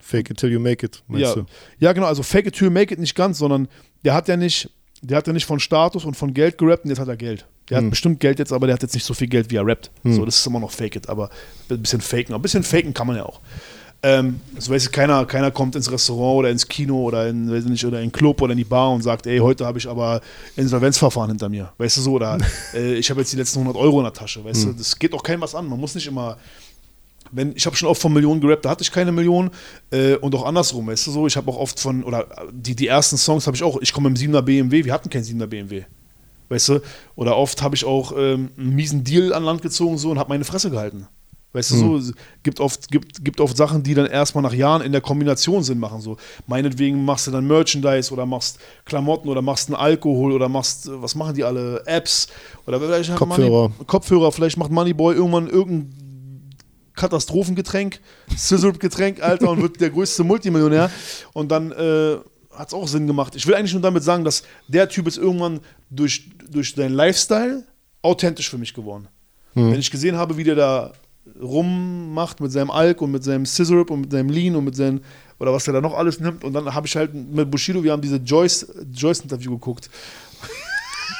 [0.00, 1.46] Fake it till you make it, meinst Ja, du?
[1.78, 3.68] ja, genau, also fake it till you make it nicht ganz, sondern
[4.04, 4.70] der hat ja nicht,
[5.08, 7.46] der hat ja nicht von Status und von Geld gerappt und jetzt hat er Geld.
[7.70, 7.84] Der Hm.
[7.84, 9.90] hat bestimmt Geld jetzt, aber der hat jetzt nicht so viel Geld, wie er rappt.
[10.02, 10.12] Hm.
[10.14, 11.30] So, das ist immer noch fake it, aber
[11.70, 12.34] ein bisschen faken.
[12.34, 13.40] Aber ein bisschen faken kann man ja auch.
[14.02, 17.64] Ähm, also weißt du, keiner, keiner kommt ins Restaurant oder ins Kino oder in, weiß
[17.64, 19.78] ich nicht, oder in den Club oder in die Bar und sagt, ey, heute habe
[19.78, 20.20] ich aber
[20.54, 21.72] Insolvenzverfahren hinter mir.
[21.78, 22.12] Weißt du so?
[22.12, 22.38] Oder
[22.74, 24.44] äh, ich habe jetzt die letzten 100 Euro in der Tasche.
[24.44, 25.66] Weißt du, das geht auch keinem was an.
[25.66, 26.36] Man muss nicht immer
[27.32, 29.50] wenn, ich habe schon oft von Millionen gerappt, da hatte ich keine Million
[29.90, 32.86] äh, und auch andersrum, weißt du so, ich habe auch oft von, oder die, die
[32.86, 35.84] ersten Songs habe ich auch, ich komme im 7er BMW, wir hatten keinen 7er BMW,
[36.48, 36.80] weißt du,
[37.14, 40.28] oder oft habe ich auch ähm, einen miesen Deal an Land gezogen so und habe
[40.28, 41.06] meine Fresse gehalten.
[41.56, 42.12] Weißt du, so, es
[42.42, 45.78] gibt oft, gibt, gibt oft Sachen, die dann erstmal nach Jahren in der Kombination Sinn
[45.78, 46.02] machen.
[46.02, 50.86] So, meinetwegen machst du dann Merchandise oder machst Klamotten oder machst einen Alkohol oder machst,
[50.86, 51.82] äh, was machen die alle?
[51.86, 52.28] Apps
[52.66, 53.70] oder vielleicht hat Kopfhörer.
[53.70, 56.05] Money, Kopfhörer, vielleicht macht Moneyboy irgendwann irgendein
[56.96, 58.00] Katastrophengetränk,
[58.34, 60.90] Sizzurp-Getränk, Alter, und wird der größte Multimillionär.
[61.32, 62.16] Und dann äh,
[62.50, 63.36] hat es auch Sinn gemacht.
[63.36, 65.60] Ich will eigentlich nur damit sagen, dass der Typ ist irgendwann
[65.90, 67.64] durch, durch seinen Lifestyle
[68.02, 69.08] authentisch für mich geworden.
[69.54, 70.92] Wenn ich gesehen habe, wie der da
[71.40, 75.00] rummacht mit seinem Alk und mit seinem Sizzurp und mit seinem Lean und mit seinem,
[75.38, 76.44] oder was er da noch alles nimmt.
[76.44, 79.90] Und dann habe ich halt mit Bushido, wir haben diese Joyce, Joyce-Interview geguckt.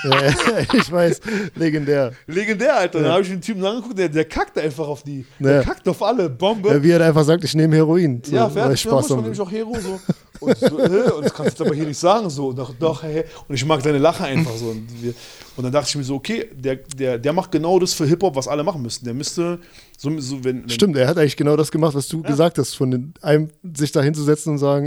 [0.73, 1.20] Ich weiß,
[1.55, 2.12] legendär.
[2.27, 3.01] Legendär, Alter.
[3.02, 5.24] Dann habe ich den Typen angeguckt, der, der kackt einfach auf die.
[5.39, 6.28] Der kackt auf alle.
[6.28, 6.82] Bombe.
[6.82, 8.23] Wie er einfach sagt, ich nehme Heroin.
[8.24, 8.74] So, Ja, fertig.
[8.74, 10.01] ich Ja, Spaß muss man nämlich auch Hero so.
[10.41, 12.29] Und, so, äh, und das kannst du aber hier nicht sagen.
[12.31, 12.49] So.
[12.49, 14.67] Und, doch, doch, hey, und ich mag deine Lache einfach so.
[14.67, 15.15] Und, wir,
[15.57, 18.37] und dann dachte ich mir so, okay, der, der, der macht genau das für Hip-Hop,
[18.37, 19.05] was alle machen müssten.
[19.05, 19.59] Der müsste,
[19.97, 22.75] so, so wenn, wenn Stimmt, er hat eigentlich genau das gemacht, was du gesagt hast,
[22.75, 24.87] von den, einem sich da hinzusetzen und sagen,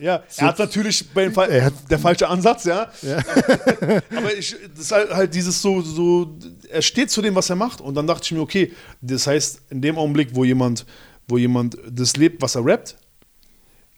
[0.00, 2.88] äh, Ja, er hat natürlich bei dem Fall, Er hat- der falsche Ansatz, ja.
[4.16, 6.30] Aber ich, das ist halt, halt dieses so, so,
[6.70, 7.80] er steht zu dem, was er macht.
[7.80, 10.84] Und dann dachte ich mir, okay, das heißt, in dem Augenblick, wo jemand,
[11.28, 12.96] wo jemand das lebt, was er rappt,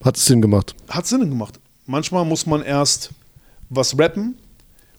[0.03, 0.75] hat es Sinn gemacht.
[0.89, 1.61] hat Sinn gemacht.
[1.87, 3.11] Manchmal muss man erst
[3.69, 4.37] was rappen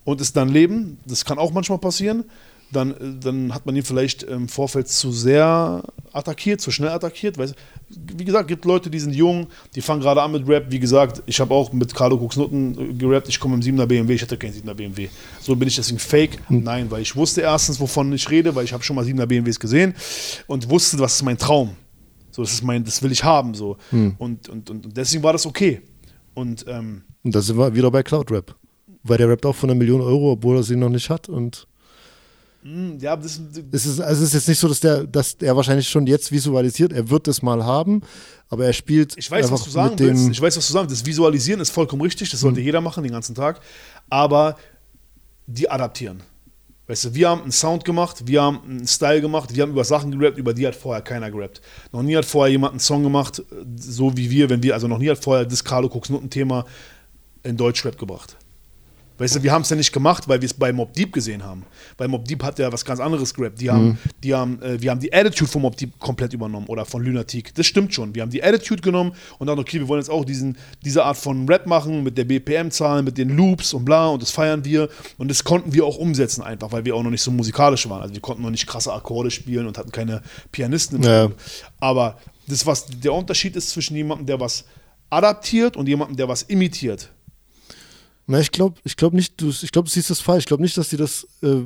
[0.04, 0.98] und es dann leben.
[1.06, 2.24] Das kann auch manchmal passieren.
[2.72, 5.82] Dann, äh, dann hat man ihn vielleicht im Vorfeld zu sehr
[6.12, 7.38] attackiert, zu schnell attackiert.
[7.38, 7.52] Weil,
[7.88, 10.66] wie gesagt, gibt Leute, die sind jung, die fangen gerade an mit Rap.
[10.70, 13.28] Wie gesagt, ich habe auch mit Carlo Kuxnutten äh, gerappt.
[13.28, 15.08] Ich komme im 7er BMW, ich hatte keinen 7er BMW.
[15.40, 16.38] So bin ich deswegen fake.
[16.48, 19.60] Nein, weil ich wusste erstens, wovon ich rede, weil ich habe schon mal 7er BMWs
[19.60, 19.94] gesehen
[20.46, 21.76] und wusste, was ist mein Traum.
[22.36, 23.54] So, das ist mein, das will ich haben.
[23.54, 23.78] So.
[23.90, 25.80] Und, und, und, und deswegen war das okay.
[26.34, 28.54] Und ähm, Und da sind wir wieder bei Cloud Rap.
[29.02, 31.30] Weil der rappt auch von einer Million Euro, obwohl er sie noch nicht hat.
[31.30, 31.66] Und
[32.98, 33.40] ja, das,
[33.72, 36.30] es ist, also es ist jetzt nicht so, dass der, dass er wahrscheinlich schon jetzt
[36.30, 38.02] visualisiert, er wird das mal haben,
[38.50, 40.30] aber er spielt Ich weiß, was du sagen willst.
[40.32, 41.00] Ich weiß, was du sagen willst.
[41.00, 42.28] Das Visualisieren ist vollkommen richtig.
[42.30, 43.60] Das sollte jeder machen den ganzen Tag.
[44.10, 44.56] Aber
[45.46, 46.22] die adaptieren.
[46.88, 49.84] Weißt du, wir haben einen Sound gemacht, wir haben einen Style gemacht, wir haben über
[49.84, 51.60] Sachen gerappt, über die hat vorher keiner gerappt.
[51.90, 53.42] Noch nie hat vorher jemand einen Song gemacht,
[53.76, 56.64] so wie wir, wenn wir, also noch nie hat vorher das Carlo Cooks Nutten-Thema
[57.42, 58.36] in Deutschrap gebracht.
[59.18, 61.42] Weißt du, wir haben es ja nicht gemacht, weil wir es bei Mob Deep gesehen
[61.42, 61.64] haben.
[61.96, 63.60] Bei Mob Deep hat er was ganz anderes gerappt.
[63.60, 66.84] Die haben, die haben, äh, wir haben die Attitude von Mob Deep komplett übernommen oder
[66.84, 67.54] von Lunatic.
[67.54, 68.14] Das stimmt schon.
[68.14, 71.16] Wir haben die Attitude genommen und dann, okay, wir wollen jetzt auch diesen, diese Art
[71.16, 74.88] von Rap machen mit der BPM-Zahl, mit den Loops und bla und das feiern wir.
[75.16, 78.02] Und das konnten wir auch umsetzen einfach, weil wir auch noch nicht so musikalisch waren.
[78.02, 80.22] Also wir konnten noch nicht krasse Akkorde spielen und hatten keine
[80.52, 81.30] Pianisten im Ja.
[81.80, 82.18] Aber
[82.48, 84.64] das, was der Unterschied ist zwischen jemandem, der was
[85.10, 87.10] adaptiert und jemandem, der was imitiert.
[88.26, 90.40] Na, ich glaube ich glaub nicht, du, ich glaube, du siehst das falsch.
[90.42, 91.62] Ich glaube nicht, dass die das äh,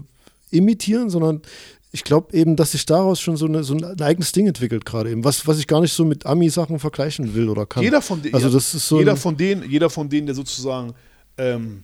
[0.51, 1.43] imitieren, sondern
[1.93, 5.11] ich glaube eben, dass sich daraus schon so, eine, so ein eigenes Ding entwickelt gerade
[5.11, 7.82] eben, was, was ich gar nicht so mit Ami-Sachen vergleichen will oder kann.
[7.82, 10.95] Jeder von denen, Also das ist so jeder von denen, jeder von denen, der sozusagen
[11.37, 11.82] ähm,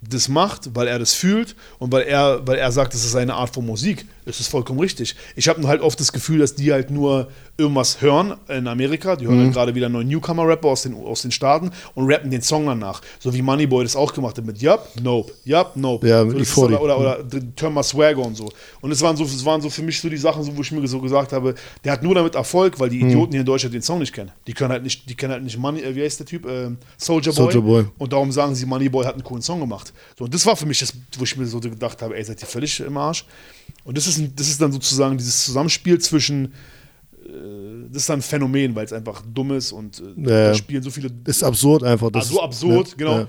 [0.00, 3.34] das macht, weil er das fühlt und weil er, weil er sagt, das ist seine
[3.34, 5.14] Art von Musik, ist es vollkommen richtig.
[5.36, 9.16] Ich habe halt oft das Gefühl, dass die halt nur irgendwas hören in Amerika.
[9.16, 9.30] Die Mhm.
[9.30, 12.66] hören halt gerade wieder neuen Newcomer-Rapper aus den, aus den Staaten und rappen den Song
[12.66, 13.00] danach.
[13.18, 16.06] So wie Moneyboy das auch gemacht hat mit Yup, Nope, Yup, Nope.
[16.08, 16.62] Ja, so, das ist E40.
[16.64, 17.26] oder, oder, oder
[17.56, 18.48] Turn My Swagger und so.
[18.80, 20.70] Und es waren so, es waren so für mich so die Sachen, so, wo ich
[20.72, 23.08] mir so gesagt habe, der hat nur damit Erfolg, weil die Mhm.
[23.08, 24.30] Idioten hier in Deutschland den Song nicht kennen.
[24.46, 26.46] Die können halt nicht, die kennen halt nicht Money, äh, wie heißt der Typ?
[26.46, 27.44] Ähm, Soldier Boy.
[27.52, 27.84] Soulja Boy.
[27.98, 29.92] Und darum sagen sie, Moneyboy hat einen coolen Song gemacht.
[30.18, 32.40] So, und das war für mich das, wo ich mir so gedacht habe, ey, seid
[32.42, 33.24] ihr völlig im Arsch?
[33.84, 36.46] Und das ist, ein- das ist dann sozusagen dieses Zusammenspiel zwischen,
[37.24, 40.82] äh, das ist dann ein Phänomen, weil es einfach dumm ist und äh, Ja, spielen
[40.82, 42.10] so viele ist absurd einfach.
[42.10, 43.18] Das Ah, so absurd, ja, genau.
[43.20, 43.28] Ja.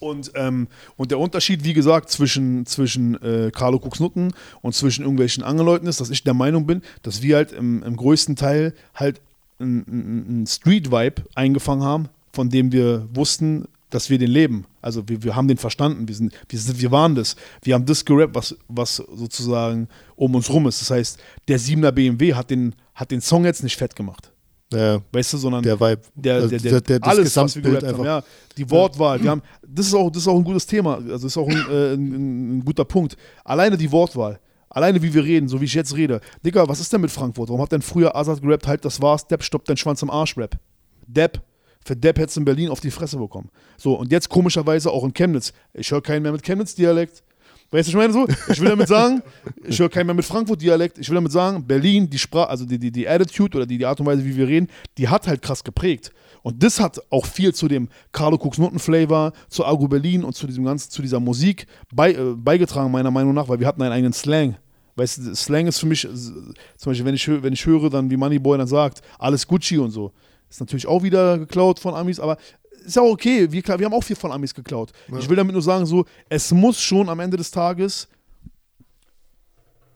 [0.00, 5.42] Und, ähm, und der Unterschied, wie gesagt, zwischen, zwischen äh, Carlo Kuxnutten und zwischen irgendwelchen
[5.42, 8.74] anderen Leuten ist, dass ich der Meinung bin, dass wir halt im, im größten Teil
[8.94, 9.20] halt
[9.58, 14.66] einen Street-Vibe eingefangen haben, von dem wir wussten, dass wir den leben.
[14.82, 17.36] Also wir, wir haben den verstanden, wir, sind, wir, sind, wir waren das.
[17.62, 20.80] Wir haben das gerappt, was, was sozusagen um uns rum ist.
[20.80, 21.18] Das heißt,
[21.48, 24.30] der 7er BMW hat den, hat den Song jetzt nicht fett gemacht.
[24.72, 26.00] Ja, Weißt du, sondern der Vibe.
[26.16, 28.24] der, Also der, der, der- das alles, was wir Gesamtbild gerappt haben, einfach.
[28.26, 31.08] ja, die Wortwahl, wir haben, das ist auch, das ist auch ein gutes Thema, also
[31.12, 33.16] das ist auch ein, äh, ein, ein guter Punkt.
[33.44, 34.40] Alleine die Wortwahl,
[34.70, 36.20] alleine wie wir reden, so wie ich jetzt rede.
[36.44, 37.48] Digga, was ist denn mit Frankfurt?
[37.50, 40.36] Warum hat denn früher Azad gerappt, halt, das war's, Depp stoppt dein Schwanz im Arsch,
[40.36, 40.58] Rap.
[41.06, 41.40] Depp,
[41.84, 43.50] für Depp hättest du in Berlin auf die Fresse bekommen.
[43.76, 45.52] So, und jetzt komischerweise auch in Chemnitz.
[45.72, 47.22] Ich höre keinen mehr mit Chemnitz-Dialekt.
[47.70, 48.26] Weißt du, ich meine so?
[48.50, 49.22] Ich will damit sagen,
[49.64, 50.98] ich höre keinen mehr mit Frankfurt-Dialekt.
[50.98, 53.86] Ich will damit sagen, Berlin, die Sprache, also die, die, die Attitude oder die, die
[53.86, 56.12] Art und Weise, wie wir reden, die hat halt krass geprägt.
[56.42, 60.46] Und das hat auch viel zu dem Carlo Cooks Noten-Flavor, zu Argo Berlin und zu
[60.46, 63.92] diesem ganzen, zu dieser Musik bei, äh, beigetragen, meiner Meinung nach, weil wir hatten einen
[63.92, 64.56] eigenen Slang.
[64.96, 68.10] Weißt du, Slang ist für mich, äh, zum Beispiel, wenn ich, wenn ich höre, dann
[68.10, 70.12] wie Moneyboy dann sagt, alles Gucci und so.
[70.50, 72.36] Ist natürlich auch wieder geklaut von Amis, aber
[72.84, 73.50] ist ja auch okay.
[73.50, 74.92] Wir, wir haben auch viel von Amis geklaut.
[75.18, 78.08] Ich will damit nur sagen, so, es muss schon am Ende des Tages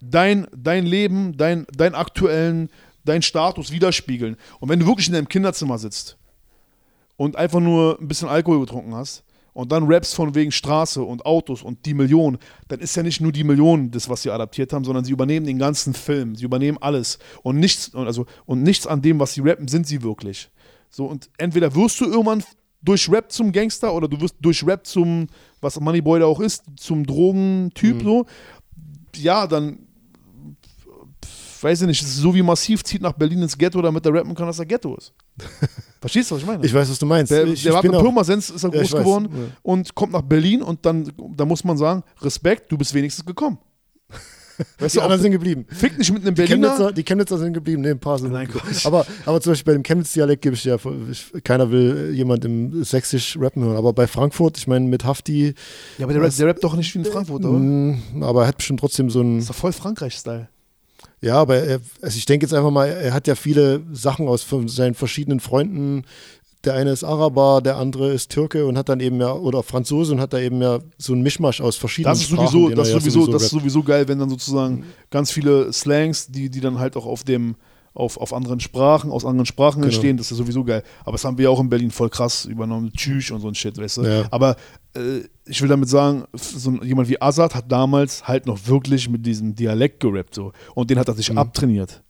[0.01, 2.71] dein, dein Leben, dein, dein aktuellen,
[3.05, 4.37] dein Status widerspiegeln.
[4.61, 6.17] Und wenn du wirklich in deinem Kinderzimmer sitzt
[7.17, 9.25] und einfach nur ein bisschen Alkohol getrunken hast
[9.59, 13.21] und dann rappst von wegen Straße und Autos und die Million, dann ist ja nicht
[13.21, 16.45] nur die Million das, was sie adaptiert haben, sondern sie übernehmen den ganzen Film, sie
[16.45, 20.01] übernehmen alles und nichts, und also, und nichts an dem, was sie rappen, sind sie
[20.01, 20.49] wirklich.
[20.91, 22.45] So, und entweder wirst du irgendwann
[22.83, 25.27] durch Rap zum Gangster oder du wirst durch Rap zum,
[25.61, 28.27] was Moneyboy da auch ist, zum Drogentyp so.
[29.17, 29.89] Ja, dann
[31.61, 34.47] weiß ich nicht, so wie Massiv zieht nach Berlin ins Ghetto, damit er rappen kann,
[34.47, 35.13] dass er Ghetto ist.
[36.01, 36.65] Verstehst du, was ich meine?
[36.65, 37.33] Ich weiß, was du meinst.
[37.33, 39.39] der, ich, der ich war mit Pirmasens, ist er Ja, groß geworden Ja.
[39.63, 43.59] und kommt nach Berlin und dann, da muss man sagen, Respekt, du bist wenigstens gekommen.
[44.79, 45.67] Weißt die du, anderen sind geblieben.
[45.69, 46.69] fick nicht mit einem Die Berliner.
[46.71, 48.33] Chemnitzer, die Chemnitzer sind geblieben, ne, ein paar sind.
[48.33, 48.87] Nein, Quatsch.
[48.87, 50.77] aber, aber zum Beispiel bei dem Chemnitz-Dialekt gebe ich ja,
[51.11, 53.77] ich, keiner will jemand im Sächsisch rappen hören.
[53.77, 55.55] Aber bei Frankfurt, ich meine, mit Hafti,
[55.99, 57.59] Ja, aber der, rappt- der rappt doch nicht wie in Frankfurt, oder?
[57.59, 59.37] mh, aber er hat bestimmt trotzdem so ein.
[59.37, 60.49] Das ist doch voll Frankreich-Style.
[61.21, 64.43] Ja, aber er, also ich denke jetzt einfach mal, er hat ja viele Sachen aus
[64.43, 66.05] von seinen verschiedenen Freunden.
[66.65, 70.13] Der eine ist Araber, der andere ist Türke und hat dann eben ja, oder Franzose
[70.13, 72.49] und hat da eben ja so ein Mischmasch aus verschiedenen Das ist Sprachen.
[72.49, 76.29] sowieso, das ist ja sowieso, das ist sowieso geil, wenn dann sozusagen ganz viele Slangs,
[76.29, 77.55] die, die dann halt auch auf dem,
[77.99, 79.87] auf, auf anderen Sprachen, aus anderen Sprachen Genau.
[79.87, 80.83] entstehen, das ist sowieso geil.
[81.03, 83.55] Aber das haben wir ja auch in Berlin voll krass übernommen, Tschüss und so ein
[83.55, 84.03] Shit, weißt du.
[84.05, 84.25] Ja.
[84.31, 84.57] Aber
[84.95, 89.27] äh, ich will damit sagen, so jemand wie Azad hat damals halt noch wirklich mit
[89.27, 90.53] diesem Dialekt gerappt so.
[90.75, 91.39] Und den hat er sich Mhm.
[91.39, 92.03] abtrainiert.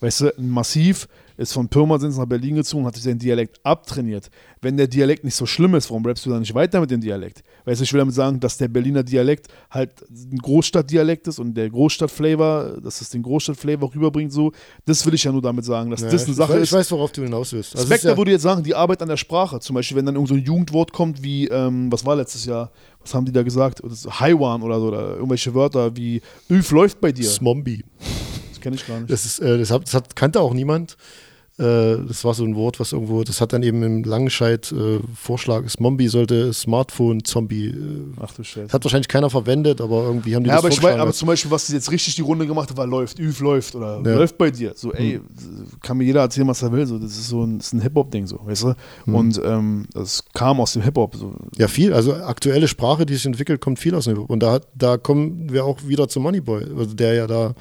[0.00, 1.08] Weißt du, Massiv
[1.40, 4.30] ist von Pirmasens nach Berlin gezogen, hat sich seinen Dialekt abtrainiert.
[4.60, 7.00] Wenn der Dialekt nicht so schlimm ist, warum rappst du dann nicht weiter mit dem
[7.00, 7.42] Dialekt?
[7.64, 11.54] Weißt du, ich will damit sagen, dass der Berliner Dialekt halt ein Großstadtdialekt ist und
[11.54, 14.52] der Großstadtflavor, dass es den Großstadtflavor rüberbringt, so.
[14.84, 16.68] Das will ich ja nur damit sagen, dass Ja, das eine ich, Sache weiß, ist.
[16.68, 17.74] ich weiß, worauf du hinaus willst.
[17.74, 19.60] Also Spectre ja, würde jetzt sagen, die Arbeit an der Sprache.
[19.60, 22.70] Zum Beispiel, wenn dann irgend so ein Jugendwort kommt wie, ähm, was war letztes Jahr?
[23.00, 23.80] Was haben die da gesagt?
[24.20, 27.24] Haiwan oder so, oder irgendwelche Wörter wie Üf läuft bei dir.
[27.24, 27.82] Smombi.
[28.50, 29.10] Das kenne ich gar nicht.
[29.10, 30.98] Das, ist, äh, das, hat, das hat, kannte auch niemand.
[31.60, 34.98] Äh, das war so ein Wort, was irgendwo, das hat dann eben im Langenscheid äh,
[35.14, 37.66] Vorschlag, Smombi sollte Smartphone-Zombie.
[37.68, 37.74] Äh,
[38.20, 38.72] Ach du Scheiße.
[38.72, 41.26] hat wahrscheinlich keiner verwendet, aber irgendwie haben die Ja, das aber, ich weiß, aber zum
[41.28, 44.16] Beispiel, was jetzt richtig die Runde gemacht hat, war läuft, Üf läuft oder Ja.
[44.16, 44.72] läuft bei dir.
[44.74, 45.20] So, ey,
[45.82, 46.86] kann mir jeder erzählen, was er will.
[46.86, 48.74] So, das ist so ein, das ist ein Hip-Hop-Ding, so, weißt du?
[49.06, 51.14] Und ähm, das kam aus dem Hip-Hop.
[51.16, 51.34] So.
[51.58, 51.92] Ja, viel.
[51.92, 54.30] Also aktuelle Sprache, die sich entwickelt, kommt viel aus dem Hip-Hop.
[54.30, 57.54] Und da, da kommen wir auch wieder zu Moneyboy, also der ja da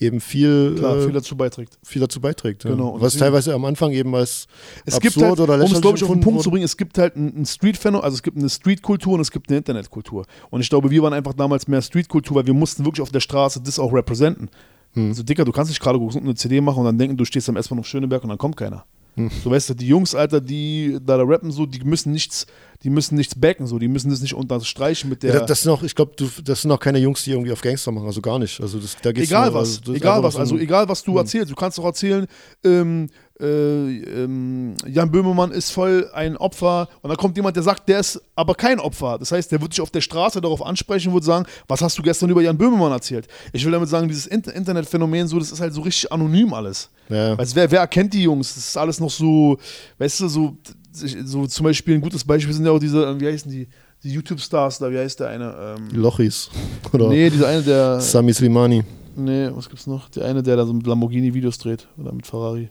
[0.00, 1.78] eben viel, Klar, äh, viel dazu beiträgt.
[1.84, 2.64] viel dazu beiträgt.
[2.64, 2.70] Ja.
[2.70, 2.88] Genau.
[2.90, 4.48] Und Was teilweise am Anfang eben als
[4.86, 6.54] Es absurd gibt halt, oder um es lächerlich glaube ich auf den Punkt zu wurde.
[6.54, 9.58] bringen, es gibt halt ein, Street-Phänomen, also es gibt eine Street-Kultur und es gibt eine
[9.58, 10.24] Internetkultur.
[10.50, 13.20] Und ich glaube, wir waren einfach damals mehr Street-Kultur, weil wir mussten wirklich auf der
[13.20, 14.50] Straße das auch representen.
[14.94, 15.08] Hm.
[15.08, 17.56] Also Dicker, du kannst nicht gerade eine CD machen und dann denken, du stehst am
[17.56, 18.84] S-Bahn auf Schöneberg und dann kommt keiner.
[19.16, 19.30] Hm.
[19.42, 22.46] So weißt du, die Jungs, Alter, die da, da rappen so, die müssen nichts,
[22.82, 25.34] die müssen nichts backen, so, die müssen das nicht unterstreichen mit der.
[25.34, 26.12] Ja, das sind auch, ich glaube,
[26.44, 28.60] das sind auch keine Jungs, die irgendwie auf Gangster machen, also gar nicht.
[28.60, 31.12] Also das, da geht's egal nur, was, also egal was, also egal was Hm.
[31.12, 31.50] du erzählst.
[31.50, 32.26] Du kannst doch erzählen,
[32.64, 33.08] ähm,
[33.40, 38.00] äh, ähm, Jan Böhmermann ist voll ein Opfer und dann kommt jemand, der sagt, der
[38.00, 39.18] ist aber kein Opfer.
[39.18, 41.96] Das heißt, der wird dich auf der Straße darauf ansprechen und wird sagen, was hast
[41.98, 43.26] du gestern über Jan Böhmermann erzählt?
[43.52, 46.90] Ich will damit sagen, dieses Inter Internetphänomen, so, das ist halt so richtig anonym alles.
[47.08, 47.36] Ja.
[47.36, 48.54] Weißt, wer, wer erkennt die Jungs?
[48.54, 49.58] Das ist alles noch so,
[49.98, 50.56] weißt du, so,
[50.92, 53.68] so zum Beispiel ein gutes Beispiel sind ja auch diese, äh, wie heißen die,
[54.02, 55.76] die YouTube-Stars da, wie heißt der eine?
[55.78, 56.50] Ähm, Lochis.
[56.92, 58.00] Oder nee, dieser eine, der.
[58.00, 58.84] Sami Slimani.
[59.16, 60.08] Nee, was gibt's noch?
[60.10, 62.70] Der eine, der da so mit Lamborghini Videos dreht oder mit Ferrari.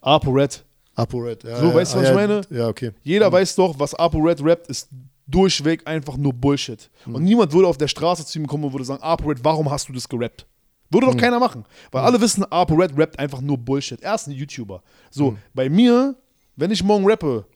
[0.00, 0.64] ApoRed.
[0.94, 1.44] ApoRed.
[1.44, 2.40] Ja, So, ja, weißt du, ah, was ja, ich meine?
[2.50, 2.92] Ja, okay.
[3.02, 4.88] Jeder weiß doch, was ApoRed rappt, ist
[5.26, 6.90] durchweg einfach nur Bullshit.
[7.06, 9.88] Und niemand würde auf der Straße zu ihm kommen und würde sagen, ApoRed, warum hast
[9.88, 10.46] du das gerappt?
[10.90, 11.64] Würde doch keiner machen.
[11.90, 14.00] Weil alle wissen, ApoRed rappt einfach nur Bullshit.
[14.02, 14.82] Er ist ein YouTuber.
[15.10, 16.14] So, bei mir,
[16.56, 17.46] wenn ich morgen rappe,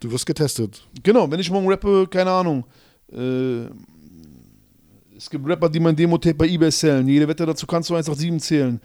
[0.00, 0.86] Du wirst getestet.
[1.02, 2.64] Genau, wenn ich morgen rappe, keine Ahnung.
[3.10, 3.64] Äh,
[5.16, 7.06] es gibt Rapper, die mein Demo-Tape bei Ebay zählen.
[7.08, 8.80] Jede Wette dazu kannst du 187 zählen.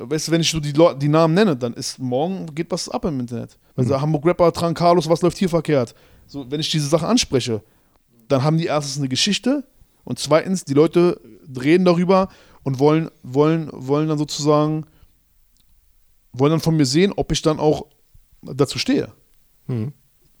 [0.00, 3.04] Weißt du, wenn ich so die, die Namen nenne, dann ist morgen geht was ab
[3.04, 3.58] im Internet.
[3.76, 5.94] Also Hamburg-Rapper, Tran Carlos, was läuft hier verkehrt?
[6.26, 7.62] So, wenn ich diese Sache anspreche,
[8.28, 9.64] dann haben die erstens eine Geschichte
[10.04, 11.20] und zweitens, die Leute
[11.60, 12.28] reden darüber
[12.62, 14.84] und wollen, wollen, wollen dann sozusagen,
[16.32, 17.86] wollen dann von mir sehen, ob ich dann auch
[18.42, 19.12] dazu stehe
[19.66, 19.92] Mhm.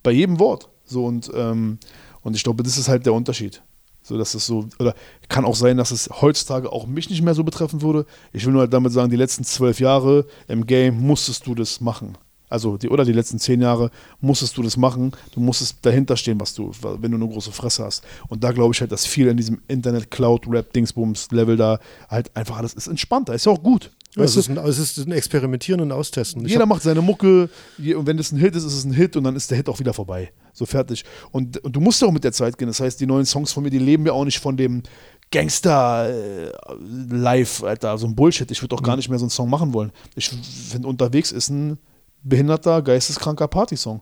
[0.02, 0.68] bei jedem Wort.
[0.84, 1.78] So und, ähm,
[2.22, 3.62] und ich glaube, das ist halt der Unterschied.
[4.08, 4.94] So, dass es so, oder
[5.28, 8.06] kann auch sein, dass es heutzutage auch mich nicht mehr so betreffen würde.
[8.32, 11.82] Ich will nur halt damit sagen, die letzten zwölf Jahre im Game musstest du das
[11.82, 12.16] machen.
[12.48, 13.90] Also, die, oder die letzten zehn Jahre
[14.22, 15.12] musstest du das machen.
[15.34, 18.02] Du musstest dahinter stehen, was du, wenn du eine große Fresse hast.
[18.28, 21.78] Und da glaube ich halt, dass viel in diesem Internet-Cloud-Rap-Dingsbums-Level da
[22.08, 23.34] halt einfach alles ist entspannter.
[23.34, 23.90] Ist ja auch gut.
[24.16, 26.44] Ja, es, ist ein, es ist ein Experimentieren und Austesten.
[26.44, 28.92] Ich Jeder macht seine Mucke je- und wenn es ein Hit ist, ist es ein
[28.92, 30.32] Hit und dann ist der Hit auch wieder vorbei.
[30.52, 31.04] So fertig.
[31.30, 32.68] Und, und du musst auch mit der Zeit gehen.
[32.68, 34.82] Das heißt, die neuen Songs von mir, die leben ja auch nicht von dem
[35.30, 38.50] Gangster-Live, Alter, so ein Bullshit.
[38.50, 39.92] Ich würde auch gar nicht mehr so einen Song machen wollen.
[40.16, 41.76] Ich finde, unterwegs ist ein
[42.22, 44.00] behinderter, geisteskranker Partysong.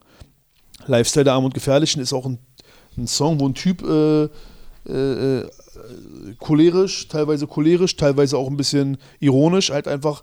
[0.86, 2.38] Lifestyle der Arm und Gefährlichen ist auch ein,
[2.96, 4.28] ein Song, wo ein Typ äh,
[4.88, 5.50] äh, äh,
[6.38, 10.22] cholerisch, teilweise cholerisch, teilweise auch ein bisschen ironisch, halt einfach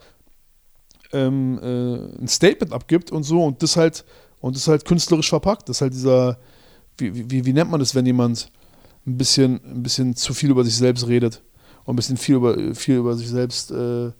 [1.11, 4.03] ähm, äh, ein Statement abgibt und so und das halt
[4.39, 5.69] und das halt künstlerisch verpackt.
[5.69, 6.37] Das ist halt dieser,
[6.97, 8.49] wie, wie, wie nennt man das, wenn jemand
[9.05, 11.41] ein bisschen, ein bisschen zu viel über sich selbst redet
[11.85, 14.11] und ein bisschen viel über, viel über sich selbst äh,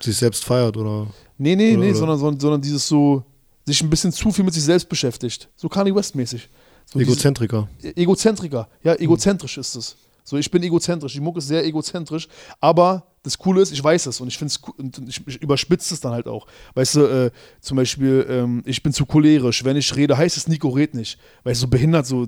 [0.00, 1.06] sich selbst feiert oder.
[1.38, 1.98] Nee, nee, Oder- nee, oder?
[1.98, 3.24] sondern, sondern, sondern dieses so,
[3.66, 5.48] sich ein bisschen zu viel mit sich selbst beschäftigt.
[5.56, 6.48] So Kanye West-mäßig.
[6.92, 7.68] So Egozentriker.
[7.82, 8.68] Egozentriker.
[8.82, 9.96] Ja, egozentrisch ist es.
[10.24, 11.12] So, ich bin egozentrisch.
[11.12, 12.28] Die Mucke ist sehr egozentrisch.
[12.58, 16.12] Aber das Coole ist, ich weiß es und ich finde es ich, überspitze es dann
[16.12, 16.46] halt auch.
[16.74, 17.30] Weißt du, äh,
[17.60, 19.64] zum Beispiel, ähm, ich bin zu cholerisch.
[19.64, 21.18] Wenn ich rede, heißt es Nico red nicht.
[21.44, 22.26] Weißt du, so behindert, so,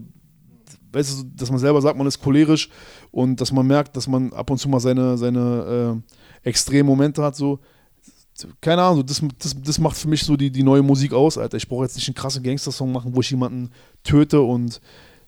[0.93, 2.69] weißt du, dass man selber sagt, man ist cholerisch
[3.11, 6.03] und dass man merkt, dass man ab und zu mal seine, seine
[6.45, 7.61] äh, extremen Momente hat, so.
[8.61, 11.57] Keine Ahnung, das, das, das macht für mich so die, die neue Musik aus, Alter.
[11.57, 13.71] Ich brauche jetzt nicht einen krassen Gangster-Song machen, wo ich jemanden
[14.03, 14.83] töte und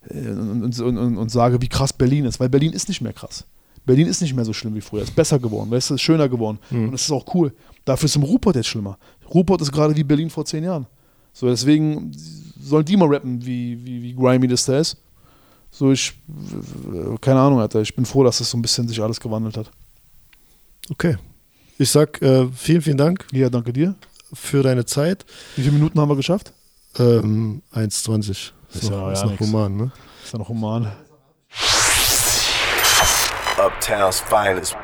[0.09, 3.45] und, und, und, und sage, wie krass Berlin ist, weil Berlin ist nicht mehr krass.
[3.85, 6.59] Berlin ist nicht mehr so schlimm wie früher, ist besser geworden, du, ist schöner geworden
[6.71, 7.53] und es ist auch cool.
[7.85, 8.99] Dafür ist im Ruhrpott jetzt schlimmer.
[9.33, 10.87] Ruhrpott ist gerade wie Berlin vor zehn Jahren.
[11.33, 12.13] So, deswegen
[12.61, 14.97] sollen die mal rappen, wie, wie, wie grimy das da ist.
[15.71, 16.13] So, ich,
[17.21, 19.71] keine Ahnung, Alter, ich bin froh, dass das so ein bisschen sich alles gewandelt hat.
[20.91, 21.17] Okay.
[21.79, 23.95] Ich sag äh, vielen, vielen Dank Ja, danke dir.
[24.33, 25.25] für deine Zeit.
[25.57, 26.53] Wie viele Minuten haben wir geschafft?
[26.99, 28.51] Ähm, 1,20.
[28.69, 29.41] Ist, Ist ja noch, ja ist noch nix.
[29.43, 29.93] human, ne?
[30.25, 30.93] Ist ja noch human.
[33.59, 34.77] Uptown's finest.